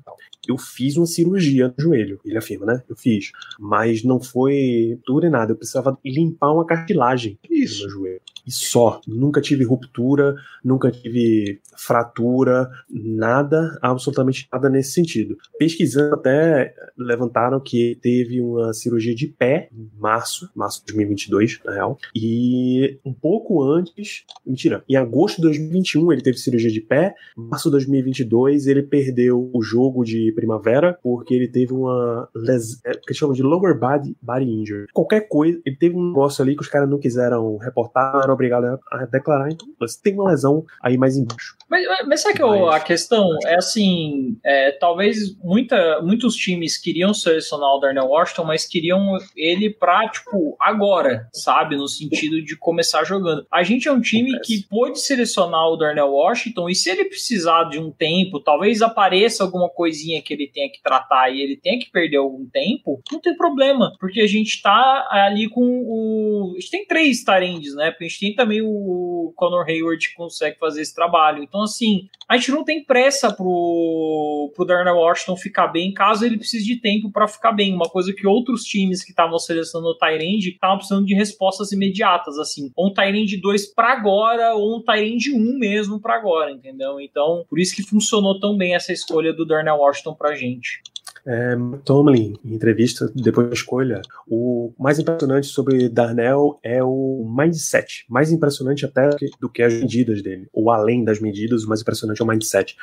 [0.47, 2.83] Eu fiz uma cirurgia no joelho, ele afirma, né?
[2.89, 3.31] Eu fiz.
[3.57, 7.85] Mas não foi dura nada, eu precisava limpar uma cartilagem Isso.
[7.85, 8.21] no joelho.
[8.45, 8.99] E só.
[9.07, 15.37] Nunca tive ruptura, nunca tive fratura, nada, absolutamente nada nesse sentido.
[15.57, 21.73] Pesquisando até levantaram que teve uma cirurgia de pé em março, março de 2022, na
[21.73, 27.15] real, e um pouco antes, mentira, em agosto de 2021 ele teve cirurgia de pé,
[27.35, 32.79] março de 2022 ele perdeu o jogo de primavera porque ele teve uma les...
[32.85, 34.87] é, que chama de lower body, body injury.
[34.93, 38.35] Qualquer coisa, ele teve um negócio ali que os caras não quiseram reportar, não eram
[38.35, 41.55] obrigados a declarar, então você tem uma lesão aí mais embaixo.
[41.69, 47.69] Mas, mas sabe que a questão é assim, é, talvez muita, muitos times queriam selecionar
[47.69, 51.75] o Darnell Washington, mas queriam ele pra, tipo, agora, sabe?
[51.75, 53.45] No sentido de começar jogando.
[53.51, 57.65] A gente é um time que pôde selecionar o Darnell Washington e se ele precisar
[57.65, 61.79] de um tempo, talvez apareça alguma coisinha que ele tenha que tratar e ele tenha
[61.79, 66.53] que perder algum tempo, não tem problema, porque a gente tá ali com o.
[66.55, 67.91] A gente tem três Tarendes, né?
[67.91, 71.43] Porque a gente tem também o Conor Hayward consegue fazer esse trabalho.
[71.43, 76.37] Então, assim, a gente não tem pressa pro, pro Darnell Washington ficar bem, caso ele
[76.37, 77.73] precise de tempo para ficar bem.
[77.73, 82.37] Uma coisa que outros times que estavam selecionando o Tyrande estavam precisando de respostas imediatas,
[82.39, 82.71] assim.
[82.75, 87.01] Ou um Tyrande 2 para agora, ou um Tyrande 1 mesmo para agora, entendeu?
[87.01, 90.81] Então, por isso que funcionou tão bem essa escolha do Darnell Washington pra gente.
[91.25, 91.55] É,
[91.85, 98.05] Tomlin, em entrevista depois da escolha, o mais impressionante sobre Darnell é o mindset.
[98.09, 99.09] Mais impressionante até
[99.39, 100.47] do que as medidas dele.
[100.51, 102.75] Ou além das medidas, o mais impressionante é o mindset.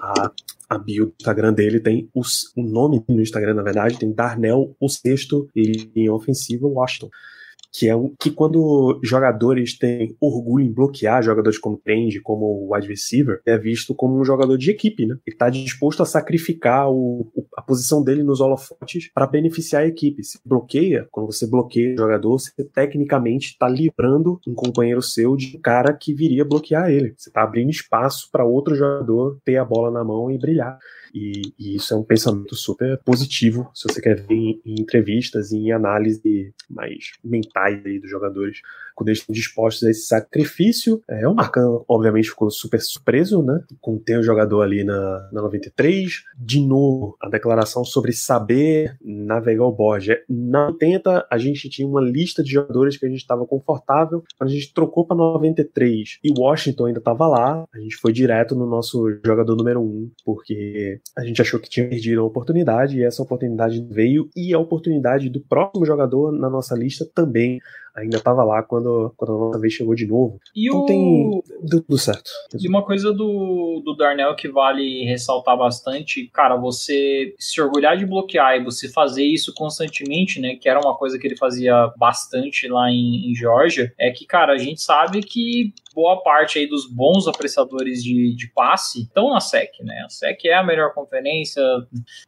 [0.00, 0.30] A,
[0.68, 2.20] a bio do Instagram dele tem o,
[2.56, 7.08] o nome no Instagram, na verdade, tem Darnell, o sexto, e em ofensiva, Washington
[7.72, 12.74] que é um, que quando jogadores têm orgulho em bloquear jogadores como Trend, como o
[12.74, 15.16] wide receiver, é visto como um jogador de equipe, né?
[15.26, 20.24] Ele está disposto a sacrificar o, a posição dele nos holofotes para beneficiar a equipe.
[20.24, 25.56] Se bloqueia, quando você bloqueia o jogador, você tecnicamente está livrando um companheiro seu de
[25.56, 27.14] um cara que viria bloquear ele.
[27.16, 30.78] Você está abrindo espaço para outro jogador ter a bola na mão e brilhar.
[31.18, 35.50] E, e, isso é um pensamento super positivo se você quer ver em, em entrevistas
[35.50, 38.60] e em análise mais mentais dos jogadores
[38.96, 41.02] quando eles estão dispostos a esse sacrifício.
[41.08, 43.62] É, o Marcan, obviamente, ficou super surpreso, né?
[43.80, 46.24] Com ter o jogador ali na, na 93.
[46.36, 50.16] De novo, a declaração sobre saber navegar o board.
[50.28, 54.24] Na 80, a gente tinha uma lista de jogadores que a gente estava confortável.
[54.38, 58.54] Quando a gente trocou para 93 e Washington ainda estava lá, a gente foi direto
[58.54, 63.04] no nosso jogador número 1, porque a gente achou que tinha perdido a oportunidade e
[63.04, 67.60] essa oportunidade veio e a oportunidade do próximo jogador na nossa lista também
[67.96, 70.38] ainda estava lá quando, quando a nossa vez chegou de novo.
[70.54, 70.86] E então o...
[70.86, 72.30] tem deu tudo certo.
[72.58, 78.06] E uma coisa do, do Darnell que vale ressaltar bastante, cara, você se orgulhar de
[78.06, 82.68] bloquear e você fazer isso constantemente, né, que era uma coisa que ele fazia bastante
[82.68, 86.86] lá em, em Georgia, é que, cara, a gente sabe que boa parte aí dos
[86.86, 90.02] bons apreciadores de, de passe estão na SEC, né?
[90.04, 91.62] A SEC é a melhor conferência,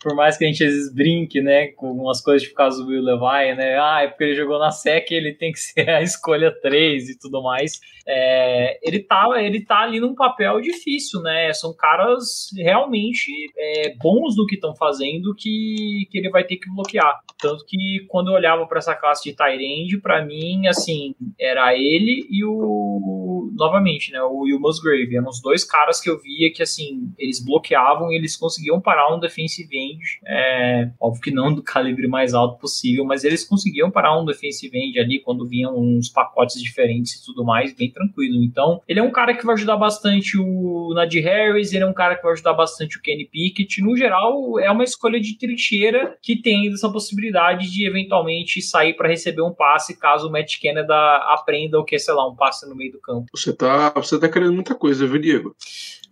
[0.03, 2.91] por mais que a gente às vezes brinque, né, com algumas coisas de caso do
[2.91, 3.79] Will Levi, né?
[3.79, 7.19] Ah, é porque ele jogou na SEC, ele tem que ser a escolha 3 e
[7.19, 7.81] tudo mais.
[8.09, 11.53] É, ele, tá, ele tá ali num papel difícil, né?
[11.53, 16.71] São caras realmente é, bons no que estão fazendo que, que ele vai ter que
[16.71, 17.21] bloquear.
[17.39, 22.27] Tanto que quando eu olhava para essa classe de Tyrande, para mim, assim, era ele
[22.31, 25.17] e o novamente, né, o Will Musgrave.
[25.17, 29.15] Eram os dois caras que eu via que, assim, eles bloqueavam e eles conseguiam parar
[29.15, 30.21] um defensive end.
[30.25, 34.77] É, óbvio que não do calibre mais alto possível, mas eles conseguiam parar um defensive
[34.79, 38.43] end ali quando vinham uns pacotes diferentes e tudo mais, bem tranquilo.
[38.43, 41.93] Então, ele é um cara que vai ajudar bastante o Nadir Harris, ele é um
[41.93, 43.83] cara que vai ajudar bastante o Kenny Pickett.
[43.83, 49.09] No geral, é uma escolha de trincheira que tem essa possibilidade de eventualmente sair para
[49.09, 50.95] receber um passe caso o Matt Canada
[51.33, 53.27] aprenda o que, sei lá, um passe no meio do campo.
[53.35, 55.55] Você tá, você tá querendo muita coisa, viu, Diego?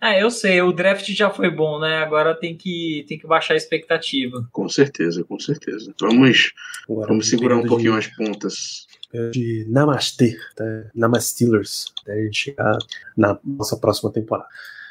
[0.00, 1.98] É, eu sei, o draft já foi bom, né?
[1.98, 4.46] Agora tem que, tem que baixar a expectativa.
[4.52, 5.94] Com certeza, com certeza.
[5.98, 6.52] Vamos,
[6.88, 8.86] Agora, vamos segurar um pouquinho de, as pontas.
[9.30, 10.64] De Namastê, tá?
[10.94, 12.76] Namastillers, até a gente chegar
[13.16, 14.48] na nossa próxima temporada.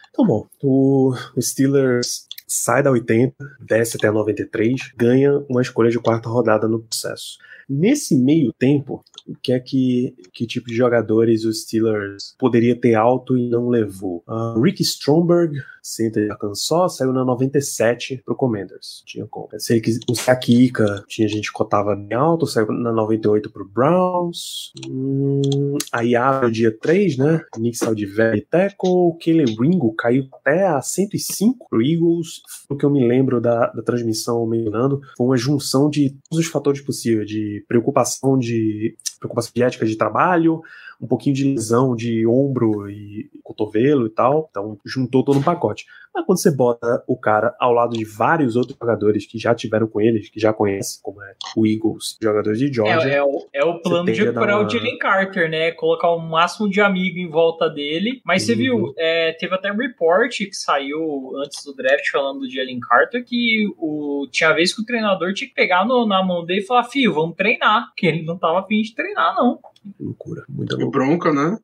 [0.09, 5.89] Então, bom, o, o Steelers sai da 80, desce até a 93, ganha uma escolha
[5.89, 7.37] de quarta rodada no processo.
[7.67, 12.93] Nesse meio tempo, o que é que, que tipo de jogadores os Steelers poderia ter
[12.93, 14.23] alto e não levou?
[14.27, 19.03] Uh, Rick Stromberg, center de Arkansas, saiu na 97 pro Commanders.
[19.05, 19.47] Tinha como.
[19.59, 24.71] Sei que o Sakika tinha gente que cotava bem alto, saiu na 98 pro Browns.
[24.89, 27.41] Hum, aí abre o dia 3, né?
[27.57, 29.15] Nick Saldivari tackle.
[29.19, 32.41] Kellen Ringo caiu até a 105 pro Eagles.
[32.67, 36.51] O que eu me lembro da, da transmissão mencionando foi uma junção de todos os
[36.51, 40.61] fatores possíveis, de preocupação de preocupação de ética de trabalho,
[41.05, 45.85] um pouquinho de lesão de ombro e cotovelo e tal, então juntou todo um pacote.
[46.15, 49.85] Mas quando você bota o cara ao lado de vários outros jogadores que já tiveram
[49.85, 53.11] com eles, que já conhecem, como é o Eagles, jogadores de Georgia.
[53.11, 54.65] É, é, o, é o plano de recuperar uma...
[54.65, 55.71] o Jalen Carter, né?
[55.71, 58.21] Colocar o máximo de amigo em volta dele.
[58.23, 58.47] Mas uhum.
[58.47, 62.79] você viu, é, teve até um report que saiu antes do draft falando do Jalen
[62.79, 66.61] Carter que o, tinha vez que o treinador tinha que pegar no, na mão dele
[66.61, 67.91] e falar: Fio, vamos treinar.
[67.95, 69.59] Que ele não tava afim de treinar, não.
[69.99, 71.05] Loucura, muita loucura.
[71.05, 71.57] Bronca, né?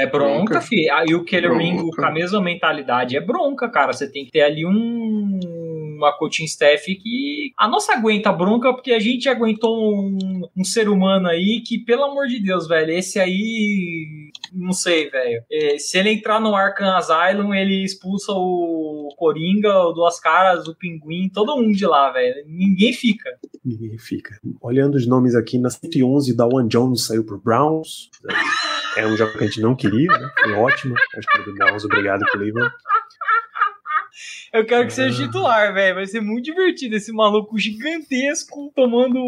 [0.00, 0.60] É bronca, bronca.
[0.60, 0.92] filho.
[0.94, 3.92] Aí o Keller Ringo com a mesma mentalidade é bronca, cara.
[3.92, 5.38] Você tem que ter ali um
[5.96, 10.88] uma coaching staff que a nossa aguenta bronca porque a gente aguentou um, um ser
[10.88, 15.42] humano aí que, pelo amor de Deus, velho, esse aí não sei, velho.
[15.50, 20.74] É, se ele entrar no Arkham Asylum, ele expulsa o Coringa, o Duas Caras, o
[20.74, 22.44] Pinguim, todo mundo de lá, velho.
[22.46, 23.30] Ninguém fica.
[23.64, 24.38] Ninguém fica.
[24.60, 28.10] Olhando os nomes aqui, na 111, da One Jones saiu pro Browns.
[28.96, 30.30] É um jogo que a gente não queria, né?
[30.40, 30.94] Foi ótimo.
[31.16, 32.72] Acho que o Browns, obrigado, Cleveland.
[34.52, 35.26] Eu quero que seja ah.
[35.26, 35.96] titular, velho.
[35.96, 39.18] Vai ser muito divertido esse maluco gigantesco tomando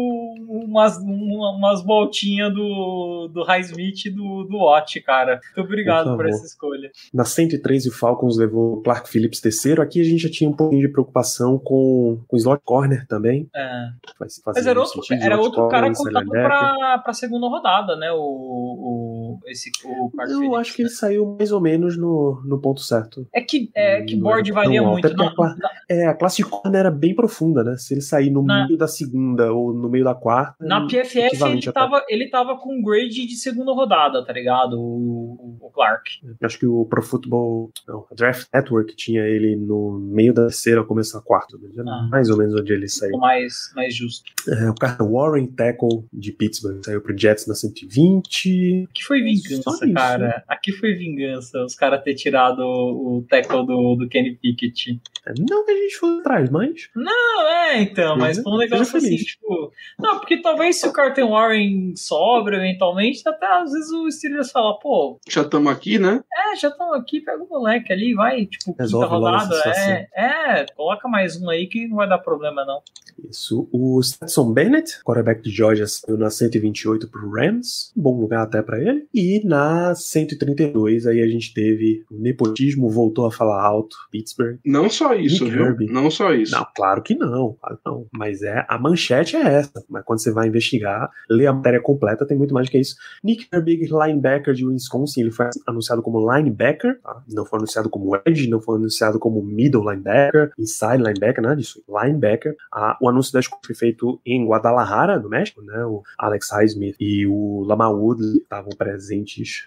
[0.47, 5.39] umas, umas voltinhas do, do Highsmith e do, do Watt, cara.
[5.55, 6.91] Muito obrigado por, por, essa escolha.
[7.13, 9.81] Na 113, o Falcons levou Clark Phillips terceiro.
[9.81, 13.49] Aqui a gente já tinha um pouquinho de preocupação com o slot corner também.
[13.55, 13.89] É.
[14.19, 18.11] Mas era outro, era outro cara contado pra, pra segunda rodada, né?
[18.11, 20.87] O, o, esse, o Eu acho que né?
[20.87, 23.27] ele saiu mais ou menos no, no ponto certo.
[23.33, 25.55] É que, é, que board varia muito a,
[25.89, 27.75] é, a classe de corner era bem profunda, né?
[27.77, 30.55] Se ele sair no na, meio da segunda ou no meio da quarta.
[30.59, 34.79] Na PFF ele tava, ele tava com grade de segunda rodada, tá ligado?
[34.79, 36.09] O, o Clark.
[36.41, 37.71] Acho que o Pro Football.
[37.87, 41.57] Não, a Draft Network tinha ele no meio da terceira ou começo da quarta.
[41.57, 41.69] Né?
[41.87, 43.17] Ah, mais ou menos onde ele saiu.
[43.17, 44.31] Mais, mais justo.
[44.47, 48.87] É, o cara Warren Tackle de Pittsburgh saiu pro Jets na 120.
[48.89, 50.43] Aqui foi vingança, cara.
[50.47, 54.99] Aqui foi vingança os caras ter tirado o, o tackle do, do Kenny Pickett.
[55.37, 56.89] Não que a gente fosse atrás, mas.
[56.95, 59.71] Não, é, então, mas foi um negócio assim, tipo.
[59.99, 64.79] Não, porque talvez se o Carter Warren sobra eventualmente, até às vezes o Steelers fala,
[64.79, 65.19] pô.
[65.29, 66.23] Já estamos aqui, né?
[66.33, 69.55] É, já estamos aqui, pega o moleque ali, vai, tipo, Resolve quinta rodada.
[69.75, 72.81] É, é, coloca mais um aí que não vai dar problema, não.
[73.29, 73.67] Isso.
[73.71, 77.91] O Stetson Bennett, quarterback de Georgia, saiu na 128 pro Rams.
[77.95, 79.07] Bom lugar até para ele.
[79.13, 84.57] E na 132, aí a gente teve o nepotismo, voltou a falar alto, Pittsburgh.
[84.63, 85.65] Não só isso, Nick viu?
[85.65, 85.91] Herbie.
[85.91, 86.51] Não só isso.
[86.51, 88.07] Não, claro que não, claro não.
[88.13, 89.83] Mas é a manchete é essa.
[89.89, 92.95] Mas quando você vai investigar, ler a matéria completa, tem muito mais do que isso.
[93.23, 97.23] Nick Herbig, linebacker de Wisconsin, ele foi anunciado como linebacker, tá?
[97.27, 101.81] não foi anunciado como edge, não foi anunciado como middle linebacker, inside linebacker, nada disso.
[101.87, 102.55] Linebacker.
[102.71, 105.83] Ah, o anúncio da escolha foi feito em Guadalajara, no México, né?
[105.85, 108.98] O Alex Highsmith e o Lamar Woodley estavam presentes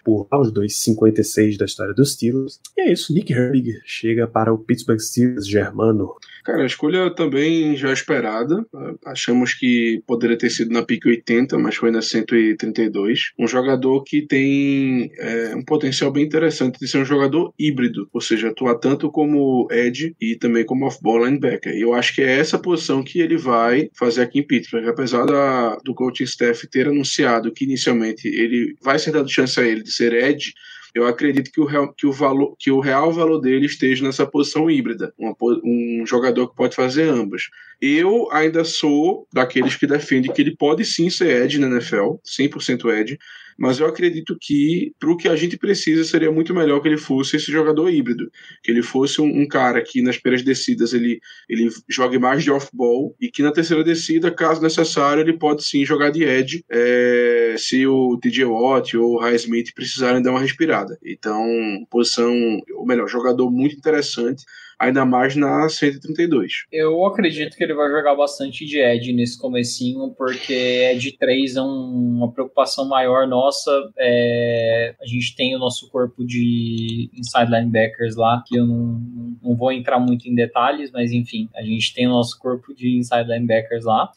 [0.03, 2.59] por lá, os dois 56 da história dos Steelers.
[2.77, 6.15] E é isso, Nick Herbig chega para o Pittsburgh Steelers Germano?
[6.43, 8.65] Cara, a escolha também já esperada.
[9.05, 13.31] Achamos que poderia ter sido na pique 80, mas foi na 132.
[13.39, 18.19] Um jogador que tem é, um potencial bem interessante de ser um jogador híbrido, ou
[18.19, 21.73] seja, atuar tanto como edge e também como off-ball linebacker.
[21.73, 24.87] E eu acho que é essa posição que ele vai fazer aqui em Pittsburgh.
[24.87, 29.63] Apesar da, do coaching staff ter anunciado que inicialmente ele vai ser dado chance a
[29.63, 30.53] ele de ser edge,
[30.93, 34.27] eu acredito que o, real, que o, valor, que o real valor dele esteja nessa
[34.27, 37.43] posição híbrida, uma, um jogador que pode fazer ambas.
[37.81, 42.91] Eu ainda sou daqueles que defendem que ele pode sim ser Ed na NFL, 100%
[42.93, 43.17] Ed,
[43.57, 46.97] mas eu acredito que para o que a gente precisa seria muito melhor que ele
[46.97, 48.31] fosse esse jogador híbrido,
[48.61, 51.19] que ele fosse um, um cara que nas primeiras descidas ele,
[51.49, 55.85] ele jogue mais de off-ball e que na terceira descida, caso necessário, ele pode sim
[55.85, 60.39] jogar de edge é, se o TJ Watt ou o High Smith precisarem dar uma
[60.39, 60.97] respirada.
[61.03, 61.45] Então,
[61.89, 62.33] posição,
[62.75, 64.43] ou melhor, jogador muito interessante
[64.79, 66.65] ainda mais na 132.
[66.71, 71.61] Eu acredito que ele vai jogar bastante de Ed nesse comecinho, porque Ed 3 é
[71.61, 73.71] um, uma preocupação maior nossa.
[73.97, 79.55] É, a gente tem o nosso corpo de inside linebackers lá, que eu não, não
[79.55, 83.27] vou entrar muito em detalhes, mas enfim, a gente tem o nosso corpo de inside
[83.27, 84.11] linebackers lá.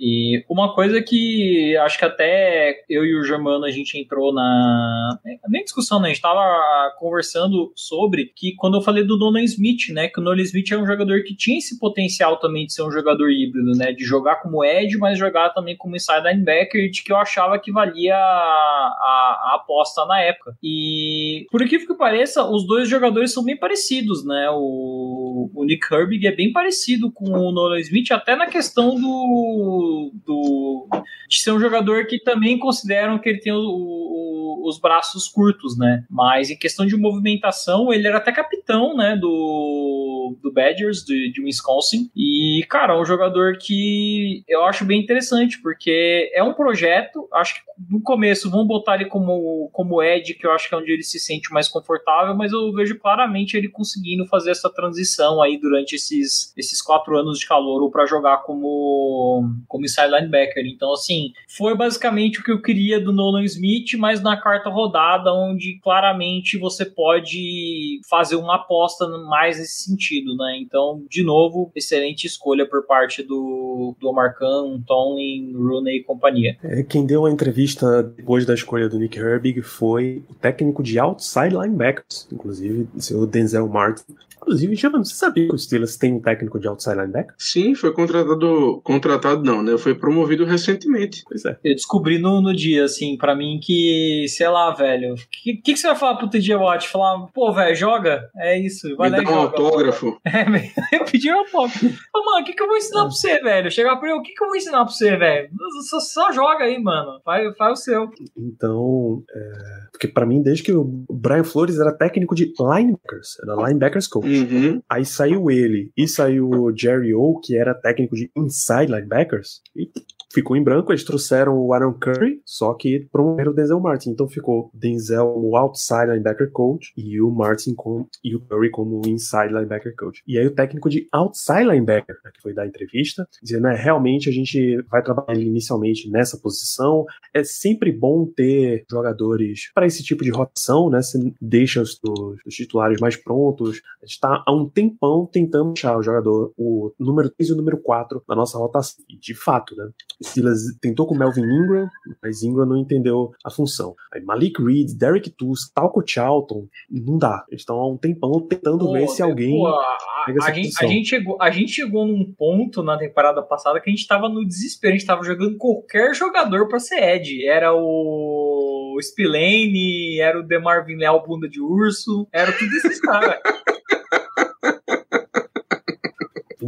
[0.00, 5.18] E uma coisa que acho que até eu e o Germano a gente entrou na.
[5.48, 6.08] Nem discussão, né?
[6.08, 10.08] A gente tava conversando sobre que quando eu falei do Donovan Smith, né?
[10.08, 12.90] Que o Nolan Smith é um jogador que tinha esse potencial também de ser um
[12.90, 13.92] jogador híbrido, né?
[13.92, 17.72] De jogar como Ed, mas jogar também como inside linebacker, de que eu achava que
[17.72, 20.56] valia a, a, a aposta na época.
[20.62, 24.48] E por incrível que pareça, os dois jogadores são bem parecidos, né?
[24.52, 29.87] O, o Nick Herbig é bem parecido com o Nolan Smith, até na questão do,
[30.24, 30.88] do
[31.28, 35.76] de ser um jogador que também consideram que ele tem o, o, os braços curtos,
[35.76, 36.04] né?
[36.10, 39.14] Mas em questão de movimentação, ele era até capitão, né?
[39.14, 42.10] Do, do Badgers, de, de Wisconsin.
[42.16, 47.56] E, cara, é um jogador que eu acho bem interessante, porque é um projeto, acho
[47.56, 47.60] que
[47.90, 51.02] no começo vão botar ele como, como Ed, que eu acho que é onde ele
[51.02, 55.94] se sente mais confortável, mas eu vejo claramente ele conseguindo fazer essa transição aí durante
[55.94, 60.64] esses, esses quatro anos de calor para jogar como, como inside linebacker.
[60.66, 65.32] Então, assim, foi basicamente o que eu queria do Nolan Smith, mas na quarta rodada,
[65.32, 70.58] onde claramente você pode fazer uma aposta mais nesse sentido, né?
[70.60, 76.56] Então, de novo, excelente escolha por parte do, do Omar Khan, Tomlin, Rooney e companhia.
[76.62, 80.98] É, quem deu a entrevista depois da escolha do Nick Herbig foi o técnico de
[80.98, 84.04] outside linebackers, inclusive o seu Denzel Martin.
[84.40, 87.34] Inclusive, Giovanni, você sabia que o Steelers tem um técnico de outside linebacker?
[87.36, 88.80] Sim, foi contratado.
[88.82, 89.67] Contratado não, né?
[89.76, 91.22] Foi promovido recentemente.
[91.26, 91.58] Pois é.
[91.64, 95.14] Eu descobri no, no dia, assim, pra mim que, sei lá, velho.
[95.14, 96.88] O que, que, que, você vai falar pro TJ Watt?
[96.88, 98.28] Falar, pô, velho, joga?
[98.36, 98.96] É isso.
[98.96, 100.18] Vai Me lá dá um joga, autógrafo.
[100.28, 101.84] É, eu pedi um autógrafo.
[101.84, 103.70] mano, o que, que eu vou ensinar pra você, velho?
[103.70, 105.48] Chegar pra ele, o que, que eu vou ensinar pra você, velho?
[105.88, 107.20] Só, só, joga aí, mano.
[107.24, 108.10] Faz, faz o seu.
[108.36, 109.88] Então, é...
[109.90, 114.28] porque pra mim, desde que o Brian Flores era técnico de linebackers, era linebackers coach.
[114.28, 114.82] Uhum.
[114.88, 119.90] Aí saiu ele e saiu o Jerry O, que era técnico de inside linebackers, e
[120.32, 120.92] ficou em branco.
[120.92, 124.10] Eles trouxeram o Aaron Curry, só que promoveram o Denzel Martin.
[124.10, 129.00] Então ficou Denzel o outside linebacker coach e o Martin com, e o Curry como
[129.06, 130.22] inside linebacker coach.
[130.26, 134.28] E aí o técnico de outside linebacker, né, que foi dar entrevista, dizendo, é, realmente
[134.28, 137.04] a gente vai trabalhar inicialmente nessa posição.
[137.32, 141.02] É sempre bom ter jogadores para esse tipo de rotação, né?
[141.02, 141.98] Você deixa os,
[142.46, 143.80] os titulares mais prontos.
[144.02, 147.56] A gente está há um tempão tentando achar o jogador, o número 3 e o
[147.56, 149.04] número 4 na nossa rotação.
[149.08, 149.88] E de fato, né?
[150.22, 151.88] Steelers tentou com Melvin Ingram,
[152.22, 153.94] mas Ingram não entendeu a função.
[154.12, 157.44] Aí Malik Reed, Derek Tusk, Talco Charlton, não dá.
[157.48, 159.56] Eles estão há um tempão tentando Pô, ver se alguém.
[159.56, 159.96] pô, a,
[160.42, 163.94] a, gente, a, gente chegou, a gente chegou num ponto na temporada passada que a
[163.94, 164.94] gente tava no desespero.
[164.94, 167.46] A gente tava jogando qualquer jogador pra ser Ed.
[167.46, 173.38] Era o Spillane, era o Demarvin Leal bunda de urso, era tudo esses caras.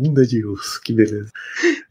[0.00, 1.30] Bunda de urso, que beleza.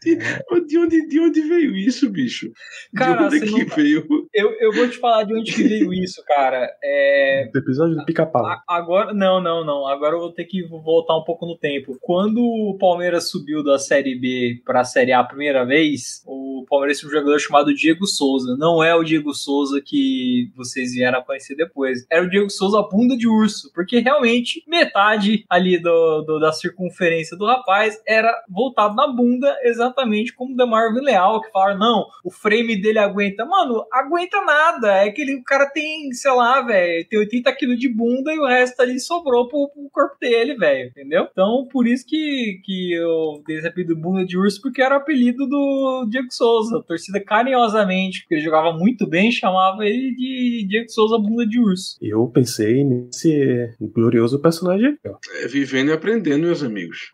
[0.02, 2.52] De, onde, de onde veio isso, bicho?
[2.96, 4.08] Cara, de onde é você que não- veio?
[4.34, 6.70] Eu, eu vou te falar de onde que veio isso, cara.
[6.84, 8.46] É, Do episódio do pica-pau.
[8.68, 9.86] Agora, não, não, não.
[9.88, 11.98] Agora eu vou ter que voltar um pouco no tempo.
[12.02, 16.66] Quando o Palmeiras subiu da Série B para a Série A a primeira vez, o
[16.70, 18.56] Palmeiras tinha um jogador chamado Diego Souza.
[18.58, 22.06] Não é o Diego Souza que vocês vieram a conhecer depois.
[22.10, 27.36] Era o Diego Souza bunda de urso, porque realmente metade ali do, do- da circunferência
[27.38, 32.32] do rapaz era voltado na bunda, exatamente como o Demarvin Leal, que fala, não, o
[32.32, 33.46] frame dele aguenta.
[33.46, 34.94] Mano, aguenta nada.
[34.98, 38.40] É que ele, o cara tem, sei lá, velho, tem 80 quilos de bunda e
[38.40, 41.28] o resto ali sobrou pro, pro corpo dele, velho, entendeu?
[41.32, 44.98] Então, por isso que, que eu dei esse apelido bunda de urso, porque era o
[44.98, 46.78] apelido do Diego Souza.
[46.78, 51.60] A torcida carinhosamente, porque ele jogava muito bem, chamava ele de Diego Souza bunda de
[51.60, 51.98] urso.
[52.02, 55.18] Eu pensei nesse glorioso personagem aqui, ó.
[55.42, 57.12] É, vivendo e aprendendo, meus amigos.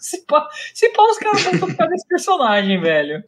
[0.00, 3.22] Se pá, se pá os caras vão tocar desse personagem, velho.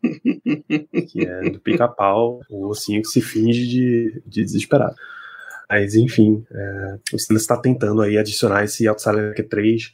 [1.11, 4.95] que é do pica-pau, o ossinho que se finge de, de desesperado.
[5.69, 9.93] Mas, enfim, é, o Steelers está tentando aí adicionar esse outside linebacker 3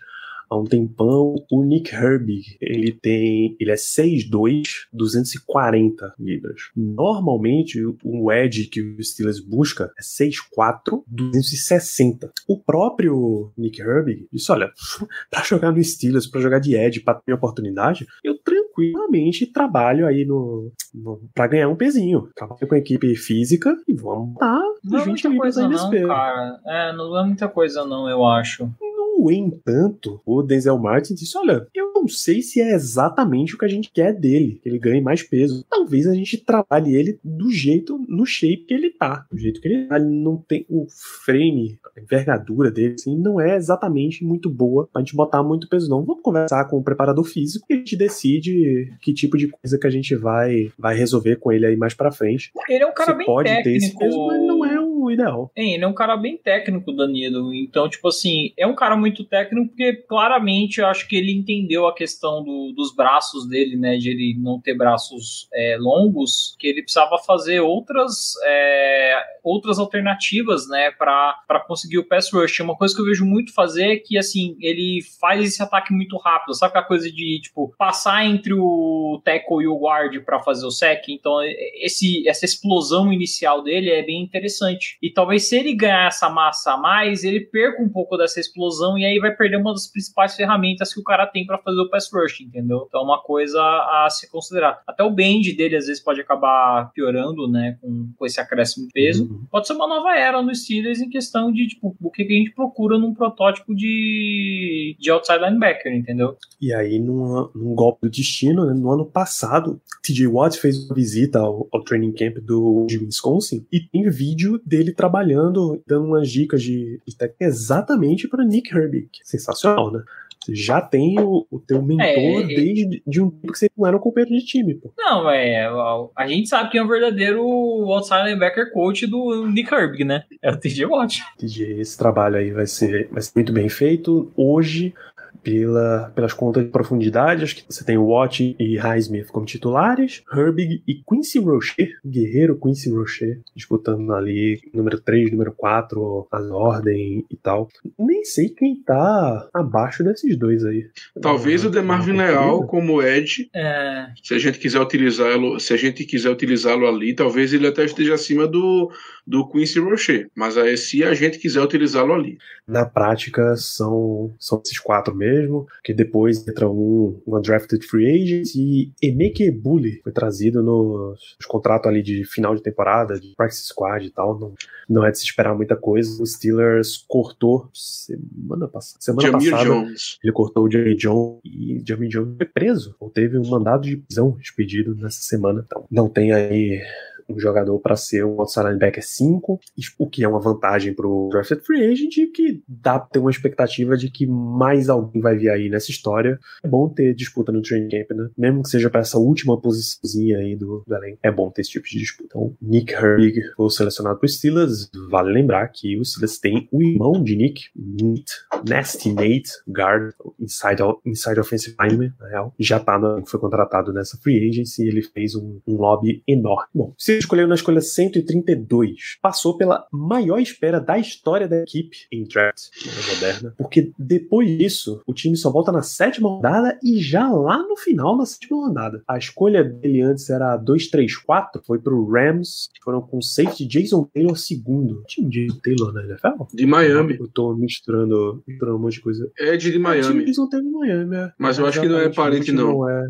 [0.49, 1.35] há um tempão.
[1.51, 6.71] O Nick Herbig, ele tem, ele é 6'2", 240 libras.
[6.77, 12.33] Normalmente, o edge que o Steelers busca é 6'4", 260.
[12.49, 14.71] O próprio Nick Herbig disse, olha,
[15.31, 20.25] para jogar no Steelers, para jogar de edge, para ter oportunidade, eu tranquilamente trabalho aí
[20.25, 22.29] no, no para ganhar um pezinho.
[22.35, 25.69] Trabalho com a equipe física e vamos dar Não é os 20 muita libras coisa
[25.69, 26.09] não, peso.
[26.09, 26.61] cara.
[26.67, 28.71] É, não é muita coisa não, eu acho.
[29.19, 33.65] No entanto, o Denzel Martin disse: Olha, eu não sei se é exatamente o que
[33.65, 35.65] a gente quer dele, que ele ganhe mais peso.
[35.69, 39.27] Talvez a gente trabalhe ele do jeito, no shape que ele tá.
[39.31, 39.97] Do jeito que ele tá.
[39.97, 40.87] Ele não tem o
[41.25, 45.91] frame, a envergadura dele, assim, não é exatamente muito boa pra gente botar muito peso,
[45.91, 46.05] não.
[46.05, 49.87] Vamos conversar com o preparador físico e a gente decide que tipo de coisa que
[49.87, 52.53] a gente vai, vai resolver com ele aí mais pra frente.
[52.69, 53.69] Ele é um cara Você bem pode técnico.
[53.69, 55.51] ter esse peso, mas não é um ideal.
[55.57, 57.55] É, ele é um cara bem técnico, Danilo.
[57.55, 61.87] Então, tipo assim, é um cara muito técnico porque claramente eu acho que ele entendeu
[61.87, 63.97] a questão do, dos braços dele, né?
[63.97, 70.69] De ele não ter braços é, longos, que ele precisava fazer outras, é, outras alternativas,
[70.69, 70.91] né?
[70.99, 72.61] para conseguir o pass rush.
[72.61, 76.17] Uma coisa que eu vejo muito fazer é que, assim, ele faz esse ataque muito
[76.19, 76.55] rápido.
[76.55, 80.71] Sabe aquela coisa de, tipo, passar entre o tackle e o guard para fazer o
[80.71, 81.09] sec?
[81.09, 81.39] Então,
[81.81, 84.98] esse, essa explosão inicial dele é bem interessante.
[85.03, 88.99] E talvez se ele ganhar essa massa a mais, ele perca um pouco dessa explosão
[88.99, 91.89] e aí vai perder uma das principais ferramentas que o cara tem para fazer o
[91.89, 92.85] pass rush, entendeu?
[92.89, 94.83] Então, é uma coisa a se considerar.
[94.87, 98.93] Até o bend dele às vezes pode acabar piorando, né, com, com esse acréscimo de
[98.93, 99.25] peso.
[99.25, 99.47] Uhum.
[99.51, 102.53] Pode ser uma nova era no Steelers em questão de, tipo, o que, a gente
[102.53, 106.37] procura num protótipo de, de outside linebacker, entendeu?
[106.61, 110.95] E aí, num, num golpe do destino, né, no ano passado, TJ Watt fez uma
[110.95, 116.31] visita ao, ao training camp do de Wisconsin e tem vídeo dele trabalhando, dando umas
[116.31, 119.09] dicas de, de técnica exatamente para Nick Herbig.
[119.23, 120.03] Sensacional, né?
[120.49, 123.87] Você já tem o, o teu mentor é, desde de um tempo que você não
[123.87, 124.91] era um companheiro de time, pô.
[124.97, 125.69] Não, é.
[126.17, 127.43] A gente sabe que é um verdadeiro
[127.91, 130.25] outside linebacker coach do Nick Herbig, né?
[130.41, 131.23] É o TJ Watt.
[131.39, 134.33] TJ, esse trabalho aí vai ser, vai ser muito bem feito.
[134.37, 134.95] Hoje,
[135.43, 140.23] pela, pelas contas de profundidade, acho que você tem o Watt e Highsmith como titulares,
[140.33, 147.25] Herbig e Quincy Rocher, guerreiro Quincy Rocher, disputando ali número 3, número 4, as ordem
[147.31, 147.69] e tal.
[147.99, 150.87] Nem sei quem tá abaixo desses dois aí.
[151.21, 154.07] Talvez o Demarvin Leal como Ed, é...
[154.23, 158.15] se a gente quiser utilizá-lo, se a gente quiser utilizá-lo ali, talvez ele até esteja
[158.15, 158.91] acima do,
[159.29, 162.39] do Quincy Rocher, mas aí se a gente quiser utilizá-lo ali.
[162.67, 168.55] Na prática são, são esses quatro mesmo que depois entra um, um undrafted free agent
[168.55, 173.65] e Emeke Bully foi trazido nos, nos contratos ali de final de temporada, de practice
[173.65, 174.55] squad e tal, não,
[174.89, 176.23] não é de se esperar muita coisa.
[176.23, 180.19] O Steelers cortou semana passada, semana passada, Jones.
[180.25, 183.99] ele cortou o Jamie Jones e Jamie Jones foi preso, ou teve um mandado de
[183.99, 186.81] prisão expedido nessa semana, então não tem aí
[187.29, 189.61] um jogador para ser um outside linebacker 5,
[189.99, 193.19] o que é uma vantagem para o drafted free agent e que dá pra ter
[193.19, 196.39] uma expectativa de que mais alguém vai vir aí nessa história.
[196.63, 198.31] É bom ter disputa no training camp, né?
[198.37, 201.71] Mesmo que seja para essa última posiçãozinha aí do, do elenco, é bom ter esse
[201.71, 202.29] tipo de disputa.
[202.29, 204.91] Então, Nick Herbig foi selecionado para Steelers.
[205.11, 208.33] Vale lembrar que o Steelers tem o irmão de Nick, Nate,
[208.69, 214.17] Nasty Nate, guard, inside, inside offensive lineman, na real, já tá no, foi contratado nessa
[214.19, 216.69] free agency ele fez um, um lobby enorme.
[216.75, 219.19] Bom, se escolheu na escolha 132.
[219.21, 222.69] Passou pela maior espera da história da equipe em draft
[223.13, 227.77] moderna, porque depois disso, o time só volta na sétima rodada e já lá no
[227.77, 229.03] final, na sétima rodada.
[229.07, 235.03] A escolha dele antes era 2-3-4, foi pro Rams, foram com safety Jason Taylor segundo.
[235.07, 236.45] Time Jason Taylor na NFL?
[236.53, 237.17] De Miami.
[237.19, 239.31] Eu tô misturando, misturando um monte de coisa.
[239.39, 240.07] É de, de Miami.
[240.07, 241.33] É, time Jason Taylor Miami, é.
[241.39, 242.73] Mas eu acho que não é parente, não.
[242.73, 243.05] não é,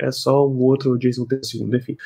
[0.00, 1.96] é só um outro Jason Taylor segundo, enfim.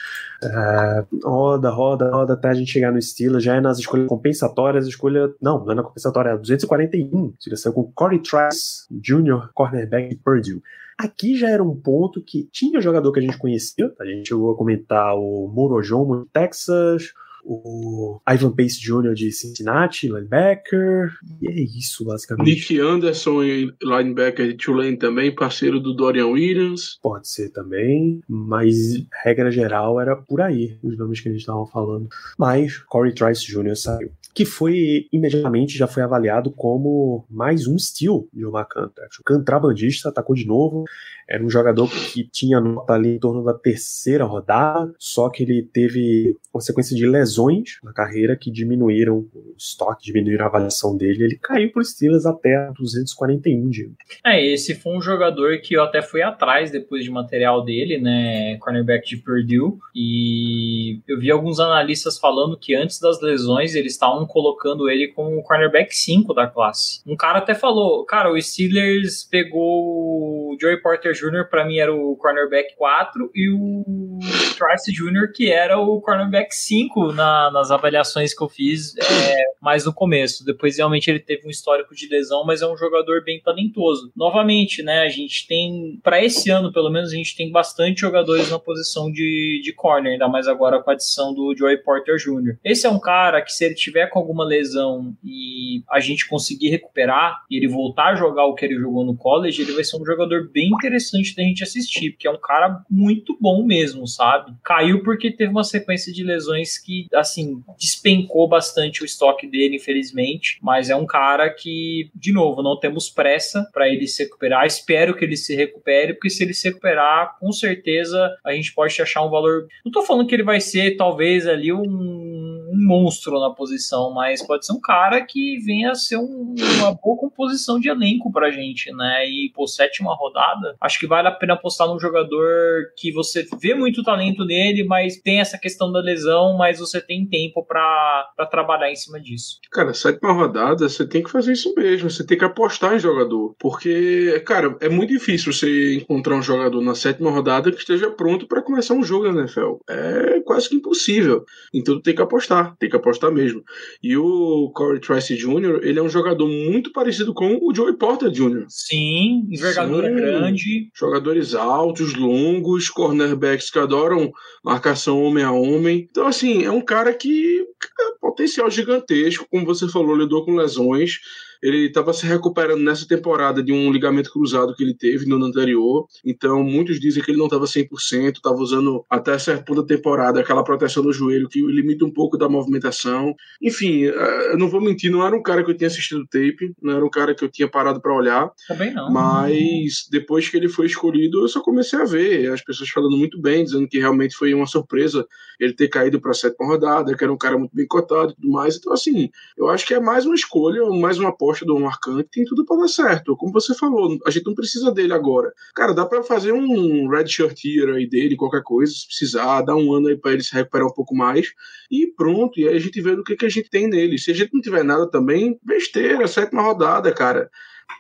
[0.43, 1.05] É,
[1.47, 5.33] roda, roda, roda até a gente chegar no Steelers, já é nas escolhas compensatórias, escolha.
[5.41, 7.35] Não, não é na compensatória, é 241.
[7.47, 10.63] Ele saiu com Corey Trice Jr., cornerback de Purdue.
[10.99, 14.51] Aqui já era um ponto que tinha jogador que a gente conhecia, a gente chegou
[14.51, 17.13] a comentar o Morojomo Texas,
[17.47, 19.15] o Ivan Pace Jr.
[19.15, 22.47] de Cincinnati, linebacker, e é isso, basicamente.
[22.47, 23.43] Nick Anderson,
[23.83, 26.99] linebacker de Tulane também, parceiro do Dorian Williams.
[27.01, 28.77] Pode ser também, mas
[29.25, 32.09] regra geral era por aí, os nomes que a gente estava falando.
[32.37, 33.77] Mas Corey Trice Jr.
[33.77, 39.09] saiu que foi imediatamente já foi avaliado como mais um steal de uma Cantra.
[39.19, 40.85] O contrabandista atacou de novo,
[41.29, 45.63] era um jogador que tinha nota ali em torno da terceira rodada, só que ele
[45.63, 51.25] teve uma sequência de lesões na carreira que diminuíram o estoque, diminuíram a avaliação dele.
[51.25, 53.95] Ele caiu para os Steelers até 241, Diego.
[54.25, 58.57] É, esse foi um jogador que eu até fui atrás depois de material dele, né?
[58.59, 59.79] Cornerback de Purdue.
[59.95, 65.39] E eu vi alguns analistas falando que antes das lesões eles estavam colocando ele como
[65.39, 67.03] o cornerback 5 da classe.
[67.07, 71.95] Um cara até falou, cara, o Steelers pegou o Joey Porter Jr., para mim era
[71.95, 74.19] o cornerback 4, e o
[74.57, 79.85] Trice Jr., que era o cornerback 5 na, nas avaliações que eu fiz é, mais
[79.85, 80.45] no começo.
[80.45, 84.11] Depois, realmente, ele teve um histórico de lesão, mas é um jogador bem talentoso.
[84.17, 88.51] Novamente, né, a gente tem, para esse ano, pelo menos, a gente tem bastante jogadores
[88.51, 92.57] na posição de, de corner, ainda mais agora com a adição do Joey Porter Jr.
[92.65, 96.71] Esse é um cara que, se ele tiver com alguma lesão e a gente conseguir
[96.71, 100.01] recuperar e ele voltar a jogar o que ele jogou no college, ele vai ser
[100.01, 104.27] um jogador bem interessante da gente assistir, porque é um cara muito bom mesmo, sabe?
[104.27, 104.55] sabe?
[104.63, 110.59] Caiu porque teve uma sequência de lesões que, assim, despencou bastante o estoque dele, infelizmente.
[110.63, 114.67] Mas é um cara que, de novo, não temos pressa para ele se recuperar.
[114.67, 119.01] Espero que ele se recupere, porque se ele se recuperar, com certeza a gente pode
[119.01, 119.67] achar um valor.
[119.85, 122.36] Não tô falando que ele vai ser, talvez, ali um
[122.77, 126.93] um monstro na posição, mas pode ser um cara que venha a ser um, uma
[126.93, 129.27] boa composição de elenco pra gente, né?
[129.29, 133.75] E, por sétima rodada, acho que vale a pena apostar num jogador que você vê
[133.75, 138.91] muito talento nele, mas tem essa questão da lesão, mas você tem tempo para trabalhar
[138.91, 139.59] em cima disso.
[139.71, 143.55] Cara, sétima rodada, você tem que fazer isso mesmo, você tem que apostar em jogador,
[143.59, 148.47] porque, cara, é muito difícil você encontrar um jogador na sétima rodada que esteja pronto
[148.47, 149.77] para começar um jogo na NFL.
[149.89, 151.45] É quase que impossível.
[151.73, 153.63] Então tem que apostar tem que apostar mesmo.
[154.03, 158.31] E o Corey Trice Jr., ele é um jogador muito parecido com o Joey Porter
[158.31, 158.65] Jr.
[158.69, 160.91] Sim, envergadura Sim, grande.
[160.95, 164.33] Jogadores altos, longos, cornerbacks que adoram
[164.65, 166.07] marcação homem a homem.
[166.11, 171.19] Então, assim, é um cara que é potencial gigantesco, como você falou, lidou com lesões.
[171.63, 175.47] Ele estava se recuperando nessa temporada de um ligamento cruzado que ele teve no ano
[175.47, 176.07] anterior.
[176.25, 180.41] Então, muitos dizem que ele não estava 100%, estava usando até certo ponto da temporada
[180.41, 183.35] aquela proteção no joelho que limita um pouco da movimentação.
[183.61, 186.27] Enfim, eh, eu não vou mentir, não era um cara que eu tinha assistido o
[186.27, 188.51] tape, não era um cara que eu tinha parado para olhar.
[188.69, 189.11] Também não.
[189.11, 193.41] Mas depois que ele foi escolhido, eu só comecei a ver as pessoas falando muito
[193.41, 195.27] bem, dizendo que realmente foi uma surpresa
[195.59, 198.35] ele ter caído para a sétima rodada, que era um cara muito bem cotado e
[198.35, 198.77] tudo mais.
[198.77, 202.23] Então, assim, eu acho que é mais uma escolha, mais uma aposta do Omar Khan
[202.31, 203.37] tem tudo para dar certo.
[203.37, 205.53] Como você falou, a gente não precisa dele agora.
[205.75, 209.77] Cara, dá para fazer um red shirt year aí dele, qualquer coisa, se precisar, dar
[209.77, 211.53] um ano aí para ele se recuperar um pouco mais
[211.91, 212.59] e pronto.
[212.59, 214.19] E aí a gente vê do que, que a gente tem nele.
[214.19, 217.51] Se a gente não tiver nada também, besteira, sétima rodada, cara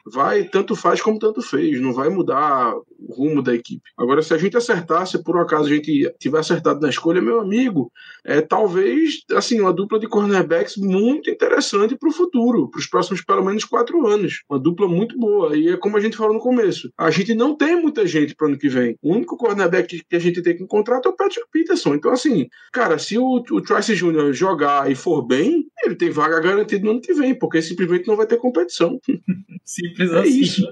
[0.06, 3.82] vai tanto faz como tanto fez, não vai mudar o rumo da equipe.
[3.96, 7.20] Agora, se a gente acertar, se por um acaso a gente tiver acertado na escolha,
[7.20, 7.90] meu amigo,
[8.24, 13.22] é talvez assim uma dupla de cornerbacks muito interessante para o futuro, para os próximos
[13.22, 14.42] pelo menos quatro anos.
[14.48, 15.56] Uma dupla muito boa.
[15.56, 18.48] E é como a gente falou no começo, a gente não tem muita gente para
[18.48, 18.96] ano que vem.
[19.02, 21.94] O único cornerback que a gente tem que contratar é o Patrick Peterson.
[21.94, 24.32] Então, assim, cara, se o, o Trice Jr.
[24.32, 28.16] jogar e for bem, ele tem vaga garantida no ano que vem, porque simplesmente não
[28.16, 29.00] vai ter competição.
[29.76, 30.40] Simples é assim.
[30.40, 30.66] Isso.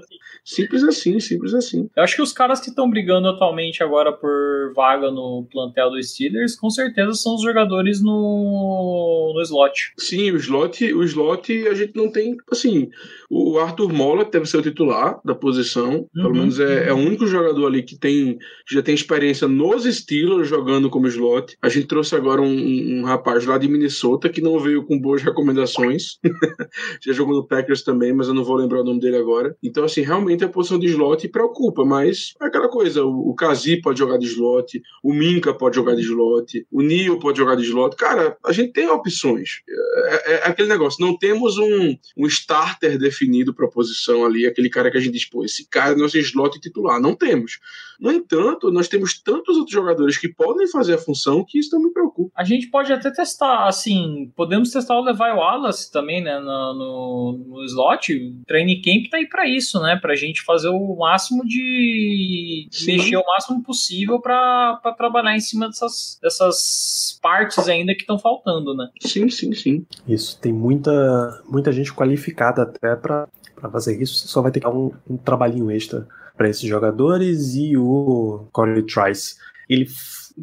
[0.45, 1.89] Simples assim, simples assim.
[1.95, 6.11] Eu acho que os caras que estão brigando atualmente agora por vaga no plantel dos
[6.11, 9.93] Steelers, com certeza são os jogadores no, no slot.
[9.97, 12.89] Sim, o slot, o slot a gente não tem, assim,
[13.27, 16.07] o Arthur Mola deve ser o titular da posição, uhum.
[16.13, 18.37] pelo menos é, é, o único jogador ali que tem
[18.69, 21.57] já tem experiência nos Steelers jogando como slot.
[21.59, 25.23] A gente trouxe agora um, um rapaz lá de Minnesota que não veio com boas
[25.23, 26.19] recomendações.
[27.03, 29.55] já jogou no Packers também, mas eu não vou lembrar o nome dele agora.
[29.61, 33.81] Então, assim, realmente a posição de slot preocupa, mas é aquela coisa, o, o Kazi
[33.81, 37.63] pode jogar de slot, o Minka pode jogar de slot, o Nio pode jogar de
[37.63, 37.95] slot.
[37.95, 39.61] Cara, a gente tem opções.
[39.67, 44.45] É, é, é aquele negócio, não temos um, um starter definido para a posição ali,
[44.45, 46.99] aquele cara que a gente diz, pô, esse cara é nosso slot titular.
[46.99, 47.59] Não temos.
[47.99, 51.87] No entanto, nós temos tantos outros jogadores que podem fazer a função que isso também
[51.87, 52.31] me preocupa.
[52.35, 57.45] A gente pode até testar, assim, podemos testar o Levi Wallace também, né, no, no,
[57.47, 58.13] no slot.
[58.13, 62.97] O training camp tá aí para isso, né, pra gente fazer o máximo de Sim.
[62.97, 68.75] mexer o máximo possível para trabalhar em cima dessas, dessas partes ainda que estão faltando,
[68.75, 68.89] né?
[68.99, 69.85] Sim, sim, sim.
[70.07, 73.27] Isso, tem muita, muita gente qualificada até para
[73.71, 74.15] fazer isso.
[74.15, 78.47] Você só vai ter que dar um, um trabalhinho extra para esses jogadores e o
[78.51, 79.35] Corey Trice.
[79.69, 79.87] Ele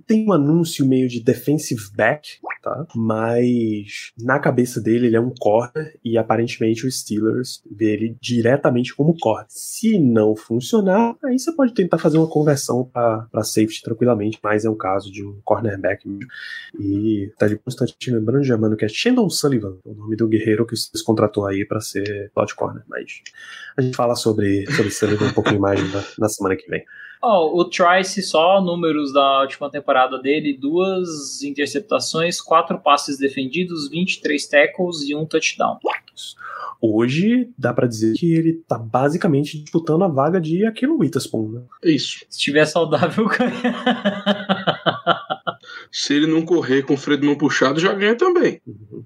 [0.06, 2.86] tem um anúncio meio de defensive back, tá?
[2.94, 8.94] Mas na cabeça dele ele é um corner e aparentemente o Steelers vê ele diretamente
[8.94, 9.46] como corner.
[9.48, 14.70] Se não funcionar, aí você pode tentar fazer uma conversão para safety tranquilamente, mas é
[14.70, 16.08] um caso de um cornerback.
[16.78, 20.66] E tá de constante lembrando de mano que é Shandon Sullivan, o nome do guerreiro
[20.66, 23.22] que o Steelers contratou aí para ser slot corner, mas
[23.76, 26.84] a gente fala sobre, sobre Sullivan um pouquinho mais na, na semana que vem.
[27.24, 34.44] Oh, o Trice, só números da última temporada dele: duas interceptações, quatro passes defendidos, 23
[34.48, 35.78] tackles e um touchdown.
[36.80, 41.62] Hoje dá para dizer que ele tá basicamente disputando a vaga de Aquilo Witherspoon, né?
[41.84, 42.26] Isso.
[42.28, 43.72] Se estiver saudável, ganha.
[45.92, 48.60] Se ele não correr com o freio de mão puxado, já ganha também.
[48.66, 49.04] Uhum.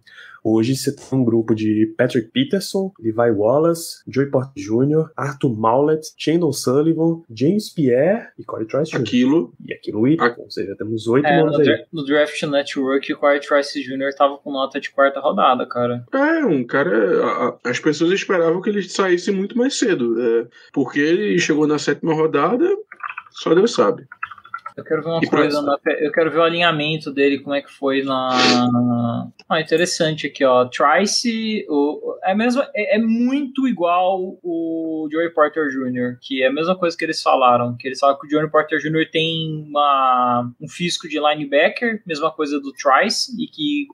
[0.48, 6.06] Hoje você tem um grupo de Patrick Peterson, Levi Wallace, Joey Porter Jr., Arthur Maulet,
[6.16, 9.00] Chandon Sullivan, James Pierre e Corey Trice Jr.
[9.00, 9.52] Aquilo.
[9.66, 11.84] E aquilo e, ou seja, temos oito é, nomes no, aí.
[11.92, 14.14] No Draft Network, o Corey Trice Jr.
[14.16, 16.06] tava com nota de quarta rodada, cara.
[16.14, 17.58] É, um cara...
[17.64, 22.14] As pessoas esperavam que ele saísse muito mais cedo, é, porque ele chegou na sétima
[22.14, 22.68] rodada,
[23.32, 24.06] só Deus sabe.
[24.76, 27.62] Eu quero ver uma e coisa, na, eu quero ver o alinhamento dele, como é
[27.62, 29.30] que foi na.
[29.48, 30.66] Ah, interessante aqui, ó.
[30.66, 36.52] Trice, o, é, mesmo, é, é muito igual o Joey Porter Jr., que é a
[36.52, 39.08] mesma coisa que eles falaram, que eles falam que o Joey Porter Jr.
[39.10, 43.86] tem uma, um físico de linebacker, mesma coisa do Trice, e que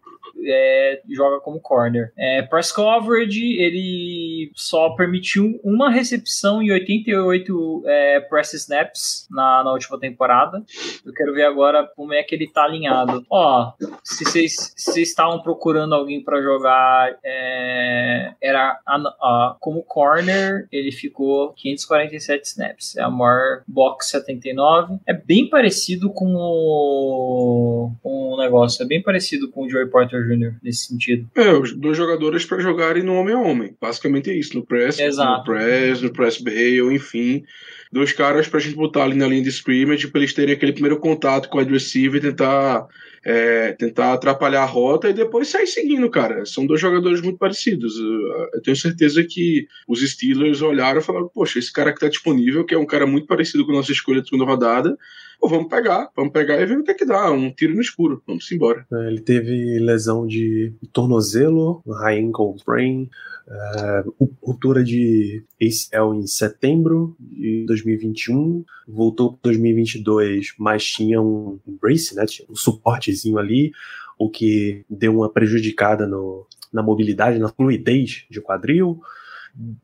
[0.45, 2.13] é, joga como corner.
[2.17, 9.73] É, press coverage, ele só permitiu uma recepção e 88 é, press snaps na, na
[9.73, 10.63] última temporada.
[11.05, 13.25] Eu quero ver agora como é que ele tá alinhado.
[13.31, 20.93] Ó, se vocês estavam procurando alguém para jogar, é, era a, a, como corner, ele
[20.93, 22.97] ficou 547 snaps.
[22.97, 24.99] É a maior box 79.
[25.07, 30.23] É bem parecido com o, com o negócio, é bem parecido com o Joey Porter
[30.23, 30.32] Jr.
[30.63, 31.29] nesse sentido.
[31.35, 33.77] É, os dois jogadores para jogarem no homem a homem.
[33.81, 35.39] Basicamente é isso, no press, Exato.
[35.39, 37.45] no press, no press bail, enfim.
[37.93, 40.99] Dois caras pra gente botar ali na linha de scrimmage para eles terem aquele primeiro
[40.99, 42.87] contato com o receiver e tentar
[43.25, 46.45] é, tentar atrapalhar a rota e depois sair seguindo, cara.
[46.45, 47.95] São dois jogadores muito parecidos.
[47.97, 52.65] Eu tenho certeza que os Steelers olharam e falaram: Poxa, esse cara que tá disponível,
[52.65, 54.97] que é um cara muito parecido com a nossa escolha de segunda rodada,
[55.43, 57.31] pô, vamos pegar, vamos pegar e ver o que é que dá.
[57.33, 58.87] Um tiro no escuro, vamos embora.
[58.93, 63.11] É, ele teve lesão de tornozelo, high ankle sprain,
[63.45, 72.15] Uh, ruptura de ACL em setembro de 2021, voltou para 2022, mas tinha um brace,
[72.15, 73.73] né, tinha um suportezinho ali,
[74.17, 79.01] o que deu uma prejudicada no, na mobilidade, na fluidez de quadril.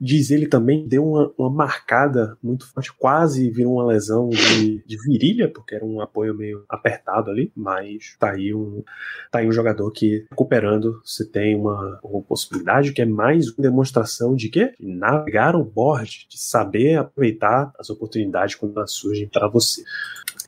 [0.00, 4.96] Diz ele também deu uma, uma marcada muito forte, quase virou uma lesão de, de,
[5.04, 8.82] virilha, porque era um apoio meio apertado ali, mas tá aí um,
[9.30, 13.62] tá aí um jogador que recuperando, você tem uma, uma possibilidade que é mais uma
[13.62, 19.48] demonstração de que navegar o board, de saber aproveitar as oportunidades quando elas surgem para
[19.48, 19.82] você.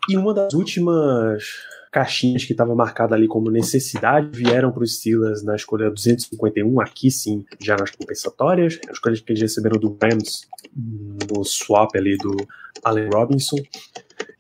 [0.09, 1.45] E uma das últimas
[1.91, 7.11] caixinhas que estava marcada ali como necessidade vieram para os Steelers na escolha 251, aqui
[7.11, 12.37] sim, já nas compensatórias, a escolha que eles receberam do Rams no swap ali do
[12.85, 13.57] Allen Robinson.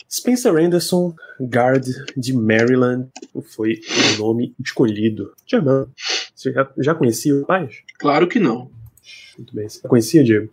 [0.08, 3.08] Spencer Anderson, guard de Maryland,
[3.42, 3.80] foi
[4.16, 5.32] o nome escolhido.
[5.46, 5.88] Germano,
[6.34, 7.68] você já, já conhecia o pai?
[7.98, 8.70] Claro que não.
[9.38, 9.68] Muito bem.
[9.68, 10.50] Você conhecia, Diego?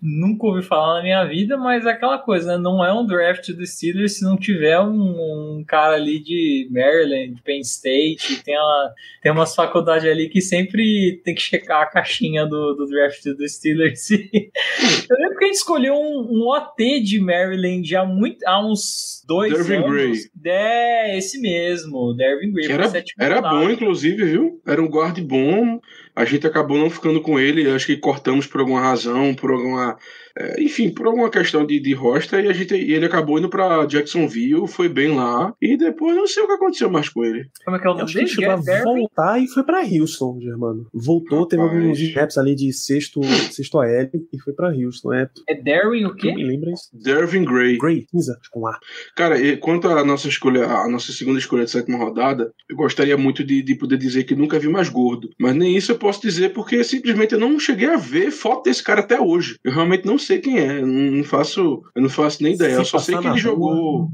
[0.00, 2.58] Nunca ouvi falar na minha vida, mas é aquela coisa, né?
[2.58, 7.40] Não é um draft do Steelers se não tiver um, um cara ali de Maryland,
[7.42, 12.46] Penn State, tem, uma, tem umas faculdades ali que sempre tem que checar a caixinha
[12.46, 14.10] do, do draft do Steelers.
[14.10, 19.24] Eu lembro que a gente escolheu um, um OT de Maryland há, muito, há uns
[19.26, 19.90] dois Dervin anos.
[19.90, 20.12] Gray.
[20.44, 22.70] É, esse mesmo, Dervin Gray.
[22.70, 24.60] Era, era bom, inclusive, viu?
[24.66, 25.80] Era um guarde bom
[26.16, 29.98] a gente acabou não ficando com ele, acho que cortamos por alguma razão, por alguma
[30.38, 33.48] é, enfim, por alguma questão de, de rosta, e, a gente, e ele acabou indo
[33.48, 37.48] pra Jacksonville, foi bem lá, e depois não sei o que aconteceu mais com ele.
[37.64, 38.26] Como é que é o nome dele?
[38.26, 40.86] Chegou a voltar e foi pra Houston, Germano.
[40.92, 41.48] Voltou, Rapaz.
[41.48, 45.14] teve alguns snaps ali de sexto, sexto AL e foi pra Houston.
[45.14, 46.34] É, é Darwin o quê?
[46.34, 46.90] me lembra isso.
[46.92, 47.78] Dervin Gray.
[47.78, 48.78] Gray, cinza, com A.
[49.16, 53.16] Cara, e, quanto à nossa escolha, a nossa segunda escolha de sétima rodada, eu gostaria
[53.16, 55.30] muito de, de poder dizer que nunca vi mais gordo.
[55.40, 58.80] Mas nem isso eu posso dizer porque simplesmente eu não cheguei a ver foto desse
[58.82, 59.58] cara até hoje.
[59.64, 62.74] Eu realmente não sei quem é não faço, eu não faço nem ideia.
[62.74, 64.08] Se eu só sei que ele rua, jogou.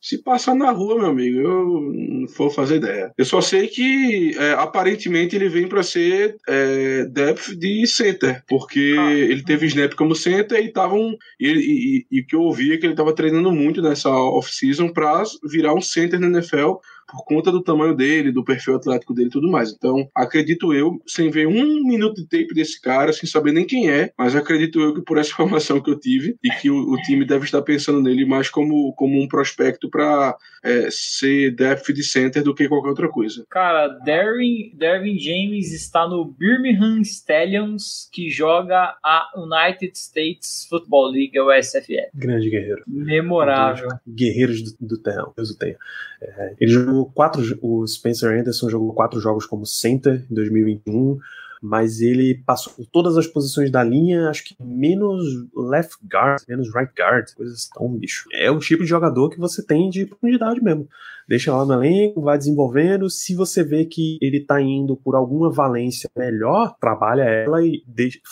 [0.00, 3.12] Se passar na rua, meu amigo, eu não vou fazer ideia.
[3.16, 8.96] Eu só sei que é, aparentemente ele vem para ser é, depth de center, porque
[8.98, 9.12] ah.
[9.12, 12.76] ele teve snap como center e estavam e, e, e, o que eu ouvi é
[12.76, 16.74] que ele estava treinando muito nessa off-season para virar um center na NFL
[17.06, 19.72] por conta do tamanho dele, do perfil atlético dele e tudo mais.
[19.72, 23.90] Então, acredito eu, sem ver um minuto de tape desse cara, sem saber nem quem
[23.90, 26.96] é, mas acredito eu que por essa informação que eu tive e que o, o
[27.02, 32.02] time deve estar pensando nele mais como, como um prospecto para é, ser depth de
[32.02, 33.44] center do que qualquer outra coisa.
[33.48, 41.38] Cara, Derwin, Derwin James está no Birmingham Stallions, que joga a United States Football League,
[41.38, 42.10] o SFL.
[42.14, 42.82] Grande guerreiro.
[42.86, 43.88] Memorável.
[44.06, 45.76] Guerreiros do, do terrão, Deus o tenha.
[46.20, 47.42] É, ele jogou quatro.
[47.62, 51.18] O Spencer Anderson jogou quatro jogos como center em 2021
[51.62, 55.22] mas ele passou por todas as posições da linha, acho que menos
[55.54, 58.28] left guard, menos right guard, coisas tão bicho.
[58.32, 60.88] É o tipo de jogador que você tem de profundidade mesmo
[61.28, 63.10] deixa lá no elenco, vai desenvolvendo.
[63.10, 67.82] Se você vê que ele tá indo por alguma valência melhor, trabalha ela e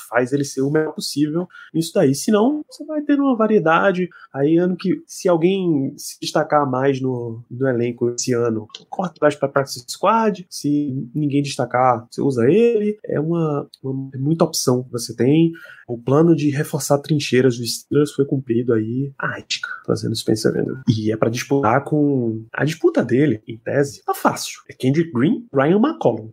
[0.09, 2.14] faz ele ser o melhor possível nisso daí.
[2.14, 4.09] Se não, você vai ter uma variedade.
[4.32, 9.34] Aí, ano que, se alguém se destacar mais no, no elenco esse ano, corta mais
[9.34, 10.46] pra Practice Squad.
[10.48, 12.98] Se ninguém destacar, você usa ele.
[13.05, 15.53] É, é uma, uma é muita opção que você tem.
[15.89, 20.81] O plano de reforçar trincheiras dos Steelers foi cumprido aí a ética, fazendo esse pensamento.
[20.89, 22.45] E é para disputar com.
[22.53, 24.61] A disputa dele, em tese, tá fácil.
[24.69, 26.32] É Kendrick Green, Ryan McCollum.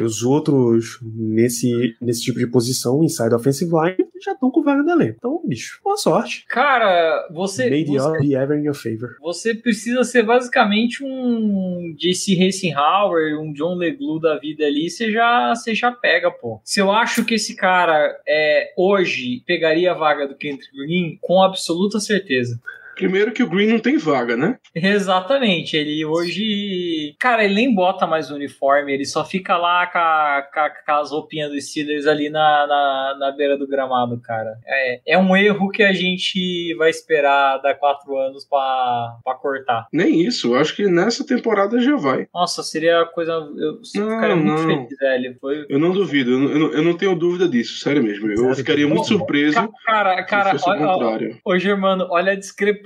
[0.00, 4.90] Os outros, nesse, nesse tipo de posição, inside offensive line, já estão com vaga no
[4.90, 5.16] elenco.
[5.18, 6.44] Então, bicho, boa sorte.
[6.48, 7.84] Cara, você.
[7.84, 9.16] Você, all be ever in your favor.
[9.20, 15.54] você precisa ser basicamente um JC Hauer, um John LeGlue da vida ali, você já,
[15.54, 16.60] você já pega, pô.
[16.64, 21.42] Se eu acho que esse cara é, hoje pegaria a vaga do Kendrick Green, com
[21.42, 22.60] absoluta certeza.
[22.96, 24.56] Primeiro que o Green não tem vaga, né?
[24.74, 27.14] Exatamente, ele hoje.
[27.18, 30.70] Cara, ele nem bota mais o uniforme, ele só fica lá com, a, com, a,
[30.70, 34.54] com as roupinhas dos Steelers ali na, na, na, beira do gramado, cara.
[34.66, 39.86] É, é um erro que a gente vai esperar dar quatro anos pra, pra cortar.
[39.92, 42.26] Nem isso, eu acho que nessa temporada já vai.
[42.34, 43.32] Nossa, seria coisa.
[43.32, 44.66] Eu Não, ficaria muito não.
[44.66, 45.36] feliz, velho.
[45.38, 45.66] Foi.
[45.68, 48.30] Eu não duvido, eu não, eu não- tenho dúvida disso, sério mesmo.
[48.30, 48.54] Eu Sério?
[48.56, 51.38] ficaria muito Bom, surpreso Cara, cara, olha.
[51.44, 52.85] Ô, Germano, olha a discrepância.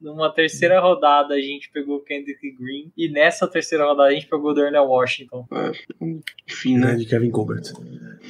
[0.00, 4.26] Numa terceira rodada a gente pegou o Kendrick Green e nessa terceira rodada a gente
[4.26, 5.46] pegou o Darnell Washington.
[6.48, 6.94] Enfim, né?
[6.96, 7.62] de Kevin Colbert.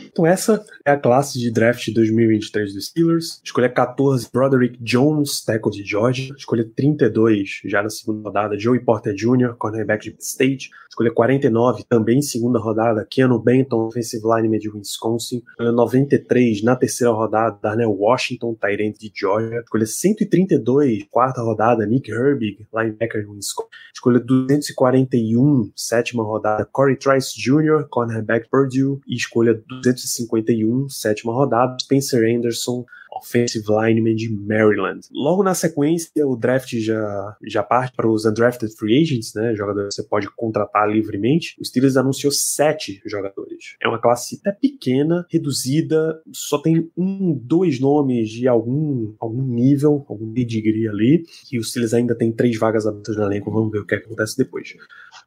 [0.07, 3.41] Então essa é a classe de draft 2023 dos Steelers.
[3.45, 6.35] Escolha 14, Broderick Jones, tackle de Georgia.
[6.37, 10.71] Escolha 32, já na segunda rodada, Joey Porter Jr., cornerback de State.
[10.99, 15.45] Escolha 49, também segunda rodada, Keanu Benton, offensive lineman de Wisconsin.
[15.51, 19.61] Escolha 93, na terceira rodada, Darnell Washington, end de Georgia.
[19.61, 23.71] Escolha 132, quarta rodada, Nick Herbig, linebacker de Wisconsin.
[23.95, 29.01] Escolha 241, sétima rodada, Corey Trice Jr., cornerback Purdue.
[29.07, 32.85] E escolha 251, sétima rodada, Spencer Anderson,
[33.19, 35.01] offensive lineman de Maryland.
[35.13, 39.55] Logo na sequência, o draft já, já parte para os undrafted free agents, né?
[39.55, 41.57] Jogadores que você pode contratar livremente.
[41.61, 43.77] O Steelers anunciou sete jogadores.
[43.83, 50.05] É uma classe até pequena, reduzida, só tem um, dois nomes de algum, algum nível,
[50.09, 51.25] algum pedigree ali.
[51.53, 53.51] E os Steelers ainda tem três vagas abertas no elenco.
[53.51, 54.75] Vamos ver o que acontece depois.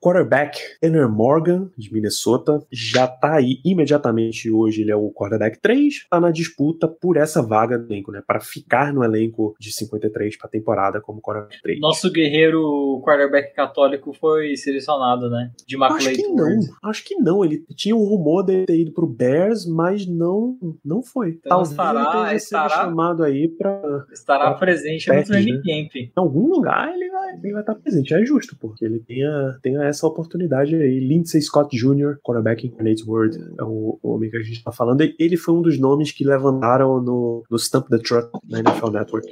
[0.01, 4.81] Quarterback Tanner Morgan, de Minnesota, já tá aí imediatamente hoje.
[4.81, 8.21] Ele é o quarterback 3, tá na disputa por essa vaga elenco, né?
[8.25, 11.79] Para ficar no elenco de 53 para temporada como quarterback 3.
[11.79, 15.51] Nosso guerreiro quarterback católico foi selecionado, né?
[15.67, 17.43] De Acho que não, acho que não.
[17.43, 21.29] Ele tinha um rumor de ter ido pro Bears, mas não, não foi.
[21.31, 25.61] Então Talvez estará- ele estará- chamado aí para Estará Ah, presente no training né?
[25.63, 25.95] camp.
[25.95, 28.13] em algum lugar ele vai, ele vai estar presente.
[28.13, 30.99] É justo, porque ele tenha, tenha essa oportunidade aí.
[30.99, 34.71] Lindsey Scott Jr., quarterback em Nate Word, é o, o homem que a gente está
[34.71, 35.01] falando.
[35.01, 39.23] Ele foi um dos nomes que levantaram no, no Stump the Truck na NFL Network.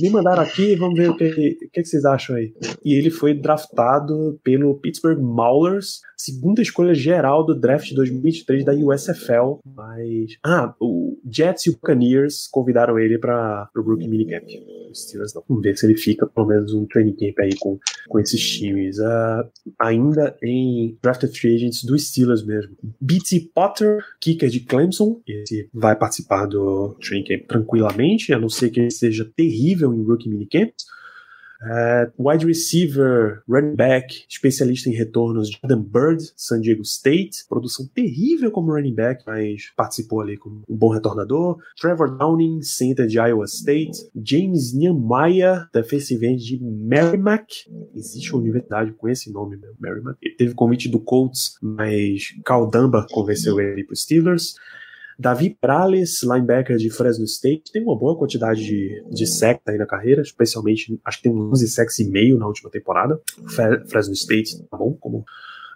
[0.00, 2.52] Me mandaram aqui, vamos ver o que, o que, vocês acham aí.
[2.84, 9.58] E ele foi draftado pelo Pittsburgh Maulers, segunda escolha geral do draft 2023 da USFL.
[9.64, 10.38] Mas.
[10.44, 14.46] Ah, o Jets e o Buccaneers convidaram ele para o Rookie Minicamp.
[14.90, 15.42] Os Steelers não.
[15.48, 17.78] Vamos ver se ele fica pelo menos um training camp aí com,
[18.08, 18.98] com esses times.
[19.00, 19.44] Ah,
[19.78, 22.76] ainda em drafted free agents dos Steelers mesmo.
[23.00, 23.50] B.T.
[23.54, 25.20] Potter, kicker de Clemson.
[25.26, 30.02] Esse vai participar do training camp tranquilamente, a não ser que ele seja terrível em
[30.02, 30.84] rookie minicamps.
[31.62, 37.44] É, wide receiver, running back, especialista em retornos, Jordan Bird, San Diego State.
[37.48, 41.58] Produção terrível como running back, mas participou ali como um bom retornador.
[41.78, 44.08] Trevor Downing, center de Iowa State.
[44.24, 47.46] James Nehemiah, defensive end de Merrimack.
[47.94, 49.68] Existe uma universidade com esse nome, né?
[49.78, 50.18] Merrimack.
[50.22, 54.54] Ele teve convite do Colts, mas Caldamba convenceu ele para Steelers.
[55.20, 59.84] Davi Prales, linebacker de Fresno State, tem uma boa quantidade de, de sacks aí na
[59.86, 63.20] carreira, especialmente, acho que tem uns 11 sacks e meio na última temporada.
[63.48, 65.24] Fre- Fresno State tá bom como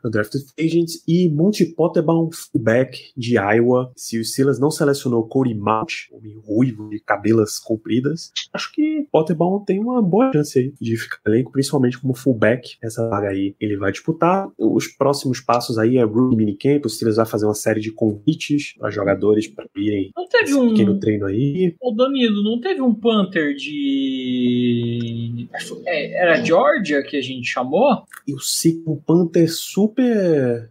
[0.04, 1.02] undrafted agents.
[1.06, 3.92] E Monty Potterbaum, fullback de Iowa.
[3.96, 9.64] Se o Steelers não selecionou Cody Mount, homem ruivo de cabelas compridas, acho que Potterbaum
[9.64, 12.76] tem uma boa chance aí de ficar elenco, principalmente como fullback.
[12.82, 14.48] Essa vaga aí ele vai disputar.
[14.58, 16.84] Os próximos passos aí é Rookie Minicamp.
[16.86, 20.70] O Steelers vai fazer uma série de convites para jogadores para irem Não teve um.
[20.70, 21.74] pequeno treino aí.
[21.80, 25.48] Ô Danilo, não teve um Panther de.
[25.86, 28.04] é, era Georgia que a gente chamou?
[28.26, 29.93] E o Sigmund Panther super,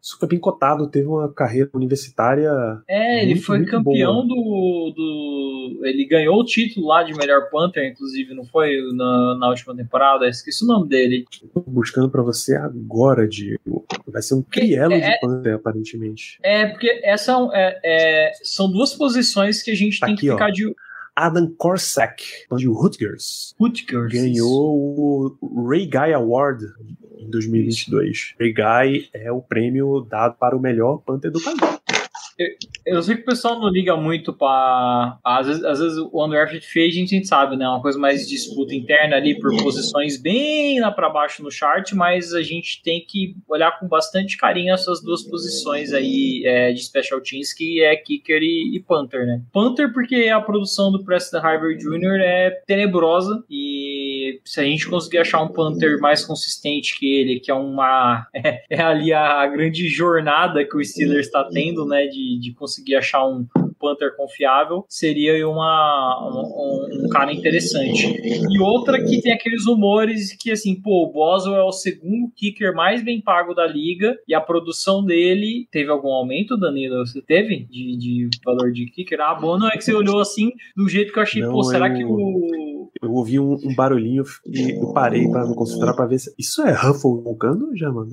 [0.01, 2.51] super bem cotado, teve uma carreira universitária.
[2.87, 5.81] É, ele Muito, foi muito campeão do, do.
[5.85, 10.27] Ele ganhou o título lá de melhor Panther, inclusive, não foi na, na última temporada?
[10.27, 11.25] Esqueci o nome dele.
[11.67, 13.85] Buscando pra você agora, Diego.
[14.07, 16.37] Vai ser um crielo É- de Panther, aparentemente.
[16.43, 20.29] É, porque essa é, é- são duas posições que a gente Tá tem aqui, que
[20.29, 20.33] ó.
[20.33, 20.73] ficar de
[21.15, 22.23] Adam Korsak,
[22.57, 24.11] de Rutgers, Rutgers.
[24.11, 26.63] ganhou o Ray Guy Award
[27.25, 28.35] em 2022.
[28.39, 31.57] Ray Guy é o prêmio dado para o melhor Panther do país.
[32.37, 36.25] Eu, eu sei que o pessoal não liga muito para às vezes, às vezes o
[36.25, 37.67] undrafted free agent a gente sabe, né?
[37.67, 41.93] Uma coisa mais de disputa interna ali por posições bem lá para baixo no chart,
[41.93, 46.83] mas a gente tem que olhar com bastante carinho essas duas posições aí é, de
[46.83, 49.41] special teams que é kicker e, e Panther, né?
[49.51, 52.19] Panther porque a produção do Preston Harvard Jr.
[52.19, 54.12] é tenebrosa e
[54.43, 58.63] se a gente conseguir achar um Panther mais consistente que ele, que é uma é,
[58.69, 63.25] é ali a grande jornada que o Steelers está tendo, né, de, de conseguir achar
[63.25, 63.45] um
[63.83, 68.15] Panther confiável, seria uma, um, um, cara interessante.
[68.49, 72.73] E outra que tem aqueles rumores que, assim, pô, o Boswell é o segundo kicker
[72.73, 77.05] mais bem pago da liga e a produção dele teve algum aumento, Danilo?
[77.05, 79.19] Você teve de, de valor de kicker?
[79.19, 81.63] Ah, bom, não é que você olhou assim do jeito que eu achei, não, pô,
[81.63, 81.97] será eu...
[81.97, 82.72] que o.
[83.03, 86.34] Eu ouvi um, um barulhinho e eu parei para me concentrar para ver se.
[86.39, 88.11] Isso é Ruffle roncando já, mano?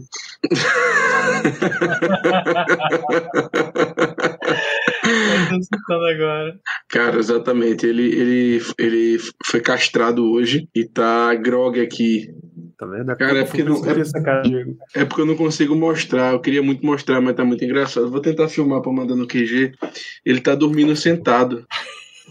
[6.11, 6.59] agora.
[6.89, 7.87] Cara, exatamente.
[7.87, 12.33] Ele, ele, ele foi castrado hoje e tá grog aqui.
[12.79, 13.11] Tá vendo?
[13.11, 14.53] É cara, é porque, não, é, cara,
[14.95, 16.33] é porque eu não consigo mostrar.
[16.33, 18.11] Eu queria muito mostrar, mas tá muito engraçado.
[18.11, 19.73] Vou tentar filmar pra mandar no QG.
[20.25, 21.67] Ele tá dormindo sentado.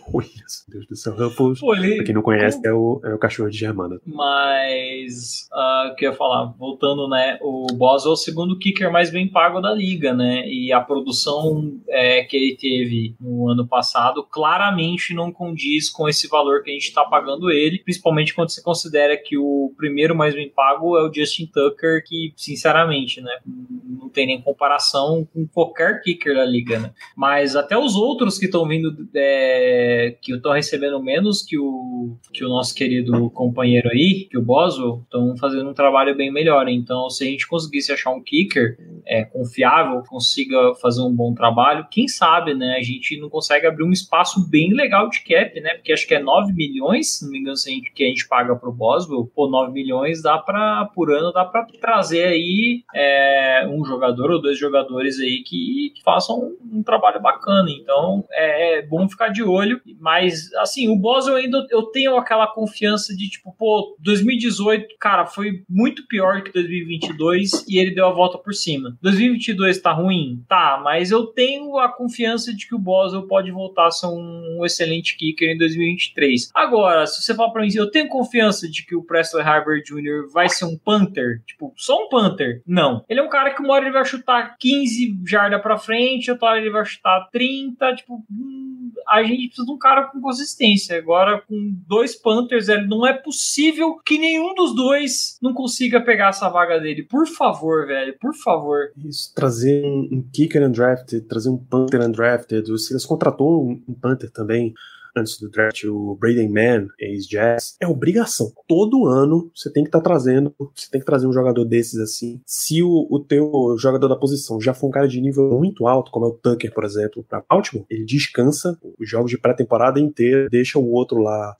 [0.13, 0.25] Ui,
[0.67, 1.13] Deus do céu.
[1.15, 1.95] Ruffles, ele...
[1.97, 3.99] pra quem não conhece, é o, é o cachorro de Germana.
[4.05, 8.91] Mas, uh, o que eu ia falar, voltando, né, o Boswell é o segundo kicker
[8.91, 13.67] mais bem pago da liga, né, e a produção é, que ele teve no ano
[13.67, 18.49] passado claramente não condiz com esse valor que a gente tá pagando ele, principalmente quando
[18.49, 23.31] você considera que o primeiro mais bem pago é o Justin Tucker, que, sinceramente, né,
[23.45, 28.45] não tem nem comparação com qualquer kicker da liga, né, mas até os outros que
[28.45, 34.27] estão vindo é, que estão recebendo menos que o, que o nosso querido companheiro aí,
[34.29, 36.67] que o Boswell, estão fazendo um trabalho bem melhor.
[36.67, 41.87] Então, se a gente conseguisse achar um kicker é, confiável, consiga fazer um bom trabalho,
[41.89, 42.75] quem sabe, né?
[42.77, 45.75] A gente não consegue abrir um espaço bem legal de cap, né?
[45.75, 48.07] Porque acho que é 9 milhões, se não me engano, se a gente, que a
[48.07, 52.83] gente paga pro Boswell, pô, 9 milhões dá para por ano dá para trazer aí
[52.93, 57.69] é, um jogador ou dois jogadores aí que, que façam um, um trabalho bacana.
[57.69, 62.47] Então, é, é bom ficar de olho mas, assim, o Boswell ainda eu tenho aquela
[62.47, 68.13] confiança de tipo, pô, 2018, cara, foi muito pior que 2022 e ele deu a
[68.13, 68.97] volta por cima.
[69.01, 70.43] 2022 tá ruim?
[70.47, 74.59] Tá, mas eu tenho a confiança de que o Boswell pode voltar a ser um,
[74.59, 76.51] um excelente kicker em 2023.
[76.53, 80.31] Agora, se você falar pra mim, eu tenho confiança de que o Presley Harvard Jr.
[80.31, 82.61] vai ser um Panther, tipo, só um Panther?
[82.65, 83.03] Não.
[83.07, 86.49] Ele é um cara que uma hora ele vai chutar 15 jardas pra frente, outra
[86.49, 90.97] hora ele vai chutar 30, tipo, hum, a gente precisa de um cara com consistência.
[90.97, 96.29] Agora, com dois Panthers, ele não é possível que nenhum dos dois não consiga pegar
[96.29, 97.03] essa vaga dele.
[97.03, 98.91] Por favor, velho, por favor.
[99.05, 102.71] Isso, trazer um, um kicker undrafted, trazer um Panther undrafted.
[102.71, 104.73] O Silas contratou um, um Panther também
[105.19, 108.51] antes do draft, o Braden Mann, ex-Jazz, é obrigação.
[108.67, 111.99] Todo ano você tem que estar tá trazendo, você tem que trazer um jogador desses
[111.99, 112.41] assim.
[112.45, 116.11] Se o, o teu jogador da posição já for um cara de nível muito alto,
[116.11, 120.49] como é o Tucker, por exemplo, para Baltimore, ele descansa os jogos de pré-temporada inteira,
[120.49, 121.55] deixa o outro lá.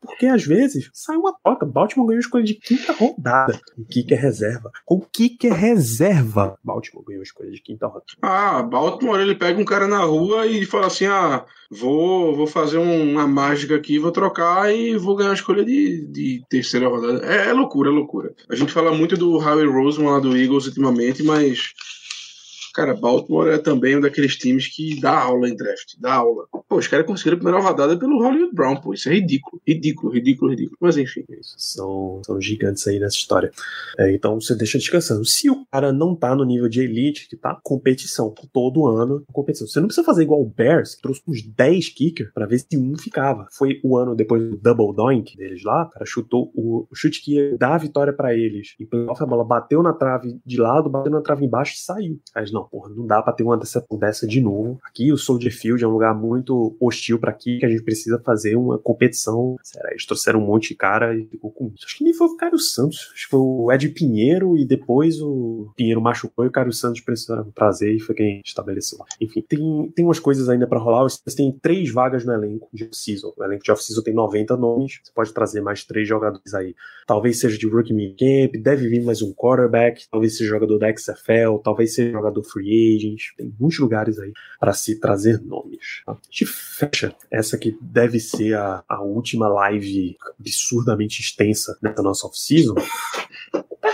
[0.00, 1.66] Porque às vezes sai uma troca.
[1.66, 3.60] Baltimore ganhou escolha de quinta rodada.
[3.76, 4.70] O que é reserva?
[4.86, 6.58] O que é reserva?
[6.62, 8.04] Baltimore ganhou escolha de quinta rodada.
[8.20, 12.78] Ah, Baltimore ele pega um cara na rua e fala assim: ah, vou, vou fazer
[13.02, 17.24] uma mágica aqui, vou trocar e vou ganhar a escolha de, de terceira rodada.
[17.24, 18.34] É, é loucura, é loucura.
[18.48, 21.72] A gente fala muito do Howie Roseman lá do Eagles ultimamente, mas
[22.74, 26.46] Cara, Baltimore é também um daqueles times que dá aula em draft, dá aula.
[26.68, 30.12] Pô, os caras conseguiram a primeira rodada pelo Hollywood Brown, pô, isso é ridículo, ridículo,
[30.12, 30.78] ridículo, ridículo.
[30.80, 31.24] Mas enfim.
[31.56, 33.50] São, são gigantes aí nessa história.
[33.98, 35.24] É, então você deixa descansando.
[35.24, 39.66] Se o cara não tá no nível de elite, que tá competição, todo ano competição.
[39.66, 42.76] Você não precisa fazer igual o Bears, que trouxe uns 10 kickers para ver se
[42.76, 43.46] um ficava.
[43.52, 47.22] Foi o ano depois do double doink deles lá, o cara chutou o, o chute
[47.22, 48.74] que ia dar a vitória para eles.
[48.78, 52.20] E a bola bateu na trave de lado, bateu na trave embaixo e saiu.
[52.34, 54.78] Mas não, não, porra, não dá pra ter uma dessa, dessa de novo.
[54.84, 58.20] Aqui o Soldier Field é um lugar muito hostil para aqui, que a gente precisa
[58.24, 59.56] fazer uma competição.
[59.62, 59.90] Será?
[59.90, 61.84] Eles trouxeram um monte de cara e ficou com isso.
[61.86, 65.20] Acho que nem foi o Cário Santos, acho que foi o Ed Pinheiro e depois
[65.20, 68.98] o Pinheiro machucou e o Cário Santos precisou trazer e foi quem estabeleceu.
[69.20, 71.02] Enfim, tem, tem umas coisas ainda para rolar.
[71.02, 73.32] Vocês têm três vagas no elenco de off-season.
[73.36, 75.00] O elenco de off-season tem 90 nomes.
[75.02, 76.74] Você pode trazer mais três jogadores aí.
[77.06, 81.58] Talvez seja de Rookie Camp, deve vir mais um quarterback, talvez seja jogador da XFL,
[81.62, 86.02] talvez seja jogador free agent, tem muitos lugares aí para se trazer nomes.
[86.04, 86.12] Tá?
[86.12, 92.26] A gente fecha essa que deve ser a, a última live absurdamente extensa nessa nossa
[92.26, 92.74] off-season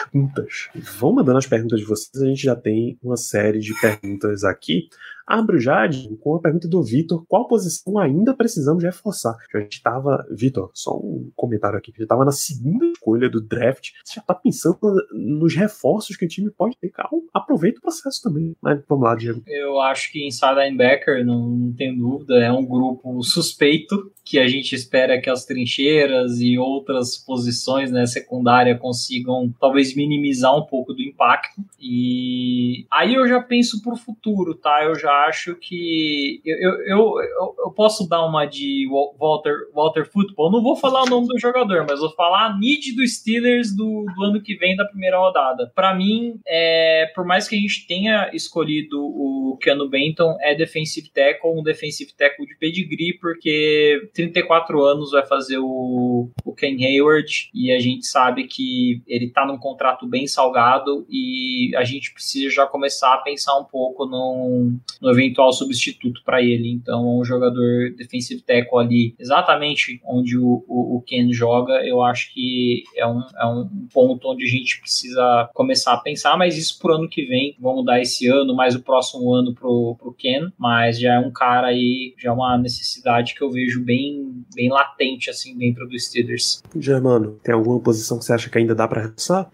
[0.08, 0.68] perguntas.
[0.98, 4.88] Vão mandando as perguntas de vocês, a gente já tem uma série de perguntas aqui.
[5.28, 5.86] Abro já
[6.20, 9.36] com a pergunta do Vitor: qual posição ainda precisamos reforçar?
[9.54, 13.40] A gente estava, Vitor, só um comentário aqui, a gente estava na segunda escolha do
[13.40, 13.90] draft.
[14.02, 14.78] Você já está pensando
[15.12, 16.88] nos reforços que o time pode ter?
[16.88, 18.56] Calma, aproveita o processo também.
[18.62, 19.42] Mas vamos lá, Diego.
[19.46, 24.46] Eu acho que inside linebacker, não, não tem dúvida, é um grupo suspeito que a
[24.46, 30.92] gente espera que as trincheiras e outras posições né, secundária consigam talvez minimizar um pouco
[30.92, 31.62] do impacto.
[31.80, 34.84] E aí eu já penso para o futuro, tá?
[34.84, 38.88] Eu já acho que eu, eu, eu, eu, posso dar uma de
[39.18, 40.50] Walter, Walter Football.
[40.50, 44.04] Não vou falar o nome do jogador, mas vou falar a need do Steelers do,
[44.16, 45.70] do ano que vem da primeira rodada.
[45.74, 51.08] Para mim, é, por mais que a gente tenha escolhido o Keanu Benton, é defensive
[51.10, 57.50] tackle, um defensive tackle de pedigree, porque 34 anos vai fazer o, o Ken Hayward
[57.54, 62.50] e a gente sabe que ele está num contrato bem salgado e a gente precisa
[62.50, 64.72] já começar a pensar um pouco no,
[65.08, 66.70] no eventual substituto para ele.
[66.70, 72.32] Então, um jogador defensive tackle ali, exatamente onde o, o, o, Ken joga, eu acho
[72.34, 76.78] que é um, é um ponto onde a gente precisa começar a pensar, mas isso
[76.78, 80.50] pro ano que vem, vamos dar esse ano, mais o próximo ano pro, pro Ken,
[80.58, 84.68] mas já é um cara aí, já é uma necessidade que eu vejo bem, bem
[84.68, 86.62] latente assim dentro dos Steelers.
[86.76, 89.48] Germano, tem alguma posição que você acha que ainda dá para reforçar?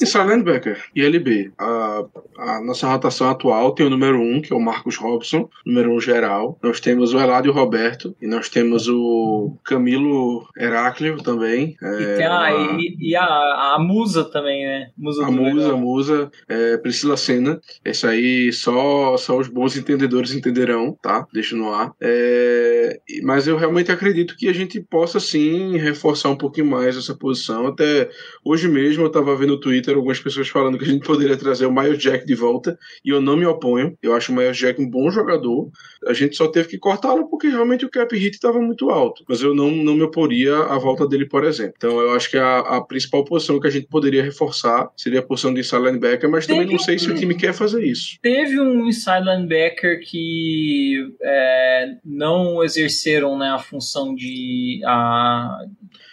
[0.00, 1.52] Isso linebacker e LB.
[1.58, 2.04] A,
[2.38, 5.90] a nossa rotação atual tem o número 1, um, que é o Marcos Robson, número
[5.92, 6.58] 1 um geral.
[6.62, 11.76] Nós temos o Eladio Roberto e nós temos o Camilo Heráclio também.
[11.82, 14.90] É, e, tem a, e, a, a, Musa também, né?
[14.96, 17.60] Musa a Musa, a Musa, é, Priscila Senna.
[17.84, 21.26] Esse aí só, só os bons entendedores entenderão, tá?
[21.32, 21.92] Deixa no ar.
[22.00, 27.16] É, mas eu realmente acredito que a gente possa sim reforçar um pouquinho mais essa
[27.16, 27.66] posição.
[27.66, 28.08] Até
[28.44, 31.66] hoje mesmo eu estava vendo no Twitter algumas pessoas falando que a gente poderia trazer
[31.66, 33.96] o Miles Jack de volta e eu não me oponho.
[34.02, 35.70] Eu acho o Miles Jack um bom jogador.
[36.06, 39.24] A gente só teve que cortá-lo porque realmente o cap hit estava muito alto.
[39.28, 41.74] Mas eu não, não me oporia à volta dele, por exemplo.
[41.76, 45.22] Então eu acho que a, a principal posição que a gente poderia reforçar seria a
[45.22, 48.18] posição de inside linebacker, mas também não sei se o time quer fazer isso.
[48.22, 54.80] Teve um inside linebacker que é, não exerceram né, a função de.
[54.84, 55.58] A,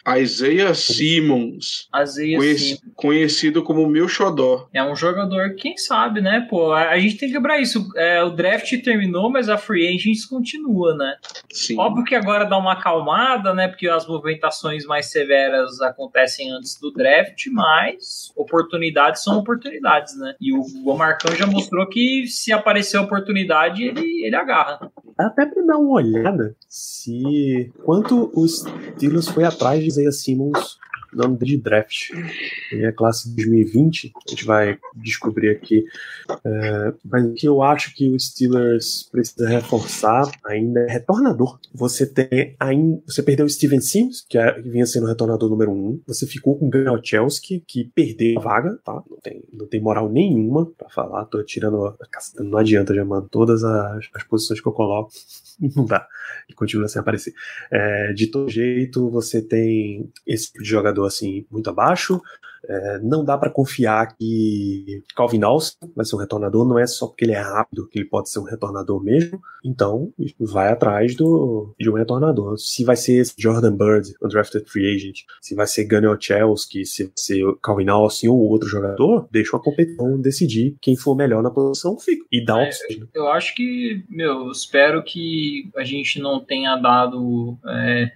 [0.08, 1.88] Isaiah Simmons.
[1.96, 2.94] Isaiah conheci, Simmons.
[2.96, 4.68] Conhecido como meu xodó.
[4.74, 6.46] É um jogador, quem sabe, né?
[6.50, 7.88] Pô, a, a gente tem que lembrar isso.
[7.96, 11.16] É, o draft terminou, mas a free agents continua, né?
[11.52, 11.80] Sim.
[11.80, 13.68] Óbvio que agora dá uma acalmada, né?
[13.68, 20.36] Porque as movimentações mais severas acontecem antes do draft, mas oportunidades são oportunidades, né?
[20.40, 24.92] E o, o Marcão já mostrou que se aparecer a oportunidade, ele, ele agarra.
[25.18, 30.78] Até para dar uma olhada se quanto o Steelers foi atrás de Isaiah Simmons
[31.16, 32.10] nome de draft.
[32.72, 35.86] E a classe de 2020, a gente vai descobrir aqui.
[36.46, 41.60] É, mas o que eu acho que o Steelers precisa reforçar ainda é retornador.
[41.74, 43.02] Você tem ainda.
[43.08, 45.76] Você perdeu o Steven Sims, que, é, que vinha sendo o retornador número 1.
[45.76, 46.02] Um.
[46.08, 49.04] Você ficou com o Ganochelski, que perdeu a vaga, tá?
[49.10, 51.26] Não tem, não tem moral nenhuma pra falar.
[51.26, 51.96] Tô tirando.
[52.40, 53.28] Não adianta, já mano.
[53.30, 55.12] Todas as, as posições que eu coloco.
[55.76, 56.08] Não dá.
[56.50, 57.34] E continua sem aparecer.
[57.72, 62.22] É, de todo jeito, você tem esse tipo de jogador assim muito abaixo.
[62.68, 67.08] É, não dá para confiar que Calvin Austin vai ser um retornador, não é só
[67.08, 69.42] porque ele é rápido que ele pode ser um retornador mesmo.
[69.66, 72.58] Então, vai atrás do, de um retornador.
[72.58, 77.14] Se vai ser Jordan Bird, undrafted free agent, se vai ser Gunnar Chelsea, se vai
[77.16, 81.98] ser Calvin Austin ou outro jogador, deixa a competição decidir quem for melhor na posição,
[81.98, 82.26] fica.
[82.32, 82.70] E dá é.
[83.14, 88.12] Eu acho que, meu, espero que a gente não tenha dado é,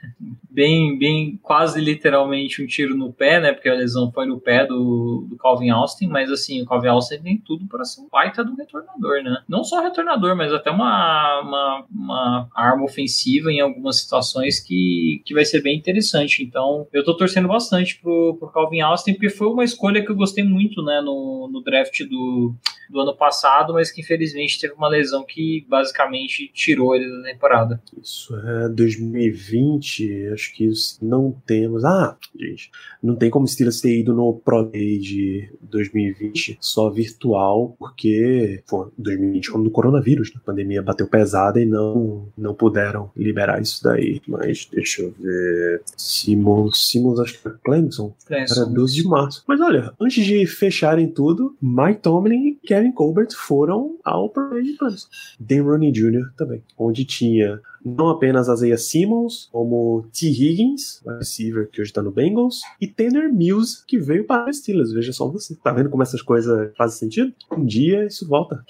[0.58, 3.54] bem, bem, quase literalmente um tiro no pé, né?
[3.54, 7.20] Porque a lesão foi no pé do, do Calvin Austin, mas assim, o Calvin Austin
[7.20, 9.44] tem tudo para ser um baita do retornador, né?
[9.48, 15.36] Não só retornador, mas até uma, uma, uma, arma ofensiva em algumas situações que, que
[15.36, 16.42] vai ser bem interessante.
[16.42, 20.16] Então, eu tô torcendo bastante pro, pro Calvin Austin, porque foi uma escolha que eu
[20.16, 22.56] gostei muito, né, no, no draft do,
[22.90, 27.82] do ano passado, mas que infelizmente teve uma lesão que basicamente tirou ele da temporada.
[28.02, 30.70] Isso é 2020, acho que
[31.02, 31.84] não temos.
[31.84, 32.72] Ah, gente,
[33.02, 38.88] não tem como Steelers ter ido no Pro Day de 2020 só virtual, porque foi
[38.98, 40.40] 2020 quando o coronavírus, né?
[40.42, 44.22] a pandemia bateu pesada e não, não puderam liberar isso daí.
[44.28, 45.82] Mas deixa eu ver.
[45.96, 48.14] Simmons, Simmons acho que é Clemson.
[48.26, 48.62] Clemson.
[48.62, 49.44] Era 12 de março.
[49.48, 54.64] Mas olha, antes de fecharem tudo, Mike Tomlin e Kevin Colbert foram ao Pro Day
[54.64, 55.08] de Clemson.
[55.40, 56.32] Dan Rooney Jr.
[56.36, 57.60] também, onde tinha
[57.96, 60.28] não apenas Isaiah Simmons, como T.
[60.28, 64.92] Higgins, receiver que hoje tá no Bengals, e Tanner Mills, que veio para os Steelers.
[64.92, 65.56] Veja só você.
[65.56, 67.34] Tá vendo como essas coisas fazem sentido?
[67.52, 68.64] Um dia isso volta.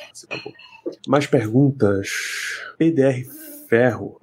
[1.07, 2.09] Mais perguntas.
[2.77, 3.25] PDR
[3.67, 4.17] Ferro.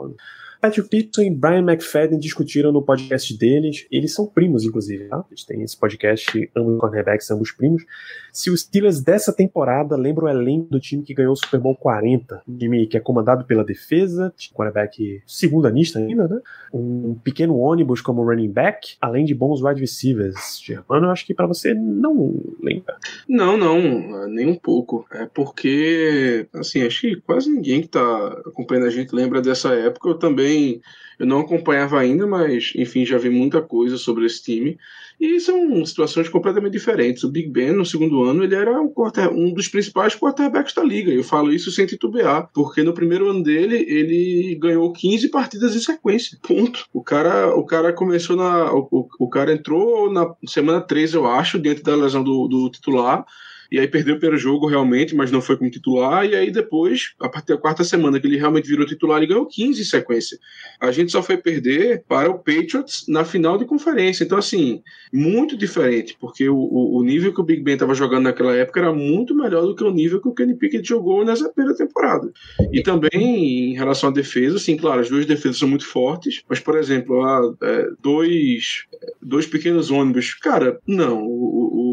[0.64, 3.86] Patrick Peterson e Brian McFadden discutiram no podcast deles.
[3.90, 5.22] Eles são primos, inclusive, tá?
[5.30, 7.84] Eles têm esse podcast, ambos cornerbacks, ambos primos.
[8.32, 11.76] Se os Steelers dessa temporada lembram o elenco do time que ganhou o Super Bowl
[11.76, 16.40] 40, um time que é comandado pela defesa, quarterback segunda lista ainda, né?
[16.72, 20.62] Um pequeno ônibus como running back, além de bons wide receivers.
[20.64, 22.96] Germano, eu acho que para você não lembra.
[23.28, 25.06] Não, não, nem um pouco.
[25.12, 30.08] É porque, assim, acho que quase ninguém que tá acompanhando a gente lembra dessa época.
[30.08, 30.80] Eu também também
[31.18, 34.76] eu não acompanhava ainda, mas enfim, já vi muita coisa sobre esse time.
[35.20, 37.22] E são situações completamente diferentes.
[37.22, 40.82] O Big Ben, no segundo ano, ele era um, quarter, um dos principais quarterbacks da
[40.82, 41.12] liga.
[41.12, 45.80] Eu falo isso sem titubear, porque no primeiro ano dele, ele ganhou 15 partidas em
[45.80, 46.36] sequência.
[46.42, 46.86] Ponto.
[46.92, 48.72] O cara, o cara começou na.
[48.74, 53.24] O, o cara entrou na semana 3, eu acho, dentro da lesão do, do titular
[53.70, 57.28] e aí perdeu pelo jogo realmente, mas não foi como titular, e aí depois, a
[57.28, 60.38] partir da quarta semana que ele realmente virou titular, ele ganhou 15 em sequência.
[60.80, 64.24] A gente só foi perder para o Patriots na final de conferência.
[64.24, 64.82] Então, assim,
[65.12, 68.92] muito diferente, porque o, o nível que o Big Ben estava jogando naquela época era
[68.92, 72.32] muito melhor do que o nível que o Kenny Pickett jogou nessa primeira temporada.
[72.72, 76.60] E também, em relação à defesa, assim, claro, as duas defesas são muito fortes, mas,
[76.60, 78.84] por exemplo, há, é, dois,
[79.22, 81.83] dois pequenos ônibus, cara, não, o, o,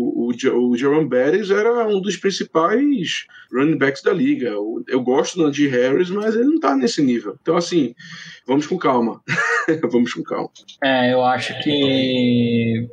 [0.53, 4.49] o, Jerome Bettis era um dos principais running backs da liga.
[4.49, 7.38] Eu, eu gosto do Andy Harris, mas ele não tá nesse nível.
[7.41, 7.94] Então, assim,
[8.48, 9.22] vamos com calma.
[9.91, 10.49] vamos com calma.
[10.84, 12.88] É, eu acho que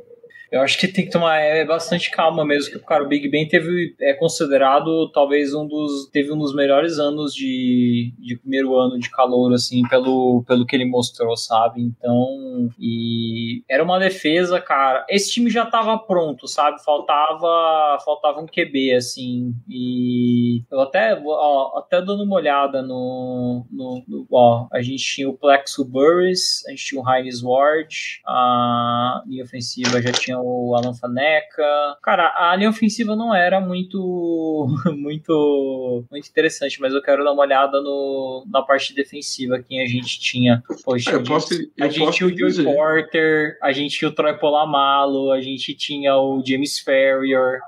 [0.51, 3.47] eu acho que tem que tomar é, bastante calma mesmo, que cara, o Big Ben
[3.47, 8.97] teve é considerado talvez um dos teve um dos melhores anos de, de primeiro ano
[8.97, 11.81] de calor assim, pelo, pelo que ele mostrou, sabe?
[11.81, 15.05] Então, e era uma defesa, cara.
[15.09, 16.83] Esse time já tava pronto, sabe?
[16.83, 19.53] Faltava faltava um QB assim.
[19.67, 25.29] E eu até ó, até dando uma olhada no, no, no ó, a gente tinha
[25.29, 30.75] o Plexo Burris, a gente tinha o Heinz Ward, a linha ofensiva já tinha o
[30.75, 31.97] Alan Faneca.
[32.01, 34.67] Cara, a linha ofensiva não era muito,
[34.97, 39.87] muito, muito interessante, mas eu quero dar uma olhada no, na parte defensiva, quem a
[39.87, 40.63] gente tinha.
[40.83, 45.31] Poxa, eu posso, a gente tinha o Joey Porter, a gente tinha o Troy Polamalo,
[45.31, 47.59] a gente tinha o James Ferrier.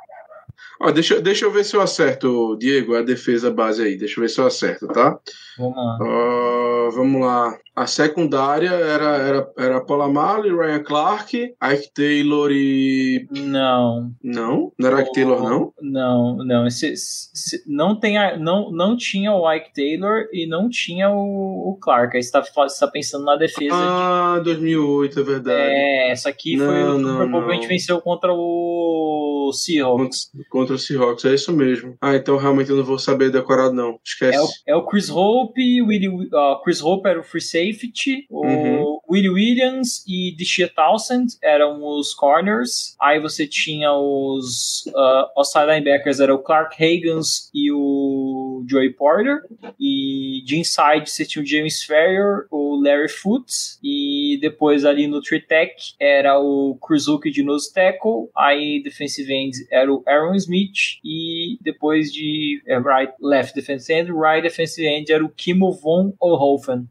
[0.79, 3.95] Ó, deixa, deixa eu ver se eu acerto, Diego, a defesa base aí.
[3.95, 5.19] Deixa eu ver se eu acerto, tá?
[5.57, 5.97] Vamos lá.
[6.01, 7.57] Uh, vamos lá.
[7.73, 13.27] A secundária era, era, era Paula Marley, Ryan Clark, Ike Taylor e.
[13.31, 14.11] Não.
[14.21, 14.71] Não?
[14.77, 15.73] Não era Ike Taylor, não?
[15.81, 16.67] Não, não.
[16.67, 21.71] Esse, esse, não, tem a, não, não tinha o Ike Taylor e não tinha o,
[21.71, 22.15] o Clark.
[22.15, 23.73] Aí você está tá pensando na defesa.
[23.73, 24.45] Ah, de...
[24.45, 25.61] 2008, é verdade.
[25.61, 30.31] É, essa aqui não, foi o que a gente venceu contra o Seahawks.
[30.49, 31.95] Contra, o Seahawks, é isso mesmo.
[32.01, 33.99] Ah, então realmente eu não vou saber decorado, não.
[34.03, 34.37] Esquece.
[34.37, 38.81] É o, é o Chris Hope, Willie, uh, Chris Hope era o free safety uhum.
[38.81, 42.95] o Willie Williams e Dishia Townsend eram os corners.
[43.01, 49.41] Aí você tinha os uh, outside linebackers, era o Clark Hagans e o Joey Porter.
[49.79, 53.79] E de inside você tinha o James Ferrier, o Larry Foots.
[53.83, 58.29] E depois ali no Tritech era o Kruzuki de nose tackle.
[58.35, 60.99] Aí defensive end era o Aaron Smith.
[61.03, 66.13] E depois de é, right, left defensive end, right defensive end era o Kimo von
[66.19, 66.87] Ohofen.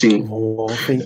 [0.00, 0.26] Sim.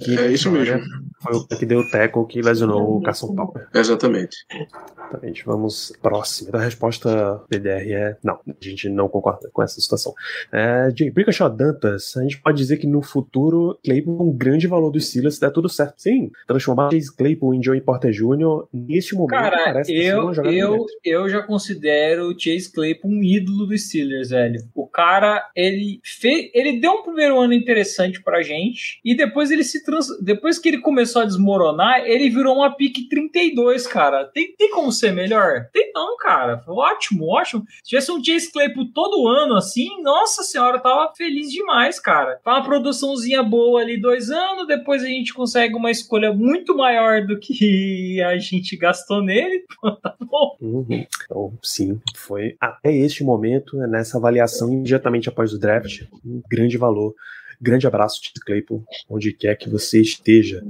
[0.02, 0.80] Que é isso mesmo.
[1.20, 3.68] Foi o que deu o tackle que lesionou o Carson Palmer.
[3.74, 4.36] Exatamente.
[4.50, 5.44] Exatamente.
[5.44, 6.50] Vamos próximo.
[6.56, 8.34] A resposta PDR é não.
[8.34, 10.14] A gente não concorda com essa situação.
[10.50, 14.66] É, Jay Brickashaw Dantas, a gente pode dizer que no futuro Claypool é um grande
[14.66, 15.94] valor dos Steelers se der tudo certo.
[15.96, 18.66] Sim, transformar Chase Claypool em Joey Porter Jr.
[18.72, 23.88] neste momento Cara, parece eu, eu, eu já considero o Chase Claypool um ídolo dos
[23.88, 24.60] Steelers, velho.
[24.74, 29.64] O cara, ele fez, ele deu um primeiro ano interessante pra gente e depois ele
[29.64, 34.24] se trans, depois que ele começou a desmoronar, ele virou uma pique 32, cara.
[34.24, 35.68] Tem, tem como ser melhor?
[35.72, 36.62] Tem não, cara.
[36.66, 37.64] Ótimo, ótimo.
[37.82, 42.40] Se tivesse um Chase Claypool todo ano assim, nossa senhora, eu tava feliz demais, cara.
[42.42, 47.26] Foi uma produçãozinha boa ali dois anos, depois a gente consegue uma escolha muito maior
[47.26, 49.64] do que a gente gastou nele.
[50.02, 50.56] tá bom.
[50.60, 50.86] Uhum.
[51.24, 57.14] Então, sim, foi até este momento, nessa avaliação imediatamente após o draft, um grande valor
[57.62, 60.62] Grande abraço, Tito Claypool, onde quer que você esteja.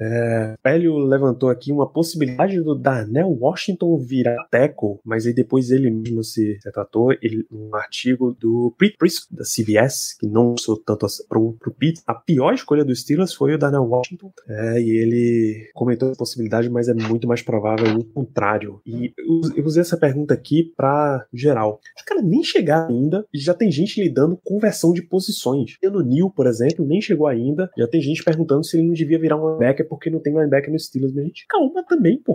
[0.00, 5.90] É, Hélio levantou aqui uma possibilidade do Darnell Washington virar tackle, mas aí depois ele
[5.90, 11.24] mesmo se retratou, ele, um artigo do Prisco, da CBS, que não sou tanto assim,
[11.28, 15.70] pro, pro Pete, a pior escolha dos Steelers foi o Darnell Washington, é, e ele
[15.74, 18.80] comentou a possibilidade, mas é muito mais provável o contrário.
[18.84, 21.80] E eu, eu usei essa pergunta aqui pra geral.
[21.96, 25.76] Os caras nem chegaram ainda e já tem gente lidando com conversão de posições.
[25.82, 27.70] No Neil, por exemplo, nem chegou ainda.
[27.76, 30.70] Já tem gente perguntando se ele não devia virar um linebacker porque não tem linebacker
[30.70, 31.14] no Steelers.
[31.14, 32.34] Mas, gente, calma também, pô.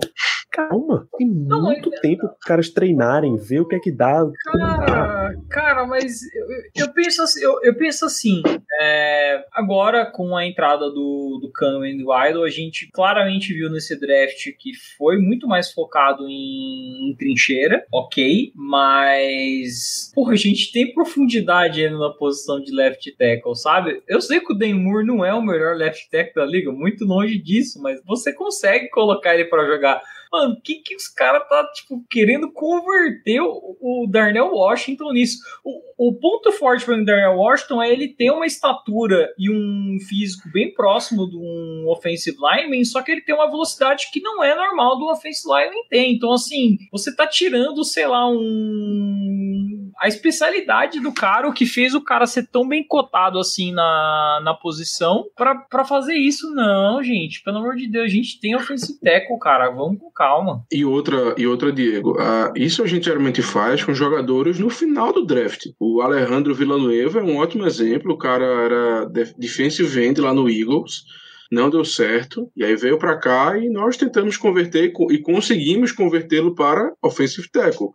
[0.51, 1.07] Calma.
[1.17, 1.99] Tem não, muito mas...
[2.01, 4.21] tempo para os caras treinarem, ver o que é que dá.
[4.43, 6.21] Cara, cara mas
[6.75, 8.41] eu, eu, penso assim, eu, eu penso assim
[8.81, 13.69] é, agora com a entrada do, do Cano e do Idol, a gente claramente viu
[13.69, 20.71] nesse draft que foi muito mais focado em, em trincheira, ok, mas porra, a gente
[20.73, 24.01] tem profundidade ainda na posição de left tackle, sabe?
[24.05, 27.05] Eu sei que o Dan Moore não é o melhor left tackle da liga, muito
[27.05, 30.01] longe disso, mas você consegue colocar ele para jogar
[30.31, 35.39] Mano, o que, que os caras tá, tipo, querendo converter o, o Darnell Washington nisso?
[35.63, 39.97] O, o ponto forte para o Darnell Washington é ele ter uma estatura e um
[40.07, 44.43] físico bem próximo de um offensive lineman, só que ele tem uma velocidade que não
[44.43, 46.15] é normal do offensive lineman tem.
[46.15, 49.61] Então, assim, você tá tirando, sei lá, um
[50.01, 54.41] a especialidade do cara, o que fez o cara ser tão bem cotado assim na,
[54.43, 56.49] na posição para fazer isso.
[56.55, 60.63] Não, gente, pelo amor de Deus, a gente tem offensive tackle, cara, vamos com calma.
[60.71, 65.11] E outra, e outra Diego, uh, isso a gente geralmente faz com jogadores no final
[65.11, 65.65] do draft.
[65.79, 71.03] O Alejandro Villanueva é um ótimo exemplo, o cara era defensive end lá no Eagles,
[71.51, 76.53] não deu certo, e aí veio para cá e nós tentamos converter e conseguimos convertê-lo
[76.53, 77.89] para offensive tackle.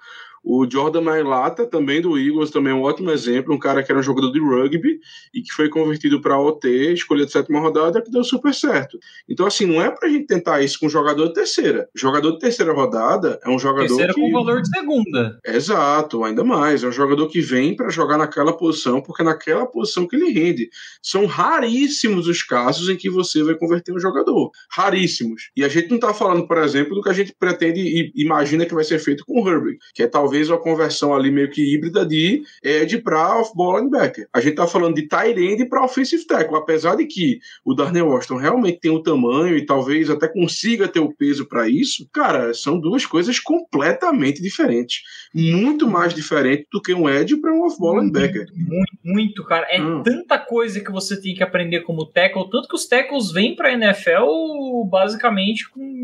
[0.48, 3.98] O Jordan Mailata, também do Eagles, também é um ótimo exemplo, um cara que era
[3.98, 5.00] um jogador de rugby
[5.34, 8.96] e que foi convertido para OT, escolha de sétima rodada, que deu super certo.
[9.28, 11.88] Então, assim, não é para a gente tentar isso com um jogador de terceira.
[11.92, 14.20] O jogador de terceira rodada é um jogador terceira que...
[14.20, 15.36] com valor de segunda.
[15.44, 16.84] Exato, ainda mais.
[16.84, 20.30] É um jogador que vem para jogar naquela posição, porque é naquela posição que ele
[20.30, 20.68] rende.
[21.02, 24.52] São raríssimos os casos em que você vai converter um jogador.
[24.70, 25.50] Raríssimos.
[25.56, 28.64] E a gente não está falando, por exemplo, do que a gente pretende e imagina
[28.64, 31.50] que vai ser feito com o Herbert, que é talvez talvez uma conversão ali meio
[31.50, 34.28] que híbrida de edge para off-ball linebacker.
[34.32, 38.08] A gente tá falando de tight end para offensive tackle, apesar de que o Darnell
[38.08, 42.52] Washington realmente tem o tamanho e talvez até consiga ter o peso para isso, cara,
[42.52, 45.02] são duas coisas completamente diferentes.
[45.34, 48.46] Muito mais diferente do que um edge para um off-ball linebacker.
[48.54, 49.66] Muito, muito, cara.
[49.70, 50.02] É hum.
[50.02, 53.72] tanta coisa que você tem que aprender como tackle, tanto que os tackles vêm para
[53.72, 55.96] NFL basicamente com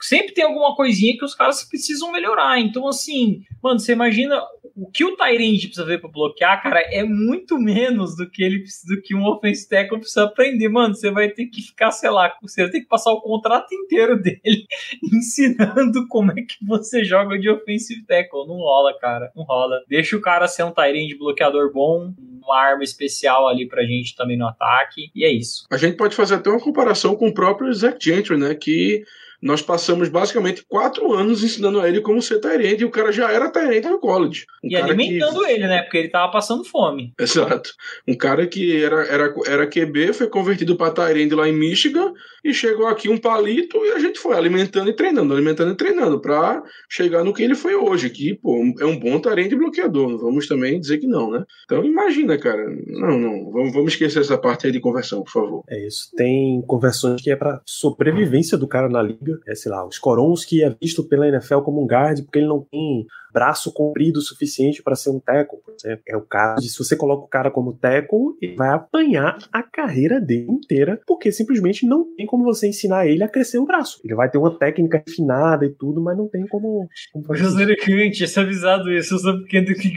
[0.00, 2.58] sempre tem alguma coisinha que os caras precisam melhorar.
[2.60, 4.42] Então assim, assim, mano, você imagina
[4.76, 8.64] o que o Tyrande precisa ver para bloquear, cara, é muito menos do que ele
[8.88, 10.94] do que um offensive tackle precisa aprender, mano.
[10.94, 14.18] Você vai ter que ficar, sei lá, você vai ter que passar o contrato inteiro
[14.20, 14.66] dele
[15.12, 18.48] ensinando como é que você joga de offensive tackle.
[18.48, 19.80] Não rola, cara, não rola.
[19.88, 22.12] Deixa o cara ser um Tyrande bloqueador bom,
[22.42, 25.66] uma arma especial ali pra gente também no ataque, e é isso.
[25.70, 29.04] A gente pode fazer até uma comparação com o próprio Zach Gentry, né, que
[29.44, 33.30] nós passamos basicamente quatro anos ensinando a ele como ser Tyrande e o cara já
[33.30, 34.46] era Tyrande no college.
[34.64, 35.50] Um e alimentando que...
[35.50, 35.82] ele, né?
[35.82, 37.12] Porque ele tava passando fome.
[37.20, 37.70] Exato.
[38.08, 42.54] Um cara que era, era, era QB, foi convertido para Tyrande lá em Michigan e
[42.54, 46.62] chegou aqui um palito e a gente foi alimentando e treinando, alimentando e treinando para
[46.88, 50.08] chegar no que ele foi hoje, que pô, é um bom Tyrande bloqueador.
[50.08, 51.44] Não vamos também dizer que não, né?
[51.66, 52.64] Então imagina, cara.
[52.86, 53.50] Não, não.
[53.50, 55.64] Vamos, vamos esquecer essa parte aí de conversão, por favor.
[55.68, 56.08] É isso.
[56.16, 60.62] Tem conversões que é para sobrevivência do cara na liga é, sei lá, o Skoronski
[60.62, 64.80] é visto pela NFL como um guard porque ele não tem braço comprido o suficiente
[64.80, 66.04] para ser um tackle, por exemplo.
[66.06, 69.62] É o caso de se você coloca o cara como tackle, ele vai apanhar a
[69.62, 74.00] carreira dele inteira, porque simplesmente não tem como você ensinar ele a crescer o braço.
[74.04, 76.88] Ele vai ter uma técnica refinada e tudo, mas não tem como.
[77.12, 79.90] como José Quente, esse avisado isso, eu sou pequeno do que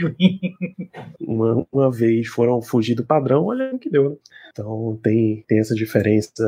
[1.19, 4.15] uma, uma vez foram fugir do padrão, olha o que deu, né?
[4.51, 6.43] Então tem, tem essa diferença.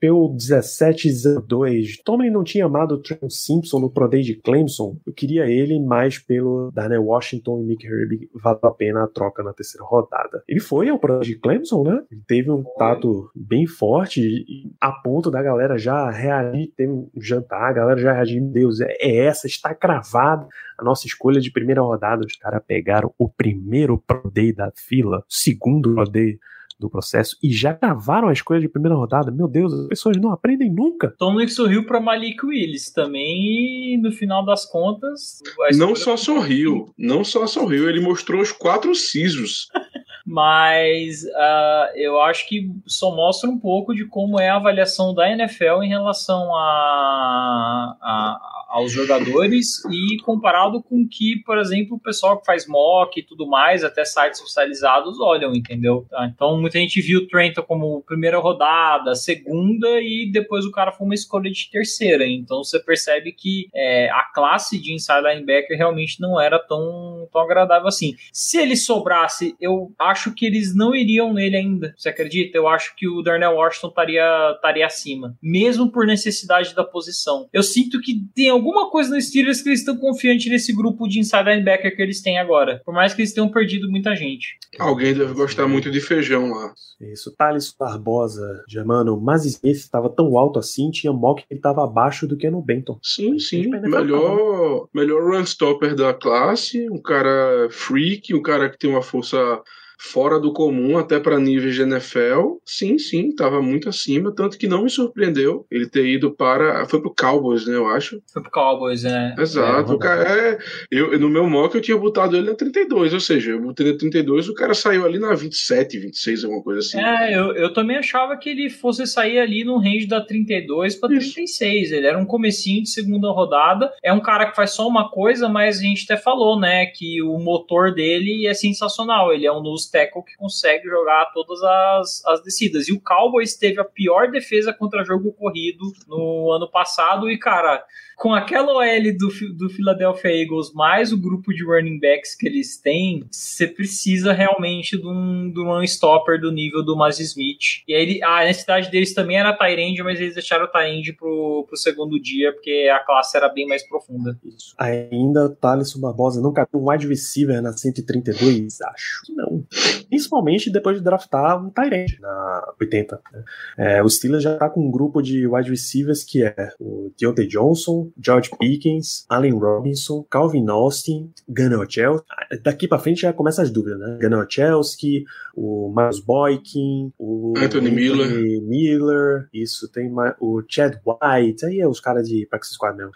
[0.00, 4.96] Pelo 17-2, Tomlin não tinha amado o Trent Simpson no Pro Day de Clemson.
[5.06, 8.30] Eu queria ele mais pelo Darnell Washington e Nick Herbie.
[8.34, 10.42] Valeu a pena a troca na terceira rodada.
[10.48, 12.02] Ele foi ao Pro Day de Clemson, né?
[12.10, 17.68] Ele teve um tato bem forte a ponto da galera já reagir, ter um jantar,
[17.68, 21.52] a galera já reagir, meu Deus, é, é essa, está cravada a nossa escolha de
[21.52, 22.24] primeira rodada.
[22.24, 26.38] Os caras pegaram o primeiro Pro Day da fila, segundo Pro Day
[26.82, 29.30] do processo e já gravaram a escolha de primeira rodada.
[29.30, 31.14] Meu Deus, as pessoas não aprendem nunca.
[31.18, 35.40] Tomlin sorriu para Malik Willis também, no final das contas.
[35.76, 39.68] Não só sorriu, não só sorriu, ele mostrou os quatro sisos.
[40.24, 45.28] Mas uh, eu acho que só mostra um pouco de como é a avaliação da
[45.28, 52.40] NFL em relação a, a aos jogadores e comparado com que, por exemplo, o pessoal
[52.40, 56.06] que faz mock e tudo mais, até sites oficializados olham, entendeu?
[56.08, 60.90] Tá, então muita gente viu o Trento como primeira rodada, segunda e depois o cara
[60.90, 62.26] foi uma escolha de terceira.
[62.26, 67.42] Então você percebe que é, a classe de inside linebacker realmente não era tão, tão
[67.42, 68.14] agradável assim.
[68.32, 71.94] Se ele sobrasse, eu acho que eles não iriam nele ainda.
[71.94, 72.56] Você acredita?
[72.56, 77.48] Eu acho que o Darnell Washington estaria, estaria acima, mesmo por necessidade da posição.
[77.52, 81.18] Eu sinto que tem alguma coisa no Steelers que eles estão confiantes nesse grupo de
[81.18, 82.80] inside linebacker que eles têm agora.
[82.84, 84.56] Por mais que eles tenham perdido muita gente.
[84.78, 86.72] Alguém deve gostar muito de feijão lá.
[87.00, 87.34] Isso.
[87.36, 92.26] Thales Barbosa, Germano, mas Smith estava tão alto assim, tinha mock que ele estava abaixo
[92.26, 92.98] do que no Benton.
[93.02, 93.68] Sim, sim.
[93.68, 99.60] Melhor, melhor run stopper da classe, um cara freak, um cara que tem uma força
[100.02, 102.56] fora do comum até para níveis de NFL.
[102.66, 106.84] Sim, sim, estava muito acima, tanto que não me surpreendeu ele ter ido para.
[106.86, 107.76] Foi pro Cowboys, né?
[107.76, 108.20] Eu acho.
[108.32, 109.34] Foi pro Cowboys, né?
[109.38, 109.92] Exato.
[109.92, 110.58] É, o cara é.
[110.90, 113.98] Eu, no meu mock eu tinha botado ele na 32, ou seja, eu botei na
[113.98, 116.98] 32, o cara saiu ali na 27, 26, alguma coisa assim.
[117.00, 121.10] É, eu, eu também achava que ele fosse sair ali no range da 32 para
[121.10, 121.92] 36.
[121.92, 123.92] Ele era um comecinho de segunda rodada.
[124.02, 127.22] É um cara que faz só uma coisa, mas a gente até falou, né, que
[127.22, 129.32] o motor dele é sensacional.
[129.32, 132.88] Ele é um dos tackle que consegue jogar todas as, as descidas.
[132.88, 137.30] E o Cowboys teve a pior defesa contra jogo corrido no ano passado.
[137.30, 137.84] E, cara,
[138.16, 142.80] com aquela OL do, do Philadelphia Eagles, mais o grupo de running backs que eles
[142.80, 147.82] têm, você precisa realmente de um, de um stopper do nível do Maz Smith.
[147.86, 151.76] E aí, a necessidade deles também era Tyrande, mas eles deixaram o Tyrande pro, pro
[151.76, 154.38] segundo dia, porque a classe era bem mais profunda.
[154.44, 154.74] Isso.
[154.78, 158.80] Ainda Thaleson Barbosa não cabe um wide receiver na 132?
[158.82, 159.64] Acho que não.
[160.08, 163.20] Principalmente depois de draftar um Tyrande na 80.
[163.32, 163.44] Né?
[163.78, 167.46] É, o Steelers já tá com um grupo de wide receivers que é o Deontay
[167.46, 172.24] Johnson, George Pickens, Allen Robinson, Calvin Austin, Gunnar Chelsea.
[172.62, 174.18] Daqui para frente já começa as dúvidas, né?
[174.20, 175.22] Gunnar Chelsea,
[175.54, 178.62] o Miles Boykin, o Anthony, Anthony Miller.
[178.62, 179.48] Miller.
[179.52, 183.12] Isso, tem o Chad White, aí é os caras de Practice Squad mesmo.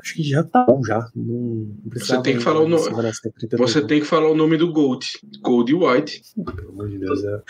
[0.00, 1.08] Acho que já tá bom já.
[1.16, 2.84] Não, você tem que falar o nome.
[3.56, 5.06] Você tem que falar o nome do Gold.
[5.40, 6.20] Gold White.
[6.56, 7.42] Pelo amor de Deus, é.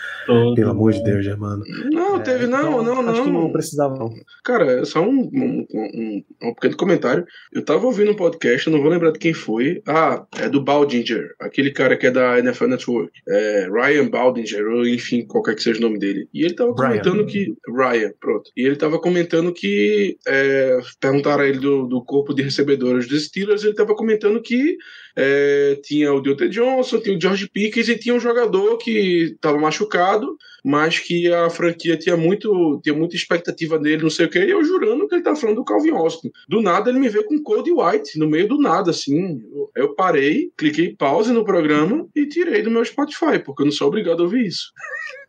[0.55, 1.63] Pelo amor de Deus, Germano.
[1.91, 3.11] Não, é, teve, não, então, não, não.
[3.11, 4.09] Acho que não precisava, não.
[4.43, 7.25] Cara, é só um, um, um, um, pequeno comentário.
[7.51, 9.81] Eu tava ouvindo um podcast, eu não vou lembrar de quem foi.
[9.85, 13.11] Ah, é do Baldinger, aquele cara que é da NFL Network.
[13.27, 16.29] É, Ryan Baldinger, ou enfim, qualquer que seja o nome dele.
[16.33, 17.25] E ele tava comentando Ryan.
[17.25, 17.55] que.
[17.67, 18.49] Ryan, pronto.
[18.55, 20.17] E ele tava comentando que.
[20.27, 24.77] É, perguntaram a ele do, do corpo de recebedores dos Steelers, ele estava comentando que
[25.15, 29.57] é, tinha o Deontay Johnson, tinha o George Pickens e tinha um jogador que estava
[29.57, 34.39] machucado, mas que a franquia tinha muito tinha muita expectativa nele, não sei o que,
[34.39, 36.31] e eu jurando que ele tá falando do Calvin Austin.
[36.49, 39.41] Do nada ele me veio com Cody White, no meio do nada, assim.
[39.75, 43.87] Eu parei, cliquei pause no programa e tirei do meu Spotify, porque eu não sou
[43.87, 44.71] obrigado a ouvir isso.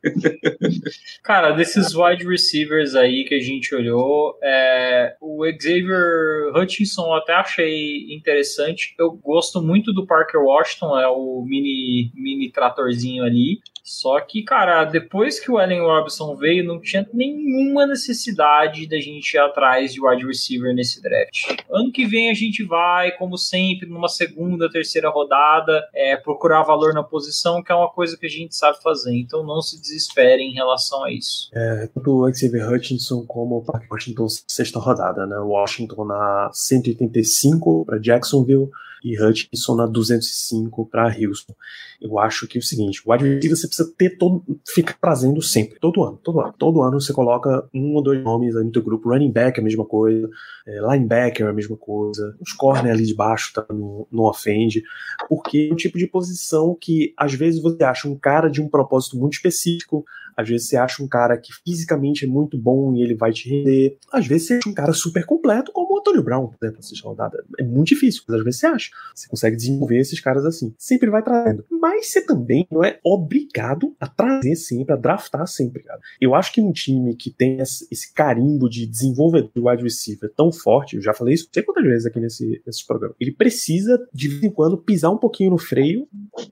[1.23, 7.35] Cara, desses wide receivers aí que a gente olhou, é, o Xavier Hutchinson eu até
[7.35, 8.94] achei interessante.
[8.99, 13.60] Eu gosto muito do Parker Washington, é o mini, mini tratorzinho ali.
[13.86, 19.34] Só que, cara, depois que o Allen Robinson veio, não tinha nenhuma necessidade da gente
[19.34, 21.62] ir atrás de wide receiver nesse draft.
[21.70, 26.92] Ano que vem a gente vai, como sempre, numa segunda, terceira rodada, é, procurar valor
[26.92, 29.16] na posição, que é uma coisa que a gente sabe fazer.
[29.16, 31.48] Então não se desesperem em relação a isso.
[31.55, 35.39] É, tanto o Xavier Hutchinson como o Park Washington, sexta rodada, né?
[35.39, 38.68] Washington na 185 para Jacksonville
[39.07, 41.55] e Hutchinson na 205 para Houston.
[42.01, 45.78] Eu acho que é o seguinte, o receiver você precisa ter todo, ficar trazendo sempre,
[45.78, 46.55] todo ano, todo ano.
[46.59, 49.60] Todo ano você coloca um ou dois nomes aí no teu grupo, running back é
[49.60, 50.28] a mesma coisa,
[50.67, 54.83] é, linebacker é a mesma coisa, os corner ali de baixo tá no, no offend,
[55.28, 58.68] porque é um tipo de posição que às vezes você acha um cara de um
[58.68, 60.05] propósito muito específico,
[60.36, 63.48] às vezes você acha um cara que fisicamente é muito bom e ele vai te
[63.48, 63.98] render.
[64.12, 67.05] Às vezes você acha um cara super completo, como o Antônio Brown, por exemplo, assistir
[67.05, 67.44] rodada.
[67.58, 68.90] É muito difícil, mas às vezes você acha.
[69.15, 70.74] Você consegue desenvolver esses caras assim.
[70.78, 71.65] Sempre vai trazendo.
[71.70, 76.00] Mas você também não é obrigado a trazer sempre, a draftar sempre, cara.
[76.20, 80.52] Eu acho que um time que tem esse carimbo de desenvolvedor de wide receiver tão
[80.52, 84.06] forte, eu já falei isso não sei quantas vezes aqui nesse, nesse programa, ele precisa
[84.12, 86.08] de vez em quando pisar um pouquinho no freio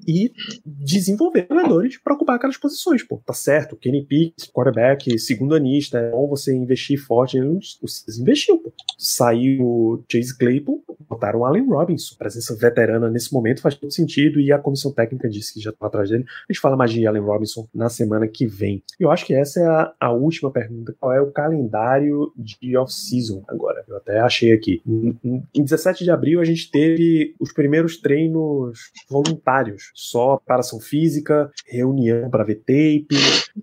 [0.07, 0.33] e
[0.65, 3.21] desenvolver jogadores para ocupar aquelas posições, pô.
[3.25, 7.39] Tá certo o Kenny Pickett, quarterback, segundo anista, é bom você investir forte.
[7.39, 8.73] Investiu, pô.
[8.99, 12.17] Saiu o Chase Claypool, botaram Allen Robinson.
[12.17, 15.87] Presença veterana nesse momento faz todo sentido e a comissão técnica disse que já está
[15.87, 16.25] atrás dele.
[16.49, 18.83] A gente fala mais de Allen Robinson na semana que vem.
[18.99, 20.95] Eu acho que essa é a, a última pergunta.
[20.99, 23.85] Qual é o calendário de off-season agora?
[23.89, 24.81] Eu até achei aqui.
[24.87, 32.31] Em 17 de abril a gente teve os primeiros treinos voluntários, só preparação física, reunião
[32.31, 33.17] para ver tape,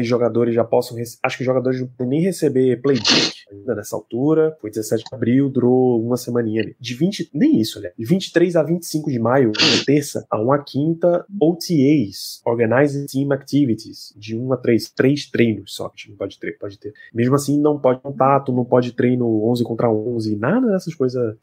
[0.00, 0.96] os jogadores já possam.
[1.22, 4.56] Acho que os jogadores não podem nem receber playbook ainda nessa altura.
[4.60, 6.76] Foi 17 de abril, durou uma semaninha ali.
[6.80, 7.90] De 20, nem isso, né?
[7.98, 14.14] De 23 a 25 de maio, uma terça a uma quinta, OTAs, Organized Team Activities,
[14.16, 16.92] de 1 a 3, três treinos só que não pode ter, pode ter.
[17.12, 21.36] Mesmo assim, não pode contato, não pode treino 11 contra 11, nada dessas coisas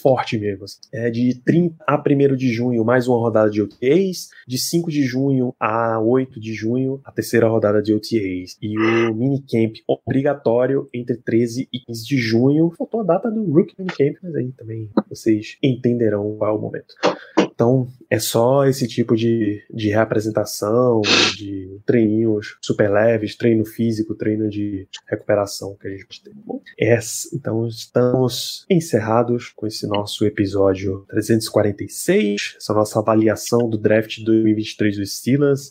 [0.00, 0.64] forte mesmo.
[0.64, 0.78] Assim.
[0.92, 5.02] É de 30 a 1 de junho, mais uma rodada de OTAs, de 5 de
[5.02, 11.16] junho a 8 de junho, a terceira rodada de OTAs, e o minicamp obrigatório entre
[11.16, 12.70] 13 e 15 de junho.
[12.76, 16.94] Faltou a data do Rookie Minicamp, mas aí também vocês entenderão qual é o momento.
[17.62, 21.00] Então, é só esse tipo de, de reapresentação,
[21.36, 26.34] de treininhos super leves, treino físico, treino de recuperação que a gente tem.
[27.32, 35.06] Então, estamos encerrados com esse nosso episódio 346, essa nossa avaliação do draft 2023 do
[35.06, 35.70] Steelers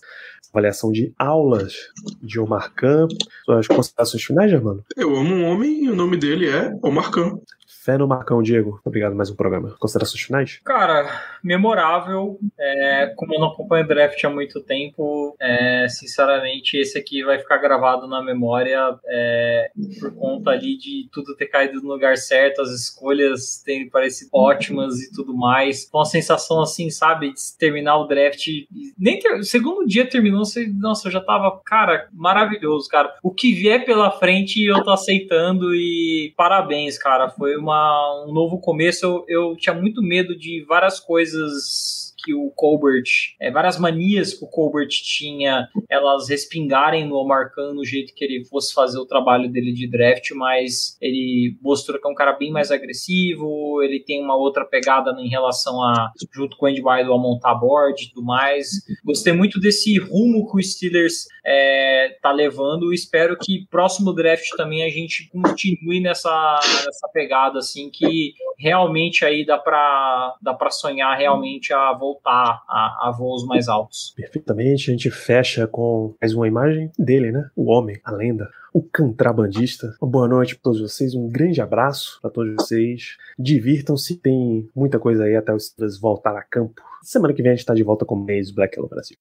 [0.53, 1.73] avaliação de aulas
[2.21, 3.07] de Omar Khan.
[3.45, 4.83] Suas considerações finais, Germano?
[4.97, 7.39] Eu amo um homem e o nome dele é Omar Khan.
[7.83, 8.79] Fé no Marcão, Diego.
[8.85, 9.75] Obrigado mais um programa.
[9.79, 10.59] Considerações finais?
[10.63, 11.09] Cara,
[11.43, 12.37] memorável.
[12.59, 17.57] É, como eu não acompanho draft há muito tempo, é, sinceramente, esse aqui vai ficar
[17.57, 22.69] gravado na memória é, por conta ali de tudo ter caído no lugar certo, as
[22.69, 25.89] escolhas terem parecido ótimas e tudo mais.
[25.91, 28.45] Uma sensação assim, sabe, de terminar o draft.
[28.95, 33.11] Nem ter, segundo dia terminou, você, nossa, eu já tava, cara, maravilhoso, cara.
[33.23, 37.27] O que vier pela frente eu tô aceitando e parabéns, cara.
[37.27, 42.33] Foi uma uma, um novo começo, eu, eu tinha muito medo de várias coisas que
[42.33, 43.03] o Colbert,
[43.39, 48.23] é, várias manias que o Colbert tinha, elas respingarem no Omar Khan no jeito que
[48.23, 52.33] ele fosse fazer o trabalho dele de draft, mas ele mostrou que é um cara
[52.33, 56.81] bem mais agressivo, ele tem uma outra pegada em relação a, junto com o Andy
[56.81, 58.67] Weidel, a montar board e tudo mais.
[59.03, 64.83] Gostei muito desse rumo que o Steelers é, tá levando, espero que próximo draft também
[64.83, 71.17] a gente continue nessa, nessa pegada, assim, que realmente aí dá para dá para sonhar
[71.17, 74.13] realmente a voltar a, a, voos mais altos.
[74.15, 77.49] Perfeitamente, a gente fecha com mais uma imagem dele, né?
[77.55, 79.95] O homem, a lenda, o contrabandista.
[80.01, 83.17] Uma boa noite para todos vocês, um grande abraço para todos vocês.
[83.37, 86.81] Divirtam-se, tem muita coisa aí até os voltar a campo.
[87.01, 89.17] Semana que vem a gente está de volta com o mês Black Hello Brasil.